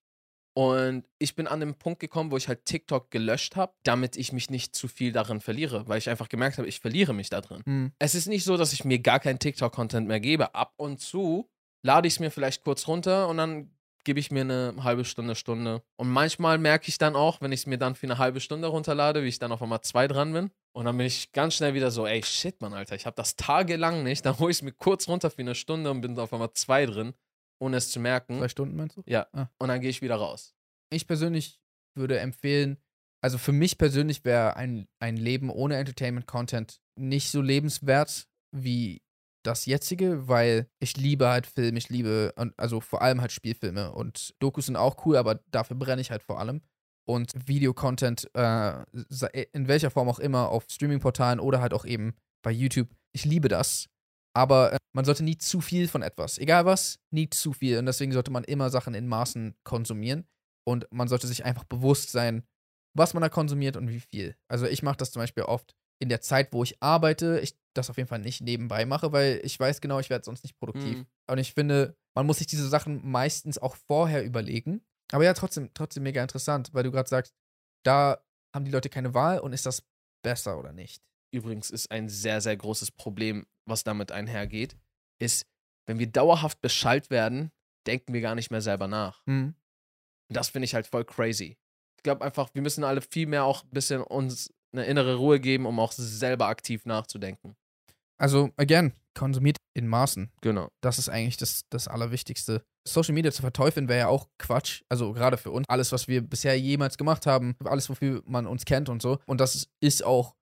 und 0.58 1.04
ich 1.20 1.36
bin 1.36 1.48
an 1.48 1.60
den 1.60 1.76
Punkt 1.76 2.00
gekommen, 2.00 2.32
wo 2.32 2.38
ich 2.38 2.48
halt 2.48 2.64
TikTok 2.64 3.12
gelöscht 3.12 3.58
habe, 3.58 3.74
damit 3.84 4.16
ich 4.16 4.32
mich 4.32 4.50
nicht 4.50 4.74
zu 4.74 4.88
viel 4.88 5.12
darin 5.12 5.42
verliere, 5.42 5.88
weil 5.88 5.98
ich 5.98 6.10
einfach 6.10 6.30
gemerkt 6.30 6.58
habe, 6.58 6.68
ich 6.68 6.80
verliere 6.80 7.14
mich 7.14 7.30
da 7.30 7.42
drin. 7.42 7.62
Hm. 7.66 7.92
Es 8.00 8.16
ist 8.16 8.28
nicht 8.28 8.46
so, 8.46 8.56
dass 8.56 8.72
ich 8.72 8.86
mir 8.86 9.00
gar 9.00 9.20
keinen 9.20 9.38
TikTok-Content 9.38 10.08
mehr 10.08 10.22
gebe. 10.22 10.56
Ab 10.56 10.74
und 10.78 11.02
zu 11.02 11.50
lade 11.84 12.08
ich 12.08 12.16
es 12.16 12.20
mir 12.22 12.32
vielleicht 12.32 12.64
kurz 12.64 12.88
runter 12.88 13.28
und 13.28 13.38
dann 13.38 13.70
gebe 14.06 14.20
ich 14.20 14.32
mir 14.32 14.42
eine 14.42 14.76
halbe 14.82 15.04
Stunde, 15.04 15.36
Stunde. 15.36 15.82
Und 15.98 16.10
manchmal 16.10 16.58
merke 16.58 16.88
ich 16.88 16.98
dann 16.98 17.18
auch, 17.18 17.42
wenn 17.42 17.52
ich 17.52 17.62
es 17.62 17.66
mir 17.66 17.78
dann 17.78 17.96
für 17.96 18.08
eine 18.08 18.18
halbe 18.18 18.40
Stunde 18.40 18.70
runterlade, 18.70 19.24
wie 19.24 19.28
ich 19.28 19.40
dann 19.40 19.52
auf 19.52 19.62
einmal 19.62 19.82
zwei 19.82 20.08
dran 20.08 20.32
bin. 20.32 20.52
Und 20.74 20.86
dann 20.86 20.98
bin 20.98 21.08
ich 21.08 21.32
ganz 21.32 21.56
schnell 21.56 21.74
wieder 21.74 21.92
so, 21.92 22.06
ey, 22.06 22.22
shit, 22.24 22.62
Mann, 22.62 22.74
Alter, 22.74 22.96
ich 22.96 23.06
habe 23.06 23.16
das 23.16 23.36
tagelang 23.36 24.04
nicht. 24.04 24.26
Dann 24.26 24.38
hole 24.40 24.52
ich 24.52 24.58
es 24.58 24.62
mir 24.62 24.74
kurz 24.74 25.08
runter 25.08 25.32
für 25.32 25.40
eine 25.42 25.56
Stunde 25.56 25.90
und 25.90 26.02
bin 26.02 26.20
auf 26.20 26.34
einmal 26.34 26.52
zwei 26.52 26.86
drin, 26.86 27.14
ohne 27.60 27.78
es 27.78 27.90
zu 27.92 28.00
merken. 28.00 28.40
Zwei 28.40 28.50
Stunden 28.50 28.76
meinst 28.76 28.98
du? 28.98 29.04
Ja. 29.06 29.28
Ah. 29.34 29.48
Und 29.60 29.70
dann 29.70 29.82
gehe 29.82 29.90
ich 29.90 30.02
wieder 30.02 30.16
raus. 30.16 30.56
Ich 30.92 31.08
persönlich 31.08 31.60
würde 31.96 32.20
empfehlen, 32.20 32.78
also 33.24 33.38
für 33.38 33.52
mich 33.54 33.78
persönlich 33.78 34.24
wäre 34.26 34.56
ein, 34.56 34.88
ein 35.00 35.18
Leben 35.18 35.50
ohne 35.50 35.78
Entertainment-Content 35.78 36.80
nicht 37.00 37.32
so 37.32 37.42
lebenswert 37.42 38.28
wie 38.52 39.02
das 39.44 39.66
jetzige, 39.66 40.28
weil 40.28 40.68
ich 40.80 40.98
liebe 40.98 41.28
halt 41.28 41.46
Film, 41.48 41.76
ich 41.76 41.90
liebe, 41.90 42.34
und- 42.36 42.54
also 42.58 42.82
vor 42.82 43.02
allem 43.02 43.22
halt 43.22 43.32
Spielfilme 43.32 43.92
und 43.92 44.34
Dokus 44.40 44.66
sind 44.68 44.76
auch 44.76 45.06
cool, 45.06 45.18
aber 45.18 45.36
dafür 45.52 45.76
brenne 45.78 46.02
ich 46.02 46.12
halt 46.12 46.24
vor 46.24 46.40
allem. 46.40 46.62
Und 47.08 47.32
Videocontent, 47.48 48.30
äh, 48.34 48.84
in 49.52 49.68
welcher 49.68 49.92
Form 49.92 50.10
auch 50.10 50.18
immer, 50.20 50.50
auf 50.50 50.66
Streamingportalen 50.70 51.40
oder 51.40 51.62
halt 51.62 51.74
auch 51.74 51.86
eben 51.86 52.16
bei 52.44 52.52
YouTube, 52.52 52.90
ich 53.12 53.26
liebe 53.26 53.48
das. 53.48 53.88
Aber 54.36 54.74
äh, 54.74 54.78
man 54.94 55.06
sollte 55.06 55.24
nie 55.24 55.38
zu 55.38 55.62
viel 55.62 55.88
von 55.88 56.02
etwas. 56.02 56.38
Egal 56.38 56.66
was, 56.66 57.00
nie 57.12 57.30
zu 57.30 57.54
viel. 57.54 57.80
Und 57.80 57.86
deswegen 57.86 58.12
sollte 58.12 58.32
man 58.32 58.44
immer 58.44 58.70
Sachen 58.70 58.94
in 58.94 59.08
Maßen 59.08 59.56
konsumieren. 59.64 60.28
Und 60.68 60.88
man 60.92 61.08
sollte 61.08 61.28
sich 61.28 61.46
einfach 61.46 61.64
bewusst 61.64 62.12
sein, 62.12 62.44
was 62.98 63.14
man 63.14 63.22
da 63.22 63.30
konsumiert 63.30 63.78
und 63.78 63.90
wie 63.90 64.00
viel. 64.00 64.36
Also 64.48 64.66
ich 64.66 64.84
mache 64.84 64.98
das 64.98 65.12
zum 65.12 65.22
Beispiel 65.22 65.44
oft 65.44 65.76
in 66.02 66.10
der 66.10 66.22
Zeit, 66.22 66.52
wo 66.52 66.64
ich 66.64 66.82
arbeite, 66.82 67.40
ich 67.40 67.58
das 67.74 67.90
auf 67.90 67.98
jeden 67.98 68.10
Fall 68.10 68.20
nicht 68.20 68.42
nebenbei 68.42 68.86
mache, 68.86 69.12
weil 69.12 69.42
ich 69.44 69.60
weiß 69.60 69.80
genau, 69.80 70.00
ich 70.00 70.10
werde 70.10 70.26
sonst 70.26 70.44
nicht 70.44 70.58
produktiv. 70.58 70.98
Mhm. 70.98 71.06
Und 71.30 71.38
ich 71.38 71.54
finde, 71.54 71.96
man 72.16 72.26
muss 72.26 72.38
sich 72.38 72.48
diese 72.48 72.68
Sachen 72.68 73.10
meistens 73.10 73.58
auch 73.58 73.76
vorher 73.76 74.24
überlegen. 74.24 74.82
Aber 75.12 75.24
ja, 75.24 75.34
trotzdem, 75.34 75.72
trotzdem 75.74 76.04
mega 76.04 76.22
interessant, 76.22 76.74
weil 76.74 76.84
du 76.84 76.92
gerade 76.92 77.10
sagst, 77.10 77.34
da 77.86 78.24
haben 78.54 78.66
die 78.66 78.72
Leute 78.72 78.90
keine 78.90 79.14
Wahl 79.14 79.40
und 79.40 79.54
ist 79.54 79.66
das 79.66 79.84
besser 80.24 80.58
oder 80.58 80.74
nicht? 80.74 81.06
übrigens 81.36 81.70
ist 81.70 81.92
ein 81.92 82.10
sehr, 82.10 82.42
sehr 82.42 82.56
großes 82.56 82.92
Problem, 82.92 83.46
was 83.66 83.84
damit 83.84 84.12
einhergeht, 84.12 84.76
ist, 85.20 85.46
wenn 85.88 86.00
wir 86.00 86.08
dauerhaft 86.08 86.62
beschallt 86.62 87.10
werden, 87.10 87.52
denken 87.88 88.14
wir 88.14 88.22
gar 88.22 88.36
nicht 88.36 88.52
mehr 88.52 88.62
selber 88.62 88.88
nach. 88.88 89.26
Hm. 89.26 89.56
Und 90.30 90.38
das 90.38 90.50
finde 90.50 90.66
ich 90.66 90.74
halt 90.74 90.88
voll 90.88 91.06
crazy. 91.06 91.58
Ich 91.98 92.04
glaube 92.04 92.24
einfach, 92.24 92.50
wir 92.54 92.62
müssen 92.62 92.84
alle 92.84 93.02
viel 93.02 93.28
mehr 93.28 93.44
auch 93.44 93.64
ein 93.64 93.70
bisschen 93.72 94.02
uns 94.02 94.54
eine 94.72 94.86
innere 94.86 95.16
Ruhe 95.16 95.40
geben, 95.40 95.66
um 95.66 95.80
auch 95.80 95.92
selber 95.92 96.48
aktiv 96.48 96.86
nachzudenken. 96.86 97.56
Also, 98.18 98.52
again, 98.58 98.94
konsumiert 99.14 99.58
in 99.74 99.88
Maßen. 99.88 100.32
Genau. 100.42 100.70
Das 100.82 101.00
ist 101.00 101.10
eigentlich 101.10 101.38
das, 101.38 101.64
das 101.70 101.88
Allerwichtigste. 101.88 102.64
Social 102.88 103.14
Media 103.14 103.32
zu 103.32 103.42
verteufeln 103.42 103.88
wäre 103.90 104.00
ja 104.00 104.08
auch 104.08 104.30
Quatsch. 104.38 104.84
Also 104.90 105.14
gerade 105.14 105.38
für 105.38 105.52
uns. 105.52 105.68
Alles, 105.68 105.92
was 105.92 106.08
wir 106.08 106.22
bisher 106.22 106.58
jemals 106.58 106.98
gemacht 106.98 107.26
haben, 107.26 107.56
alles, 107.64 107.90
wofür 107.90 108.22
man 108.26 108.46
uns 108.46 108.66
kennt 108.66 108.90
und 108.90 109.02
so. 109.02 109.20
Und 109.26 109.42
das 109.42 109.68
ist 109.82 110.04
auch 110.04 110.36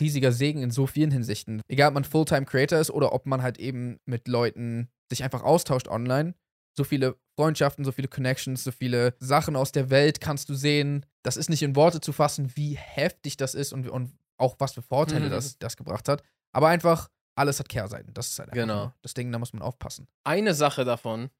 riesiger 0.00 0.32
Segen 0.32 0.62
in 0.62 0.70
so 0.70 0.86
vielen 0.86 1.10
Hinsichten. 1.10 1.60
Egal, 1.68 1.88
ob 1.88 1.94
man 1.94 2.04
Fulltime-Creator 2.04 2.78
ist 2.78 2.90
oder 2.90 3.12
ob 3.12 3.26
man 3.26 3.42
halt 3.42 3.58
eben 3.58 3.98
mit 4.06 4.28
Leuten 4.28 4.88
sich 5.10 5.22
einfach 5.24 5.42
austauscht 5.42 5.88
online. 5.88 6.34
So 6.76 6.84
viele 6.84 7.16
Freundschaften, 7.38 7.84
so 7.84 7.92
viele 7.92 8.08
Connections, 8.08 8.64
so 8.64 8.72
viele 8.72 9.14
Sachen 9.20 9.54
aus 9.56 9.70
der 9.72 9.90
Welt 9.90 10.20
kannst 10.20 10.48
du 10.48 10.54
sehen. 10.54 11.06
Das 11.22 11.36
ist 11.36 11.48
nicht 11.50 11.62
in 11.62 11.76
Worte 11.76 12.00
zu 12.00 12.12
fassen, 12.12 12.50
wie 12.56 12.74
heftig 12.76 13.36
das 13.36 13.54
ist 13.54 13.72
und, 13.72 13.88
und 13.88 14.12
auch 14.38 14.56
was 14.58 14.72
für 14.72 14.82
Vorteile 14.82 15.26
Mhm. 15.26 15.30
das, 15.30 15.58
das 15.58 15.76
gebracht 15.76 16.08
hat. 16.08 16.22
Aber 16.52 16.68
einfach, 16.68 17.08
alles 17.36 17.58
hat 17.60 17.68
Kehrseiten. 17.68 18.12
Das 18.14 18.28
ist 18.28 18.38
halt 18.38 18.50
einfach 18.50 18.60
Genau. 18.62 18.92
das 19.02 19.14
Ding, 19.14 19.30
da 19.30 19.38
muss 19.38 19.52
man 19.52 19.62
aufpassen. 19.62 20.08
Eine 20.24 20.54
Sache 20.54 20.84
davon 20.84 21.30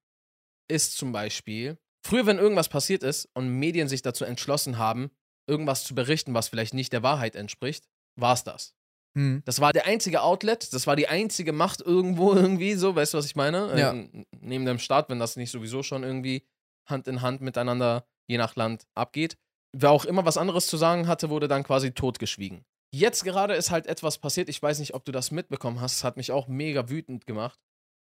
ist 0.68 0.96
zum 0.96 1.12
Beispiel, 1.12 1.78
früher, 2.06 2.26
wenn 2.26 2.38
irgendwas 2.38 2.68
passiert 2.68 3.02
ist 3.02 3.28
und 3.34 3.48
Medien 3.48 3.88
sich 3.88 4.02
dazu 4.02 4.24
entschlossen 4.24 4.78
haben, 4.78 5.10
irgendwas 5.46 5.84
zu 5.84 5.94
berichten, 5.94 6.34
was 6.34 6.48
vielleicht 6.48 6.74
nicht 6.74 6.92
der 6.92 7.02
Wahrheit 7.02 7.36
entspricht, 7.36 7.86
war 8.16 8.34
es 8.34 8.44
das. 8.44 8.74
Hm. 9.16 9.42
Das 9.44 9.60
war 9.60 9.72
der 9.72 9.86
einzige 9.86 10.22
Outlet, 10.22 10.72
das 10.72 10.86
war 10.86 10.96
die 10.96 11.08
einzige 11.08 11.52
Macht 11.52 11.80
irgendwo 11.80 12.32
irgendwie 12.34 12.74
so, 12.74 12.96
weißt 12.96 13.14
du, 13.14 13.18
was 13.18 13.26
ich 13.26 13.36
meine? 13.36 13.78
Ja. 13.78 13.92
Äh, 13.92 14.24
neben 14.40 14.64
dem 14.64 14.78
Staat, 14.78 15.08
wenn 15.08 15.18
das 15.18 15.36
nicht 15.36 15.50
sowieso 15.50 15.82
schon 15.82 16.02
irgendwie 16.02 16.46
Hand 16.86 17.08
in 17.08 17.22
Hand 17.22 17.40
miteinander, 17.40 18.06
je 18.26 18.38
nach 18.38 18.56
Land, 18.56 18.86
abgeht. 18.94 19.38
Wer 19.72 19.90
auch 19.90 20.04
immer 20.04 20.24
was 20.24 20.36
anderes 20.36 20.66
zu 20.66 20.76
sagen 20.76 21.08
hatte, 21.08 21.30
wurde 21.30 21.48
dann 21.48 21.62
quasi 21.64 21.92
totgeschwiegen. 21.92 22.64
Jetzt 22.92 23.24
gerade 23.24 23.54
ist 23.54 23.70
halt 23.70 23.86
etwas 23.86 24.18
passiert, 24.18 24.48
ich 24.48 24.62
weiß 24.62 24.78
nicht, 24.78 24.94
ob 24.94 25.04
du 25.04 25.10
das 25.10 25.30
mitbekommen 25.30 25.80
hast, 25.80 25.96
es 25.96 26.04
hat 26.04 26.16
mich 26.16 26.30
auch 26.30 26.46
mega 26.46 26.88
wütend 26.88 27.26
gemacht, 27.26 27.58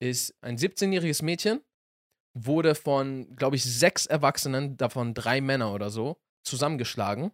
ist 0.01 0.37
ein 0.43 0.59
17-jähriges 0.59 1.25
Mädchen 1.25 1.61
wurde 2.37 2.75
von, 2.75 3.35
glaube 3.35 3.57
ich, 3.57 3.65
sechs 3.65 4.07
Erwachsenen, 4.07 4.77
davon 4.77 5.15
drei 5.15 5.41
Männer 5.41 5.73
oder 5.73 5.91
so, 5.91 6.19
zusammengeschlagen. 6.45 7.33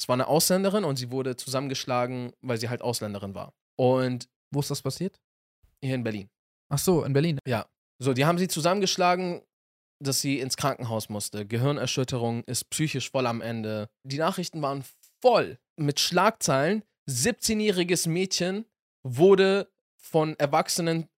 Es 0.00 0.08
war 0.08 0.14
eine 0.14 0.28
Ausländerin 0.28 0.84
und 0.84 0.96
sie 0.96 1.10
wurde 1.10 1.36
zusammengeschlagen, 1.36 2.32
weil 2.40 2.58
sie 2.58 2.68
halt 2.68 2.82
Ausländerin 2.82 3.34
war. 3.34 3.52
Und 3.76 4.28
Wo 4.50 4.60
ist 4.60 4.70
das 4.70 4.82
passiert? 4.82 5.20
hier 5.82 5.94
in 5.94 6.02
Berlin. 6.02 6.28
Ach 6.70 6.78
so, 6.78 7.04
in 7.04 7.12
Berlin. 7.12 7.38
So, 8.00 8.12
die 8.12 8.24
haben 8.24 8.38
sie 8.38 8.48
zusammengeschlagen, 8.48 9.42
dass 10.00 10.20
sie 10.20 10.38
ins 10.40 10.56
Krankenhaus 10.56 11.08
musste. 11.08 11.46
Gehirnerschütterung, 11.46 12.44
ist 12.44 12.70
psychisch 12.70 13.10
voll 13.10 13.26
am 13.26 13.40
Ende. 13.40 13.88
Die 14.04 14.18
Nachrichten 14.18 14.62
waren 14.62 14.84
voll 15.20 15.58
mit 15.76 15.98
Schlagzeilen. 16.00 16.82
17-jähriges 17.08 18.08
Mädchen 18.08 18.64
wurde 19.02 19.70
von 19.96 20.38
Erwachsenen 20.38 21.08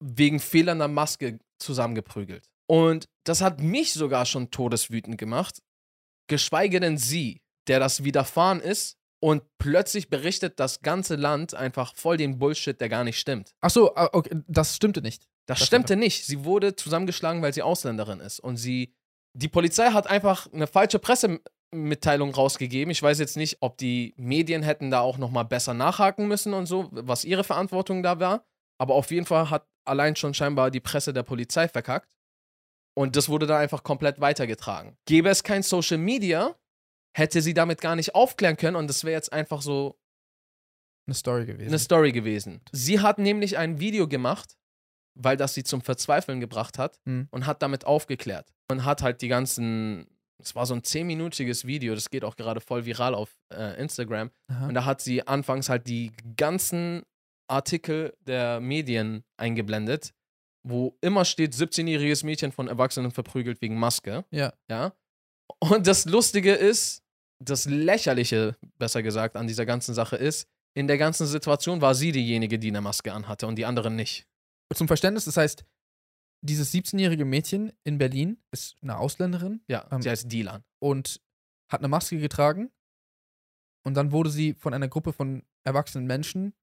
wegen 0.00 0.38
fehlender 0.40 0.88
Maske 0.88 1.38
zusammengeprügelt. 1.58 2.48
Und 2.66 3.08
das 3.24 3.40
hat 3.40 3.60
mich 3.60 3.92
sogar 3.92 4.26
schon 4.26 4.50
todeswütend 4.50 5.18
gemacht. 5.18 5.62
Geschweige 6.28 6.78
denn 6.80 6.98
sie, 6.98 7.40
der 7.70 7.80
das 7.80 8.04
widerfahren 8.04 8.60
ist 8.60 8.98
und 9.22 9.42
plötzlich 9.58 10.10
berichtet 10.10 10.58
das 10.58 10.82
ganze 10.82 11.14
Land 11.16 11.54
einfach 11.54 11.94
voll 11.94 12.16
den 12.16 12.38
Bullshit, 12.38 12.78
der 12.80 12.88
gar 12.88 13.04
nicht 13.04 13.18
stimmt. 13.18 13.54
Ach 13.60 13.70
so, 13.70 13.94
ah, 13.94 14.10
okay, 14.12 14.42
das 14.48 14.74
stimmte 14.74 15.02
nicht. 15.02 15.28
Das, 15.46 15.58
Das 15.58 15.66
stimmte 15.66 15.96
nicht. 15.96 16.26
Sie 16.26 16.44
wurde 16.44 16.74
zusammengeschlagen, 16.74 17.42
weil 17.42 17.54
sie 17.54 17.62
Ausländerin 17.62 18.20
ist. 18.20 18.40
Und 18.40 18.56
sie, 18.56 18.94
die 19.34 19.48
Polizei 19.48 19.90
hat 19.90 20.08
einfach 20.08 20.52
eine 20.52 20.66
falsche 20.66 20.98
Pressemitteilung 20.98 22.34
rausgegeben. 22.34 22.90
Ich 22.90 23.02
weiß 23.02 23.18
jetzt 23.18 23.36
nicht, 23.36 23.58
ob 23.60 23.78
die 23.78 24.14
Medien 24.16 24.62
hätten 24.62 24.90
da 24.90 25.00
auch 25.00 25.18
nochmal 25.18 25.44
besser 25.44 25.74
nachhaken 25.74 26.26
müssen 26.26 26.54
und 26.54 26.66
so, 26.66 26.88
was 26.90 27.24
ihre 27.24 27.44
Verantwortung 27.44 28.02
da 28.02 28.18
war. 28.20 28.44
Aber 28.78 28.94
auf 28.94 29.10
jeden 29.10 29.26
Fall 29.26 29.50
hat 29.50 29.66
allein 29.84 30.16
schon 30.16 30.34
scheinbar 30.34 30.70
die 30.70 30.80
Presse 30.80 31.12
der 31.12 31.22
Polizei 31.22 31.68
verkackt. 31.68 32.16
Und 32.96 33.16
das 33.16 33.28
wurde 33.28 33.46
dann 33.46 33.60
einfach 33.60 33.82
komplett 33.82 34.20
weitergetragen. 34.20 34.96
Gäbe 35.06 35.28
es 35.28 35.42
kein 35.42 35.62
Social 35.62 35.98
Media, 35.98 36.56
hätte 37.16 37.42
sie 37.42 37.54
damit 37.54 37.80
gar 37.80 37.96
nicht 37.96 38.14
aufklären 38.14 38.56
können 38.56 38.76
und 38.76 38.86
das 38.88 39.04
wäre 39.04 39.14
jetzt 39.14 39.32
einfach 39.32 39.62
so 39.62 39.98
Eine 41.06 41.14
Story 41.14 41.46
gewesen. 41.46 41.68
eine 41.68 41.78
Story 41.78 42.12
gewesen. 42.12 42.60
Sie 42.72 43.00
hat 43.00 43.18
nämlich 43.18 43.58
ein 43.58 43.80
Video 43.80 44.06
gemacht, 44.08 44.56
weil 45.14 45.36
das 45.36 45.54
sie 45.54 45.64
zum 45.64 45.80
Verzweifeln 45.82 46.40
gebracht 46.40 46.78
hat 46.78 46.98
Hm. 47.06 47.28
und 47.30 47.46
hat 47.46 47.62
damit 47.62 47.84
aufgeklärt. 47.84 48.52
Und 48.70 48.84
hat 48.84 49.02
halt 49.02 49.20
die 49.22 49.28
ganzen, 49.28 50.06
es 50.40 50.54
war 50.54 50.66
so 50.66 50.74
ein 50.74 50.84
zehnminütiges 50.84 51.66
Video, 51.66 51.94
das 51.94 52.10
geht 52.10 52.24
auch 52.24 52.36
gerade 52.36 52.60
voll 52.60 52.84
viral 52.86 53.14
auf 53.14 53.36
äh, 53.52 53.80
Instagram. 53.80 54.30
Aha. 54.48 54.68
Und 54.68 54.74
da 54.74 54.84
hat 54.84 55.00
sie 55.00 55.26
anfangs 55.26 55.68
halt 55.68 55.88
die 55.88 56.12
ganzen 56.36 57.02
Artikel 57.48 58.14
der 58.20 58.60
Medien 58.60 59.24
eingeblendet, 59.36 60.12
wo 60.62 60.96
immer 61.00 61.24
steht, 61.24 61.54
17-jähriges 61.54 62.24
Mädchen 62.24 62.52
von 62.52 62.68
Erwachsenen 62.68 63.10
verprügelt 63.10 63.60
wegen 63.60 63.76
Maske. 63.76 64.24
Ja. 64.30 64.52
Ja. 64.68 64.92
Und 65.60 65.86
das 65.86 66.04
Lustige 66.06 66.52
ist, 66.54 67.02
das 67.42 67.64
Lächerliche, 67.66 68.56
besser 68.78 69.02
gesagt, 69.02 69.36
an 69.36 69.46
dieser 69.46 69.66
ganzen 69.66 69.94
Sache 69.94 70.16
ist, 70.16 70.48
in 70.74 70.86
der 70.86 70.98
ganzen 70.98 71.26
Situation 71.26 71.80
war 71.80 71.94
sie 71.94 72.12
diejenige, 72.12 72.58
die 72.58 72.68
eine 72.68 72.80
Maske 72.80 73.12
anhatte 73.12 73.46
und 73.46 73.56
die 73.56 73.66
anderen 73.66 73.96
nicht. 73.96 74.26
Zum 74.74 74.88
Verständnis, 74.88 75.24
das 75.24 75.36
heißt, 75.36 75.64
dieses 76.42 76.72
17-jährige 76.72 77.24
Mädchen 77.24 77.72
in 77.84 77.98
Berlin 77.98 78.38
ist 78.52 78.76
eine 78.82 78.96
Ausländerin 78.98 79.62
Ja, 79.68 79.86
Ähm, 79.90 80.00
sie 80.00 80.10
heißt 80.10 80.30
Dilan. 80.30 80.64
und 80.78 81.20
hat 81.70 81.80
eine 81.80 81.88
Maske 81.88 82.18
getragen. 82.18 82.70
Und 83.84 83.94
dann 83.94 84.12
wurde 84.12 84.30
sie 84.30 84.54
von 84.54 84.74
einer 84.74 84.88
Gruppe 84.88 85.12
von 85.12 85.42
erwachsenen 85.64 86.06
Menschen 86.06 86.54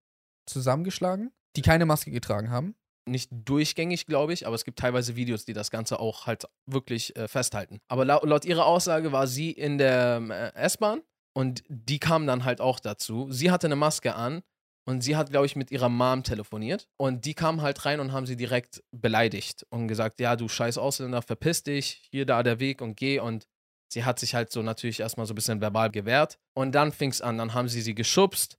zusammengeschlagen, 0.48 1.32
die 1.56 1.62
keine 1.62 1.86
Maske 1.86 2.12
getragen 2.12 2.50
haben. 2.50 2.76
Nicht 3.08 3.30
durchgängig, 3.32 4.06
glaube 4.06 4.34
ich, 4.34 4.46
aber 4.46 4.56
es 4.56 4.66
gibt 4.66 4.80
teilweise 4.80 5.16
Videos, 5.16 5.46
die 5.46 5.54
das 5.54 5.72
Ganze 5.72 6.00
auch 6.00 6.26
halt 6.26 6.46
wirklich 6.66 7.16
äh, 7.16 7.28
festhalten. 7.28 7.80
Aber 7.88 8.06
laut, 8.06 8.24
laut 8.24 8.46
ihrer 8.46 8.66
Aussage 8.66 9.12
war 9.12 9.28
sie 9.28 9.52
in 9.52 9.78
der 9.78 10.18
ähm, 10.18 10.32
äh, 10.32 10.52
S-Bahn 10.54 11.02
und 11.34 11.64
die 11.70 12.00
kam 12.00 12.28
dann 12.28 12.44
halt 12.46 12.62
auch 12.62 12.80
dazu. 12.80 13.32
Sie 13.32 13.52
hatte 13.52 13.68
eine 13.68 13.76
Maske 13.76 14.16
an 14.16 14.42
und 14.88 15.02
sie 15.02 15.16
hat, 15.16 15.30
glaube 15.30 15.46
ich, 15.46 15.56
mit 15.56 15.70
ihrer 15.70 15.90
Mom 15.90 16.24
telefoniert 16.24 16.88
und 16.98 17.26
die 17.26 17.34
kamen 17.34 17.62
halt 17.62 17.86
rein 17.86 18.00
und 18.00 18.12
haben 18.12 18.26
sie 18.26 18.38
direkt 18.38 18.84
beleidigt 18.92 19.66
und 19.70 19.88
gesagt, 19.88 20.20
ja, 20.20 20.36
du 20.36 20.48
scheiß 20.48 20.78
Ausländer, 20.78 21.22
verpiss 21.22 21.64
dich, 21.64 22.08
hier, 22.10 22.26
da 22.26 22.42
der 22.42 22.60
Weg 22.60 22.82
und 22.82 22.96
geh 22.96 23.20
und 23.20 23.48
sie 23.92 24.06
hat 24.06 24.18
sich 24.18 24.34
halt 24.34 24.52
so 24.52 24.62
natürlich 24.62 25.00
erstmal 25.00 25.26
so 25.26 25.34
ein 25.34 25.36
bisschen 25.36 25.62
verbal 25.62 25.92
gewehrt 25.92 26.40
und 26.54 26.74
dann 26.74 26.92
fing 26.92 27.12
es 27.12 27.22
an, 27.22 27.38
dann 27.38 27.54
haben 27.54 27.68
sie 27.68 27.82
sie 27.82 27.96
geschubst, 27.96 28.58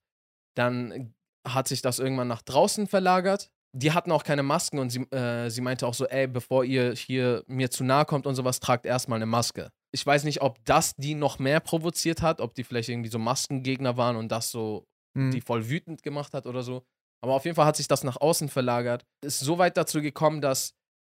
dann 0.54 1.14
hat 1.46 1.68
sich 1.68 1.82
das 1.82 1.98
irgendwann 1.98 2.28
nach 2.28 2.42
draußen 2.42 2.86
verlagert. 2.86 3.50
Die 3.76 3.92
hatten 3.92 4.12
auch 4.12 4.24
keine 4.24 4.42
Masken 4.42 4.78
und 4.78 4.90
sie, 4.90 5.00
äh, 5.10 5.50
sie 5.50 5.60
meinte 5.60 5.86
auch 5.86 5.94
so, 5.94 6.06
ey, 6.06 6.26
bevor 6.26 6.64
ihr 6.64 6.94
hier 6.94 7.44
mir 7.46 7.70
zu 7.70 7.84
nahe 7.84 8.04
kommt 8.06 8.26
und 8.26 8.34
sowas, 8.34 8.60
tragt 8.60 8.86
erstmal 8.86 9.16
eine 9.16 9.26
Maske. 9.26 9.70
Ich 9.92 10.04
weiß 10.04 10.24
nicht, 10.24 10.42
ob 10.42 10.64
das 10.64 10.94
die 10.96 11.14
noch 11.14 11.38
mehr 11.38 11.60
provoziert 11.60 12.22
hat, 12.22 12.40
ob 12.40 12.54
die 12.54 12.64
vielleicht 12.64 12.88
irgendwie 12.88 13.10
so 13.10 13.18
Maskengegner 13.18 13.96
waren 13.96 14.16
und 14.16 14.30
das 14.32 14.50
so 14.50 14.86
Hm. 15.18 15.32
die 15.32 15.40
voll 15.40 15.68
wütend 15.68 16.02
gemacht 16.02 16.32
hat 16.32 16.46
oder 16.46 16.62
so. 16.62 16.84
Aber 17.20 17.34
auf 17.34 17.44
jeden 17.44 17.56
Fall 17.56 17.66
hat 17.66 17.76
sich 17.76 17.88
das 17.88 18.04
nach 18.04 18.20
außen 18.20 18.48
verlagert. 18.48 19.04
Ist 19.24 19.40
so 19.40 19.58
weit 19.58 19.76
dazu 19.76 20.00
gekommen, 20.00 20.40
dass 20.40 20.74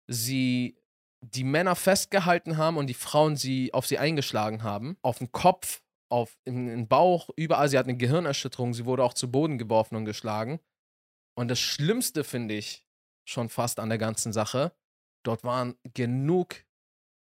sie 0.07 0.77
die 1.21 1.43
Männer 1.45 1.75
festgehalten 1.75 2.57
haben 2.57 2.77
und 2.77 2.87
die 2.87 2.95
Frauen 2.95 3.37
sie 3.37 3.75
auf 3.75 3.87
sie 3.87 3.99
eingeschlagen 3.99 4.63
haben. 4.63 4.97
Auf 5.03 5.19
den 5.19 5.33
Kopf, 5.33 5.83
auf 6.09 6.37
in 6.45 6.67
den 6.67 6.87
Bauch, 6.87 7.31
überall. 7.37 7.69
Sie 7.69 7.77
hat 7.77 7.87
eine 7.87 7.97
Gehirnerschütterung. 7.97 8.73
Sie 8.73 8.85
wurde 8.85 9.03
auch 9.03 9.15
zu 9.15 9.31
Boden 9.31 9.59
geworfen 9.59 9.97
und 9.97 10.05
geschlagen. 10.05 10.61
Und 11.39 11.47
das 11.47 11.61
Schlimmste 11.61 12.25
finde 12.25 12.55
ich 12.55 12.85
schon 13.25 13.49
fast 13.49 13.79
an 13.79 13.91
der 13.91 13.99
ganzen 13.99 14.33
Sache, 14.33 14.73
dort 15.25 15.45
waren 15.45 15.77
genug 15.95 16.65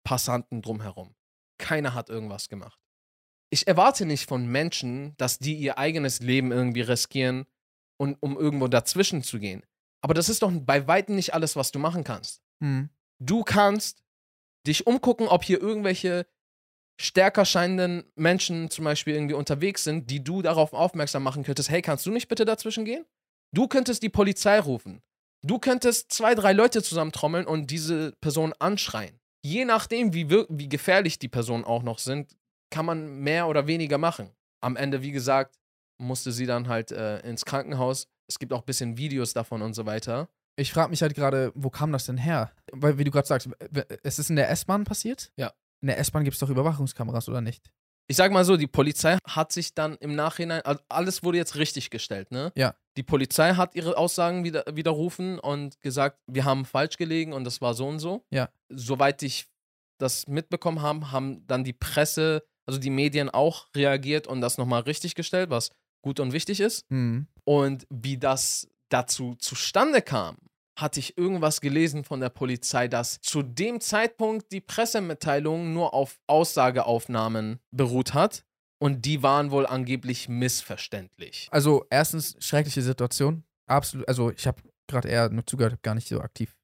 Passanten 0.05 0.61
drumherum. 0.61 1.15
Keiner 1.59 1.95
hat 1.95 2.11
irgendwas 2.11 2.51
gemacht. 2.51 2.79
Ich 3.49 3.67
erwarte 3.67 4.05
nicht 4.05 4.29
von 4.29 4.47
Menschen, 4.47 5.17
dass 5.17 5.39
die 5.39 5.55
ihr 5.55 5.79
eigenes 5.79 6.21
Leben 6.21 6.53
irgendwie 6.53 6.83
riskieren, 6.83 7.47
und, 7.99 8.19
um 8.21 8.37
irgendwo 8.37 8.69
dazwischen 8.69 9.23
zu 9.23 9.39
gehen. 9.39 9.65
Aber 10.03 10.13
das 10.13 10.29
ist 10.29 10.43
doch 10.43 10.53
bei 10.53 10.87
weitem 10.87 11.15
nicht 11.15 11.33
alles, 11.33 11.57
was 11.57 11.73
du 11.73 11.79
machen 11.79 12.05
kannst. 12.05 12.43
Hm. 12.61 12.91
Du 13.19 13.45
kannst 13.45 14.03
dich 14.67 14.87
umgucken, 14.87 15.27
ob 15.27 15.43
hier 15.43 15.59
irgendwelche 15.59 16.27
stärker 17.01 17.47
scheinenden 17.47 18.05
Menschen 18.15 18.69
zum 18.69 18.85
Beispiel 18.85 19.15
irgendwie 19.15 19.37
unterwegs 19.37 19.85
sind, 19.85 20.11
die 20.11 20.23
du 20.23 20.43
darauf 20.43 20.75
aufmerksam 20.75 21.23
machen 21.23 21.45
könntest, 21.45 21.71
hey, 21.71 21.81
kannst 21.81 22.05
du 22.05 22.11
nicht 22.11 22.29
bitte 22.29 22.45
dazwischen 22.45 22.85
gehen? 22.85 23.07
Du 23.55 23.69
könntest 23.69 24.03
die 24.03 24.09
Polizei 24.09 24.59
rufen. 24.59 25.03
Du 25.45 25.59
könntest 25.59 26.13
zwei, 26.13 26.35
drei 26.35 26.53
Leute 26.53 26.83
zusammentrommeln 26.83 27.47
und 27.47 27.71
diese 27.71 28.13
Person 28.21 28.55
anschreien. 28.59 29.21
Je 29.45 29.65
nachdem, 29.65 30.15
wie, 30.15 30.31
wie 30.31 30.69
gefährlich 30.69 31.19
die 31.19 31.29
Personen 31.29 31.65
auch 31.65 31.83
noch 31.83 31.99
sind, 31.99 32.37
kann 32.71 32.87
man 32.87 33.21
mehr 33.21 33.49
oder 33.49 33.67
weniger 33.67 33.99
machen. 33.99 34.31
Am 34.63 34.77
Ende, 34.77 35.03
wie 35.03 35.11
gesagt, 35.11 35.59
musste 35.99 36.33
sie 36.33 36.47
dann 36.47 36.69
halt 36.69 36.93
äh, 36.93 37.21
ins 37.21 37.45
Krankenhaus. 37.45 38.07
Es 38.29 38.39
gibt 38.39 38.53
auch 38.53 38.61
ein 38.61 38.67
bisschen 38.67 38.97
Videos 38.97 39.33
davon 39.33 39.63
und 39.63 39.75
so 39.75 39.85
weiter. 39.85 40.29
Ich 40.57 40.73
frage 40.73 40.91
mich 40.91 41.03
halt 41.03 41.15
gerade, 41.15 41.53
wo 41.55 41.71
kam 41.71 41.93
das 41.93 42.07
denn 42.07 42.17
her? 42.17 42.53
Weil, 42.73 42.99
wie 42.99 43.05
du 43.05 43.11
gerade 43.11 43.27
sagst, 43.27 43.49
es 44.03 44.19
ist 44.19 44.31
in 44.31 44.37
der 44.37 44.51
S-Bahn 44.51 44.85
passiert? 44.85 45.33
Ja. 45.37 45.53
In 45.81 45.89
der 45.89 45.99
S-Bahn 45.99 46.25
gibt 46.25 46.35
es 46.35 46.41
doch 46.41 46.51
Überwachungskameras, 46.51 47.29
oder 47.29 47.41
nicht? 47.41 47.73
Ich 48.09 48.17
sag 48.17 48.33
mal 48.33 48.45
so, 48.45 48.57
die 48.57 48.67
Polizei 48.67 49.17
hat 49.27 49.53
sich 49.53 49.75
dann 49.75 49.97
im 49.97 50.15
Nachhinein, 50.15 50.63
also 50.63 50.83
alles 50.89 51.23
wurde 51.23 51.39
jetzt 51.39 51.57
richtig 51.57 51.91
gestellt, 51.91 52.31
ne? 52.31 52.53
Ja. 52.57 52.75
Die 52.97 53.03
Polizei 53.03 53.55
hat 53.55 53.75
ihre 53.75 53.97
Aussagen 53.97 54.45
wieder, 54.45 54.65
widerrufen 54.71 55.39
und 55.39 55.81
gesagt, 55.81 56.19
wir 56.27 56.45
haben 56.45 56.65
falsch 56.65 56.97
gelegen 56.97 57.33
und 57.33 57.45
das 57.45 57.61
war 57.61 57.75
so 57.75 57.87
und 57.87 58.01
so. 58.01 58.25
Ja. 58.31 58.51
Soweit 58.69 59.23
ich 59.23 59.47
das 59.99 60.27
mitbekommen 60.27 60.83
habe, 60.83 61.13
haben 61.13 61.47
dann 61.47 61.65
die 61.65 61.73
Presse, 61.73 62.45
also 62.67 62.79
die 62.79 62.91
Medien 62.91 63.31
auch 63.31 63.69
reagiert 63.75 64.27
und 64.27 64.41
das 64.41 64.59
nochmal 64.59 64.83
richtig 64.83 65.15
gestellt, 65.15 65.51
was 65.51 65.71
gut 66.03 66.21
und 66.21 66.33
wichtig 66.33 66.61
ist. 66.61 66.85
Hm. 66.91 67.29
Und 67.45 67.87
wie 67.89 68.19
das 68.19 68.69
dazu 68.89 69.37
zustande 69.37 70.03
kam, 70.03 70.37
hatte 70.77 71.01
ich 71.01 71.19
irgendwas 71.19 71.61
gelesen 71.61 72.05
von 72.05 72.21
der 72.21 72.31
Polizei, 72.31 72.89
dass 72.89 73.21
zu 73.21 73.43
dem 73.43 73.81
Zeitpunkt 73.81 74.53
die 74.53 74.61
Pressemitteilung 74.61 75.73
nur 75.73 75.95
auf 75.95 76.19
Aussageaufnahmen 76.27 77.61
beruht 77.71 78.15
hat. 78.15 78.45
Und 78.79 79.05
die 79.05 79.23
waren 79.23 79.53
wohl 79.53 79.65
angeblich 79.65 80.29
missverständlich. 80.29 81.49
Also, 81.53 81.87
erstens, 81.89 82.35
schreckliche 82.41 82.83
Situation. 82.83 83.45
Absolut. 83.67 84.09
Also, 84.09 84.33
ich 84.33 84.47
habe 84.47 84.61
gerade 84.89 85.09
eher 85.09 85.31
nur 85.31 85.47
zugehört, 85.47 85.73
habe 85.73 85.83
gar 85.83 85.95
nicht 85.95 86.09
so 86.09 86.21
aktiv 86.21 86.57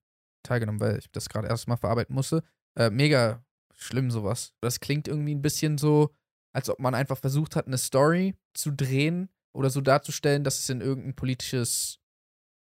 teilgenommen, 0.42 0.80
weil 0.80 0.98
ich 0.98 1.10
das 1.12 1.28
gerade 1.28 1.46
erst 1.46 1.68
mal 1.68 1.76
verarbeiten 1.76 2.14
musste. 2.14 2.42
Äh, 2.76 2.90
mega 2.90 3.44
schlimm, 3.74 4.10
sowas. 4.10 4.52
Das 4.60 4.80
klingt 4.80 5.06
irgendwie 5.06 5.34
ein 5.34 5.42
bisschen 5.42 5.78
so, 5.78 6.10
als 6.52 6.68
ob 6.68 6.80
man 6.80 6.94
einfach 6.94 7.18
versucht 7.18 7.54
hat, 7.54 7.66
eine 7.66 7.78
Story 7.78 8.34
zu 8.52 8.72
drehen 8.72 9.28
oder 9.52 9.70
so 9.70 9.80
darzustellen, 9.80 10.44
dass 10.44 10.58
es 10.58 10.68
in 10.68 10.80
irgendein 10.80 11.14
politisches. 11.14 12.00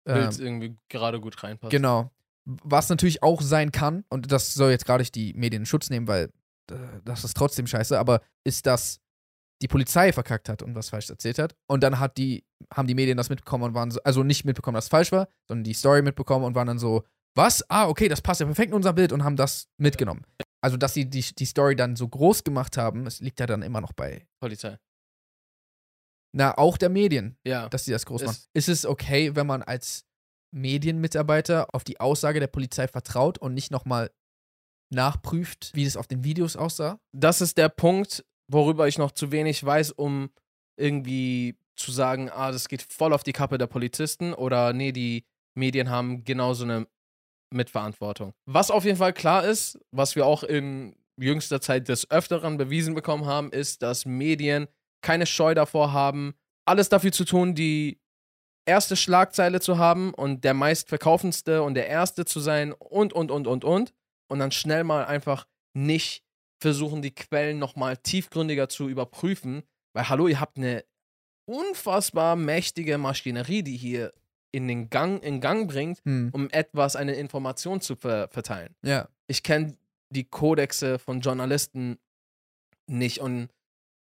Ähm, 0.07 0.15
Bild 0.15 0.39
irgendwie 0.39 0.77
gerade 0.89 1.21
gut 1.21 1.43
reinpasst. 1.43 1.71
Genau. 1.71 2.11
Was 2.45 2.89
natürlich 2.89 3.23
auch 3.23 3.43
sein 3.43 3.71
kann, 3.71 4.05
und 4.09 4.33
das 4.33 4.55
soll 4.55 4.71
jetzt 4.71 4.87
gerade 4.87 5.03
nicht 5.03 5.15
die 5.15 5.35
Medien 5.35 5.63
in 5.63 5.67
Schutz 5.67 5.91
nehmen, 5.91 6.09
weil 6.09 6.31
äh, 6.71 6.77
das 7.05 7.25
ist 7.25 7.37
trotzdem 7.37 7.67
scheiße, 7.67 7.99
aber 7.99 8.23
ist, 8.45 8.67
dass 8.67 9.01
die 9.63 9.69
Polizei 9.69 10.13
verkackt 10.13 10.49
hat 10.49 10.63
und 10.63 10.75
was 10.75 10.89
falsch 10.89 11.11
erzählt 11.11 11.39
hat. 11.39 11.55
Und 11.67 11.83
dann 11.83 11.99
hat 11.99 12.17
die, 12.17 12.45
haben 12.73 12.89
die 12.89 12.95
Medien 12.95 13.17
das 13.17 13.29
mitbekommen 13.29 13.65
und 13.65 13.75
waren 13.75 13.91
so, 13.91 14.01
also 14.05 14.23
nicht 14.23 14.45
mitbekommen, 14.45 14.75
dass 14.75 14.87
es 14.87 14.91
falsch 14.91 15.13
war, 15.13 15.29
sondern 15.47 15.65
die 15.65 15.75
Story 15.75 16.03
mitbekommen 16.03 16.45
und 16.45 16.55
waren 16.55 16.67
dann 16.67 16.79
so, 16.79 17.05
was? 17.35 17.65
Ah, 17.69 17.87
okay, 17.87 18.09
das 18.09 18.23
passt 18.23 18.41
ja 18.41 18.47
perfekt 18.47 18.71
in 18.71 18.77
unser 18.77 18.93
Bild 18.93 19.13
und 19.13 19.23
haben 19.23 19.37
das 19.37 19.69
mitgenommen. 19.77 20.25
Also, 20.63 20.77
dass 20.77 20.95
sie 20.95 21.09
die, 21.09 21.23
die 21.23 21.45
Story 21.45 21.77
dann 21.77 21.97
so 21.97 22.09
groß 22.09 22.45
gemacht 22.45 22.77
haben, 22.77 23.07
es 23.07 23.21
liegt 23.21 23.41
ja 23.41 23.47
dann 23.47 23.63
immer 23.63 23.81
noch 23.81 23.93
bei, 23.93 24.27
Polizei. 24.41 24.79
Na, 26.33 26.57
auch 26.59 26.77
der 26.79 26.89
Medien, 26.91 27.37
Ja. 27.45 27.69
dass 27.69 27.85
sie 27.85 27.93
das 27.93 28.07
groß 28.07 28.23
Ist- 28.23 28.27
machen. 28.29 28.41
Ist 28.55 28.69
es 28.69 28.87
okay, 28.87 29.35
wenn 29.37 29.47
man 29.47 29.63
als 29.63 30.05
Medienmitarbeiter 30.53 31.75
auf 31.75 31.85
die 31.85 32.01
Aussage 32.01 32.41
der 32.41 32.47
Polizei 32.49 32.89
vertraut 32.89 33.39
und 33.39 33.55
nicht 33.55 33.71
nochmal 33.71 34.11
nachprüft, 34.93 35.71
wie 35.75 35.85
das 35.85 35.97
auf 35.97 36.07
den 36.07 36.25
Videos 36.25 36.57
aussah? 36.57 36.99
das 37.13 37.41
ist 37.41 37.57
der 37.59 37.69
Punkt, 37.69 38.25
worüber 38.51 38.89
ich 38.89 38.99
noch 38.99 39.13
zu 39.13 39.31
wenig 39.31 39.63
weiß, 39.65 39.93
um 39.93 40.31
irgendwie 40.77 41.57
zu 41.77 41.93
sagen, 41.93 42.29
ah, 42.31 42.51
das 42.51 42.69
geht 42.69 42.83
voll 42.83 43.13
auf 43.13 43.23
die 43.23 43.33
Kappe 43.33 43.59
der 43.59 43.67
Polizisten 43.69 44.35
oder 44.35 44.73
nee, 44.73 44.93
die 44.93 45.25
Medien 45.57 45.89
haben 45.91 46.25
genauso 46.25 46.65
eine 46.65 46.87
Mitverantwortung. 47.53 48.33
Was 48.47 48.71
auf 48.71 48.85
jeden 48.85 48.97
Fall 48.99 49.13
klar 49.13 49.45
ist, 49.45 49.79
was 49.93 50.17
wir 50.17 50.27
auch 50.27 50.43
in 50.43 50.97
jüngster 51.17 51.61
Zeit 51.61 51.89
des 51.89 52.11
Öfteren 52.11 52.57
bewiesen 52.57 52.95
bekommen 52.95 53.27
haben, 53.27 53.53
ist, 53.53 53.83
dass 53.83 54.07
Medien 54.07 54.67
keine 55.03 55.27
Scheu 55.27 55.55
davor 55.55 55.93
haben, 55.93 56.35
alles 56.67 56.89
dafür 56.89 57.13
zu 57.13 57.25
tun, 57.25 57.55
die 57.55 58.01
erste 58.67 58.97
Schlagzeile 58.97 59.61
zu 59.61 59.79
haben 59.79 60.15
und 60.15 60.45
der 60.45 60.55
meistverkaufendste 60.55 61.63
und 61.63 61.75
der 61.75 61.89
erste 61.89 62.25
zu 62.25 62.41
sein 62.41 62.73
und, 62.73 63.13
und, 63.13 63.31
und, 63.31 63.47
und, 63.47 63.65
und. 63.65 63.93
Und 64.29 64.39
dann 64.39 64.53
schnell 64.53 64.85
mal 64.85 65.05
einfach 65.07 65.47
nicht 65.75 66.23
versuchen, 66.63 67.03
die 67.03 67.15
Quellen 67.15 67.59
nochmal 67.59 67.97
tiefgründiger 67.97 68.69
zu 68.69 68.89
überprüfen. 68.89 69.63
Weil, 69.93 70.09
hallo, 70.09 70.29
ihr 70.29 70.39
habt 70.39 70.57
eine 70.59 70.85
unfassbar 71.47 72.37
mächtige 72.37 72.99
Maschinerie, 72.99 73.63
die 73.63 73.77
hier 73.77 74.13
in 74.53 74.69
den 74.69 74.91
Gang, 74.91 75.23
in 75.23 75.41
Gang 75.41 75.69
bringt, 75.69 76.01
Hm. 76.05 76.31
um 76.33 76.49
etwas, 76.51 76.97
eine 76.97 77.15
Information 77.15 77.81
zu 77.81 77.97
ver 77.97 78.29
verteilen. 78.29 78.75
Ja. 78.83 79.09
Ich 79.27 79.43
kenne 79.43 79.77
die 80.11 80.25
Kodexe 80.25 80.99
von 80.99 81.21
Journalisten 81.21 81.99
nicht 82.87 83.21
und 83.21 83.49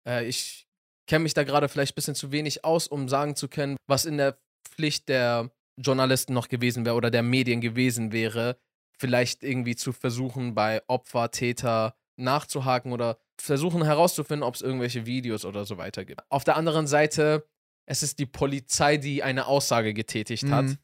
äh, 0.06 0.26
ich 0.26 0.66
kenne 1.10 1.24
mich 1.24 1.34
da 1.34 1.42
gerade 1.42 1.68
vielleicht 1.68 1.92
ein 1.92 1.96
bisschen 1.96 2.14
zu 2.14 2.30
wenig 2.30 2.64
aus, 2.64 2.86
um 2.86 3.08
sagen 3.08 3.34
zu 3.34 3.48
können, 3.48 3.76
was 3.88 4.04
in 4.04 4.16
der 4.16 4.38
Pflicht 4.64 5.08
der 5.08 5.50
Journalisten 5.76 6.32
noch 6.34 6.48
gewesen 6.48 6.84
wäre 6.84 6.94
oder 6.94 7.10
der 7.10 7.24
Medien 7.24 7.60
gewesen 7.60 8.12
wäre, 8.12 8.60
vielleicht 8.96 9.42
irgendwie 9.42 9.74
zu 9.74 9.92
versuchen, 9.92 10.54
bei 10.54 10.82
Opfer, 10.86 11.32
Täter 11.32 11.96
nachzuhaken 12.16 12.92
oder 12.92 13.18
versuchen 13.40 13.82
herauszufinden, 13.82 14.44
ob 14.44 14.54
es 14.54 14.62
irgendwelche 14.62 15.04
Videos 15.04 15.44
oder 15.44 15.64
so 15.64 15.78
weiter 15.78 16.04
gibt. 16.04 16.22
Auf 16.30 16.44
der 16.44 16.56
anderen 16.56 16.86
Seite, 16.86 17.44
es 17.86 18.04
ist 18.04 18.20
die 18.20 18.26
Polizei, 18.26 18.96
die 18.96 19.24
eine 19.24 19.46
Aussage 19.46 19.94
getätigt 19.94 20.44
hat. 20.44 20.66
Mhm. 20.66 20.78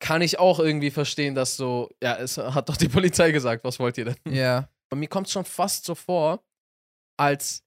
Kann 0.00 0.20
ich 0.22 0.40
auch 0.40 0.58
irgendwie 0.58 0.90
verstehen, 0.90 1.36
dass 1.36 1.56
so, 1.56 1.90
ja, 2.02 2.16
es 2.16 2.38
hat 2.38 2.68
doch 2.68 2.76
die 2.76 2.88
Polizei 2.88 3.30
gesagt, 3.30 3.62
was 3.62 3.78
wollt 3.78 3.98
ihr 3.98 4.06
denn? 4.06 4.34
Ja. 4.34 4.68
Und 4.90 4.98
mir 4.98 5.08
kommt 5.08 5.28
es 5.28 5.32
schon 5.32 5.44
fast 5.44 5.84
so 5.84 5.94
vor, 5.94 6.42
als 7.16 7.62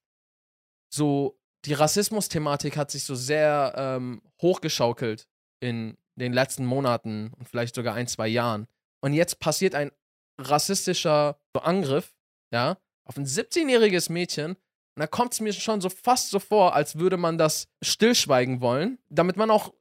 so 0.92 1.38
die 1.64 1.74
Rassismus-Thematik 1.74 2.76
hat 2.76 2.90
sich 2.90 3.04
so 3.04 3.14
sehr 3.14 3.74
ähm, 3.76 4.22
hochgeschaukelt 4.40 5.28
in 5.60 5.96
den 6.16 6.32
letzten 6.32 6.66
Monaten 6.66 7.32
und 7.38 7.48
vielleicht 7.48 7.74
sogar 7.74 7.94
ein, 7.94 8.08
zwei 8.08 8.28
Jahren. 8.28 8.66
Und 9.00 9.14
jetzt 9.14 9.38
passiert 9.40 9.74
ein 9.74 9.90
rassistischer 10.38 11.38
Angriff, 11.54 12.14
ja, 12.52 12.78
auf 13.04 13.16
ein 13.16 13.26
17-jähriges 13.26 14.10
Mädchen. 14.10 14.52
Und 14.52 15.00
da 15.00 15.06
kommt 15.06 15.32
es 15.32 15.40
mir 15.40 15.52
schon 15.52 15.80
so 15.80 15.88
fast 15.88 16.30
so 16.30 16.38
vor, 16.38 16.74
als 16.74 16.98
würde 16.98 17.16
man 17.16 17.38
das 17.38 17.68
stillschweigen 17.82 18.60
wollen, 18.60 18.98
damit 19.08 19.36
man 19.36 19.50
auch 19.50 19.72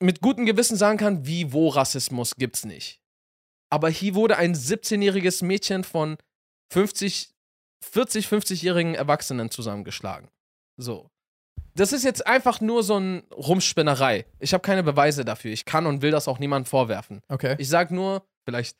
mit 0.00 0.20
gutem 0.20 0.46
Gewissen 0.46 0.76
sagen 0.76 0.98
kann, 0.98 1.26
wie, 1.26 1.52
wo 1.52 1.68
Rassismus 1.68 2.36
gibt's 2.36 2.64
nicht. 2.64 3.00
Aber 3.70 3.88
hier 3.88 4.14
wurde 4.14 4.36
ein 4.36 4.54
17-jähriges 4.54 5.44
Mädchen 5.44 5.84
von 5.84 6.18
50, 6.72 7.34
40, 7.82 8.26
50-jährigen 8.26 8.94
Erwachsenen 8.94 9.50
zusammengeschlagen. 9.50 10.28
So. 10.76 11.11
Das 11.74 11.92
ist 11.92 12.04
jetzt 12.04 12.26
einfach 12.26 12.60
nur 12.60 12.82
so 12.82 12.98
ein 12.98 13.22
Rumspinnerei. 13.34 14.26
Ich 14.40 14.52
habe 14.52 14.62
keine 14.62 14.82
Beweise 14.82 15.24
dafür. 15.24 15.52
Ich 15.52 15.64
kann 15.64 15.86
und 15.86 16.02
will 16.02 16.10
das 16.10 16.28
auch 16.28 16.38
niemandem 16.38 16.68
vorwerfen. 16.68 17.20
Okay. 17.28 17.56
Ich 17.58 17.68
sag 17.68 17.90
nur, 17.90 18.26
vielleicht 18.44 18.76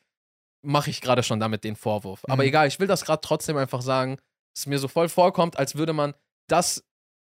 mache 0.65 0.89
ich 0.89 1.01
gerade 1.01 1.23
schon 1.23 1.39
damit 1.39 1.63
den 1.63 1.75
Vorwurf. 1.75 2.23
Aber 2.25 2.43
Mhm. 2.43 2.49
egal, 2.49 2.67
ich 2.67 2.79
will 2.79 2.87
das 2.87 3.03
gerade 3.05 3.21
trotzdem 3.21 3.57
einfach 3.57 3.81
sagen, 3.81 4.17
dass 4.17 4.61
es 4.61 4.65
mir 4.67 4.79
so 4.79 4.87
voll 4.87 5.09
vorkommt, 5.09 5.57
als 5.57 5.75
würde 5.75 5.93
man 5.93 6.13
das 6.47 6.83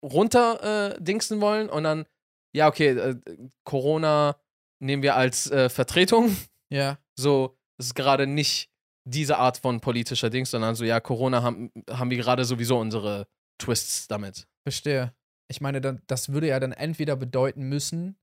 runter 0.03 0.95
äh, 0.97 1.01
dingsen 1.03 1.41
wollen 1.41 1.69
und 1.69 1.85
dann, 1.85 2.07
ja, 2.55 2.67
okay, 2.69 2.89
äh, 2.89 3.17
Corona 3.65 4.37
nehmen 4.83 5.03
wir 5.03 5.15
als 5.17 5.51
äh, 5.51 5.69
Vertretung. 5.69 6.35
Ja. 6.73 6.99
So, 7.19 7.59
es 7.79 7.87
ist 7.87 7.95
gerade 7.95 8.27
nicht 8.27 8.71
diese 9.05 9.39
Art 9.39 9.59
von 9.59 9.81
politischer 9.81 10.31
Dings, 10.31 10.51
sondern 10.53 10.75
so, 10.75 10.85
ja, 10.85 11.01
Corona 11.01 11.43
haben, 11.43 11.71
haben 11.91 12.11
wir 12.11 12.17
gerade 12.19 12.45
sowieso 12.45 12.79
unsere 12.79 13.27
Twists 13.59 14.09
damit. 14.09 14.47
Verstehe. 14.63 15.13
Ich 15.51 15.61
meine, 15.61 15.81
dann, 15.81 16.01
das 16.07 16.33
würde 16.33 16.49
ja 16.49 16.61
dann 16.61 16.73
entweder 16.73 17.17
bedeuten 17.17 17.69
müssen, 17.69 18.17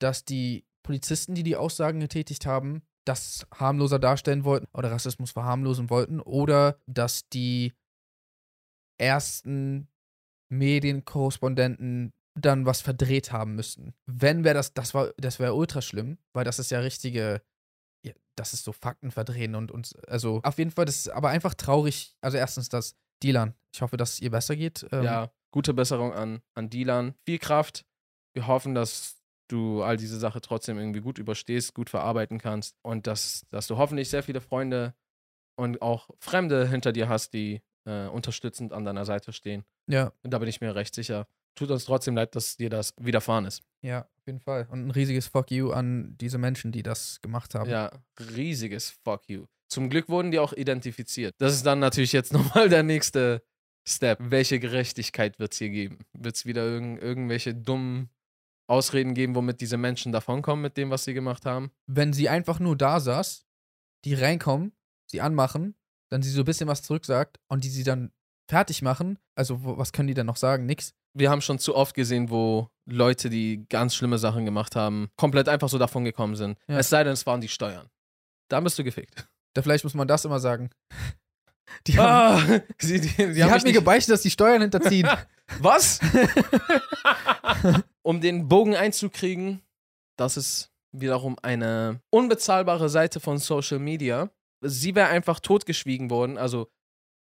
dass 0.00 0.24
die 0.24 0.66
Polizisten, 0.82 1.34
die 1.34 1.42
die 1.42 1.56
Aussagen 1.56 2.00
getätigt 2.00 2.46
haben, 2.46 2.82
das 3.04 3.46
harmloser 3.54 3.98
darstellen 3.98 4.44
wollten 4.44 4.68
oder 4.74 4.92
Rassismus 4.92 5.30
verharmlosen 5.30 5.88
wollten 5.88 6.20
oder 6.20 6.78
dass 6.86 7.28
die 7.30 7.72
ersten 9.00 9.88
Medienkorrespondenten 10.50 12.12
dann 12.34 12.66
was 12.66 12.82
verdreht 12.82 13.32
haben 13.32 13.54
müssen. 13.54 13.94
Wenn 14.06 14.44
wäre 14.44 14.54
das, 14.54 14.74
das 14.74 14.94
war, 14.94 15.12
das 15.16 15.38
wäre 15.38 15.54
ultra 15.54 15.82
schlimm, 15.82 16.18
weil 16.34 16.44
das 16.44 16.58
ist 16.58 16.70
ja 16.70 16.80
richtige, 16.80 17.42
ja, 18.04 18.12
das 18.36 18.52
ist 18.52 18.64
so 18.64 18.72
Fakten 18.72 19.10
verdrehen 19.10 19.54
und, 19.54 19.72
und 19.72 19.94
also 20.06 20.40
auf 20.42 20.58
jeden 20.58 20.70
Fall, 20.70 20.84
das 20.84 20.96
ist 20.96 21.08
aber 21.08 21.30
einfach 21.30 21.54
traurig. 21.54 22.14
Also 22.20 22.36
erstens 22.36 22.68
das 22.68 22.94
Dylan. 23.22 23.54
Ich 23.74 23.82
hoffe, 23.82 23.96
dass 23.96 24.14
es 24.14 24.20
ihr 24.20 24.30
besser 24.30 24.54
geht. 24.54 24.86
Ähm, 24.92 25.04
ja, 25.04 25.30
gute 25.50 25.74
Besserung 25.74 26.12
an, 26.12 26.40
an 26.54 26.70
Dylan. 26.70 27.14
Viel 27.24 27.38
Kraft. 27.38 27.84
Wir 28.34 28.46
hoffen, 28.46 28.74
dass 28.74 29.16
du 29.48 29.82
all 29.82 29.96
diese 29.96 30.18
Sache 30.18 30.40
trotzdem 30.40 30.78
irgendwie 30.78 31.00
gut 31.00 31.18
überstehst, 31.18 31.74
gut 31.74 31.88
verarbeiten 31.90 32.38
kannst 32.38 32.76
und 32.82 33.06
dass, 33.06 33.46
dass 33.50 33.66
du 33.66 33.78
hoffentlich 33.78 34.10
sehr 34.10 34.22
viele 34.22 34.40
Freunde 34.40 34.94
und 35.56 35.80
auch 35.82 36.10
Fremde 36.20 36.68
hinter 36.68 36.92
dir 36.92 37.08
hast, 37.08 37.32
die 37.32 37.62
äh, 37.86 38.06
unterstützend 38.08 38.72
an 38.72 38.84
deiner 38.84 39.04
Seite 39.06 39.32
stehen. 39.32 39.64
Ja, 39.88 40.12
Und 40.22 40.32
da 40.32 40.38
bin 40.38 40.48
ich 40.48 40.60
mir 40.60 40.74
recht 40.74 40.94
sicher. 40.94 41.26
Tut 41.54 41.70
uns 41.70 41.86
trotzdem 41.86 42.14
leid, 42.14 42.36
dass 42.36 42.56
dir 42.56 42.70
das 42.70 42.94
widerfahren 42.98 43.46
ist. 43.46 43.62
ja, 43.82 44.02
auf 44.02 44.26
jeden 44.26 44.40
Fall. 44.40 44.68
Und 44.70 44.86
ein 44.86 44.90
riesiges 44.90 45.26
Fuck 45.26 45.50
you 45.50 45.70
an 45.70 46.14
diese 46.20 46.36
Menschen, 46.36 46.70
die 46.70 46.82
das 46.82 47.18
gemacht 47.22 47.54
haben. 47.54 47.70
Ja, 47.70 47.90
riesiges 48.36 48.90
Fuck 49.02 49.22
you. 49.30 49.46
Zum 49.68 49.88
Glück 49.88 50.10
wurden 50.10 50.30
die 50.30 50.38
auch 50.38 50.52
identifiziert. 50.52 51.34
Das 51.38 51.54
ist 51.54 51.64
dann 51.64 51.78
natürlich 51.78 52.12
jetzt 52.12 52.32
nochmal 52.34 52.68
der 52.68 52.82
nächste 52.82 53.42
Step. 53.86 54.18
Welche 54.20 54.60
Gerechtigkeit 54.60 55.38
wird 55.38 55.52
es 55.52 55.58
hier 55.58 55.70
geben? 55.70 55.98
Wird 56.12 56.36
es 56.36 56.46
wieder 56.46 56.64
irgend, 56.64 57.02
irgendwelche 57.02 57.54
dummen 57.54 58.10
Ausreden 58.68 59.14
geben, 59.14 59.34
womit 59.34 59.60
diese 59.60 59.78
Menschen 59.78 60.12
davonkommen 60.12 60.62
mit 60.62 60.76
dem, 60.76 60.90
was 60.90 61.04
sie 61.04 61.14
gemacht 61.14 61.46
haben? 61.46 61.70
Wenn 61.86 62.12
sie 62.12 62.28
einfach 62.28 62.60
nur 62.60 62.76
da 62.76 63.00
saß, 63.00 63.46
die 64.04 64.14
reinkommen, 64.14 64.72
sie 65.10 65.20
anmachen, 65.20 65.74
dann 66.10 66.22
sie 66.22 66.30
so 66.30 66.42
ein 66.42 66.44
bisschen 66.44 66.68
was 66.68 66.82
zurücksagt 66.82 67.38
und 67.48 67.64
die 67.64 67.70
sie 67.70 67.84
dann 67.84 68.12
fertig 68.48 68.82
machen, 68.82 69.18
also 69.34 69.64
wo, 69.64 69.78
was 69.78 69.92
können 69.92 70.08
die 70.08 70.14
dann 70.14 70.26
noch 70.26 70.36
sagen? 70.36 70.66
Nix. 70.66 70.94
Wir 71.14 71.30
haben 71.30 71.40
schon 71.40 71.58
zu 71.58 71.74
oft 71.74 71.94
gesehen, 71.94 72.30
wo 72.30 72.68
Leute, 72.86 73.30
die 73.30 73.66
ganz 73.68 73.94
schlimme 73.94 74.18
Sachen 74.18 74.44
gemacht 74.44 74.76
haben, 74.76 75.08
komplett 75.16 75.48
einfach 75.48 75.68
so 75.68 75.78
davon 75.78 76.04
gekommen 76.04 76.36
sind. 76.36 76.58
Ja. 76.68 76.78
Es 76.78 76.90
sei 76.90 77.04
denn, 77.04 77.14
es 77.14 77.26
waren 77.26 77.40
die 77.40 77.48
Steuern. 77.48 77.88
Da 78.48 78.60
bist 78.60 78.78
du 78.78 78.84
gefickt. 78.84 79.28
Da 79.54 79.62
vielleicht 79.62 79.84
muss 79.84 79.94
man 79.94 80.08
das 80.08 80.24
immer 80.24 80.40
sagen. 80.40 80.70
Die, 81.86 81.98
haben, 81.98 82.42
Ah, 82.50 82.60
sie, 82.78 83.00
die, 83.00 83.32
die 83.34 83.42
haben 83.42 83.50
hat 83.50 83.64
mir 83.64 83.72
gebeichtet, 83.72 84.12
dass 84.12 84.22
die 84.22 84.30
Steuern 84.30 84.62
hinterziehen. 84.62 85.08
Was? 85.60 86.00
um 88.02 88.20
den 88.20 88.48
Bogen 88.48 88.76
einzukriegen, 88.76 89.62
das 90.16 90.36
ist 90.36 90.70
wiederum 90.92 91.36
eine 91.42 92.00
unbezahlbare 92.10 92.88
Seite 92.88 93.20
von 93.20 93.38
Social 93.38 93.78
Media. 93.78 94.30
Sie 94.60 94.94
wäre 94.94 95.08
einfach 95.08 95.40
totgeschwiegen 95.40 96.10
worden, 96.10 96.36
also 96.36 96.68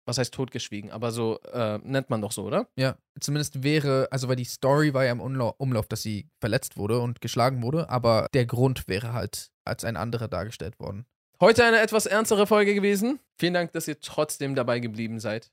was 0.05 0.17
heißt 0.17 0.33
totgeschwiegen, 0.33 0.91
aber 0.91 1.11
so 1.11 1.39
äh, 1.53 1.79
nennt 1.83 2.09
man 2.09 2.21
doch 2.21 2.31
so, 2.31 2.43
oder? 2.43 2.67
ja, 2.75 2.97
zumindest 3.19 3.63
wäre, 3.63 4.07
also 4.11 4.27
weil 4.27 4.35
die 4.35 4.43
Story 4.43 4.93
war 4.93 5.05
ja 5.05 5.11
im 5.11 5.21
Umlau 5.21 5.53
Umlauf, 5.57 5.87
dass 5.87 6.01
sie 6.01 6.27
verletzt 6.41 6.77
wurde 6.77 6.99
und 6.99 7.21
geschlagen 7.21 7.61
wurde, 7.63 7.89
aber 7.89 8.27
der 8.33 8.45
Grund 8.45 8.87
wäre 8.87 9.13
halt 9.13 9.51
als 9.65 9.85
ein 9.85 9.95
anderer 9.95 10.27
dargestellt 10.27 10.79
worden. 10.79 11.05
Heute 11.43 11.65
eine 11.65 11.81
etwas 11.81 12.05
ernstere 12.05 12.47
Folge 12.47 12.73
gewesen. 12.73 13.19
Vielen 13.37 13.53
Dank, 13.53 13.73
dass 13.73 13.89
ihr 13.89 13.99
trotzdem 13.99 14.55
dabei 14.55 14.79
geblieben 14.79 15.19
seid. 15.19 15.51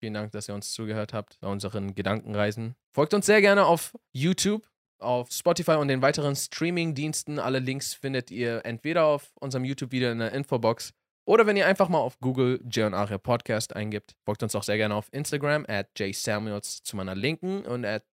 Vielen 0.00 0.14
Dank, 0.14 0.32
dass 0.32 0.48
ihr 0.48 0.54
uns 0.54 0.72
zugehört 0.72 1.12
habt 1.12 1.38
bei 1.40 1.48
unseren 1.48 1.94
Gedankenreisen. 1.94 2.74
Folgt 2.94 3.12
uns 3.12 3.26
sehr 3.26 3.42
gerne 3.42 3.66
auf 3.66 3.94
YouTube, 4.14 4.66
auf 4.98 5.30
Spotify 5.30 5.72
und 5.72 5.88
den 5.88 6.00
weiteren 6.00 6.34
Streaming-Diensten. 6.34 7.38
Alle 7.38 7.58
Links 7.58 7.92
findet 7.92 8.30
ihr 8.30 8.64
entweder 8.64 9.04
auf 9.04 9.30
unserem 9.38 9.66
YouTube-Video 9.66 10.10
in 10.10 10.20
der 10.20 10.32
Infobox 10.32 10.94
oder 11.26 11.46
wenn 11.46 11.58
ihr 11.58 11.66
einfach 11.66 11.90
mal 11.90 11.98
auf 11.98 12.18
Google 12.20 12.58
J&Aria 12.70 13.18
Podcast 13.18 13.76
eingibt. 13.76 14.16
Folgt 14.24 14.42
uns 14.42 14.54
auch 14.54 14.62
sehr 14.62 14.78
gerne 14.78 14.94
auf 14.94 15.12
Instagram 15.12 15.66
at 15.68 15.90
jsamuels 15.98 16.82
zu 16.82 16.96
meiner 16.96 17.14
Linken 17.14 17.60
und 17.66 17.84
at 17.84 18.06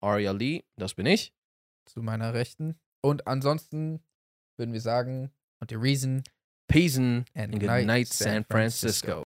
Aria 0.00 0.30
Lee, 0.30 0.62
das 0.76 0.94
bin 0.94 1.06
ich. 1.06 1.34
Zu 1.86 2.02
meiner 2.02 2.34
Rechten. 2.34 2.78
Und 3.00 3.26
ansonsten 3.26 4.00
würden 4.56 4.72
wir 4.72 4.80
sagen, 4.80 5.32
und 5.60 5.72
die 5.72 5.74
Reason 5.74 6.22
Peace 6.68 6.96
and 6.96 7.24
And 7.34 7.58
good 7.58 7.86
night, 7.86 8.08
San 8.08 8.28
San 8.28 8.44
Francisco. 8.44 9.26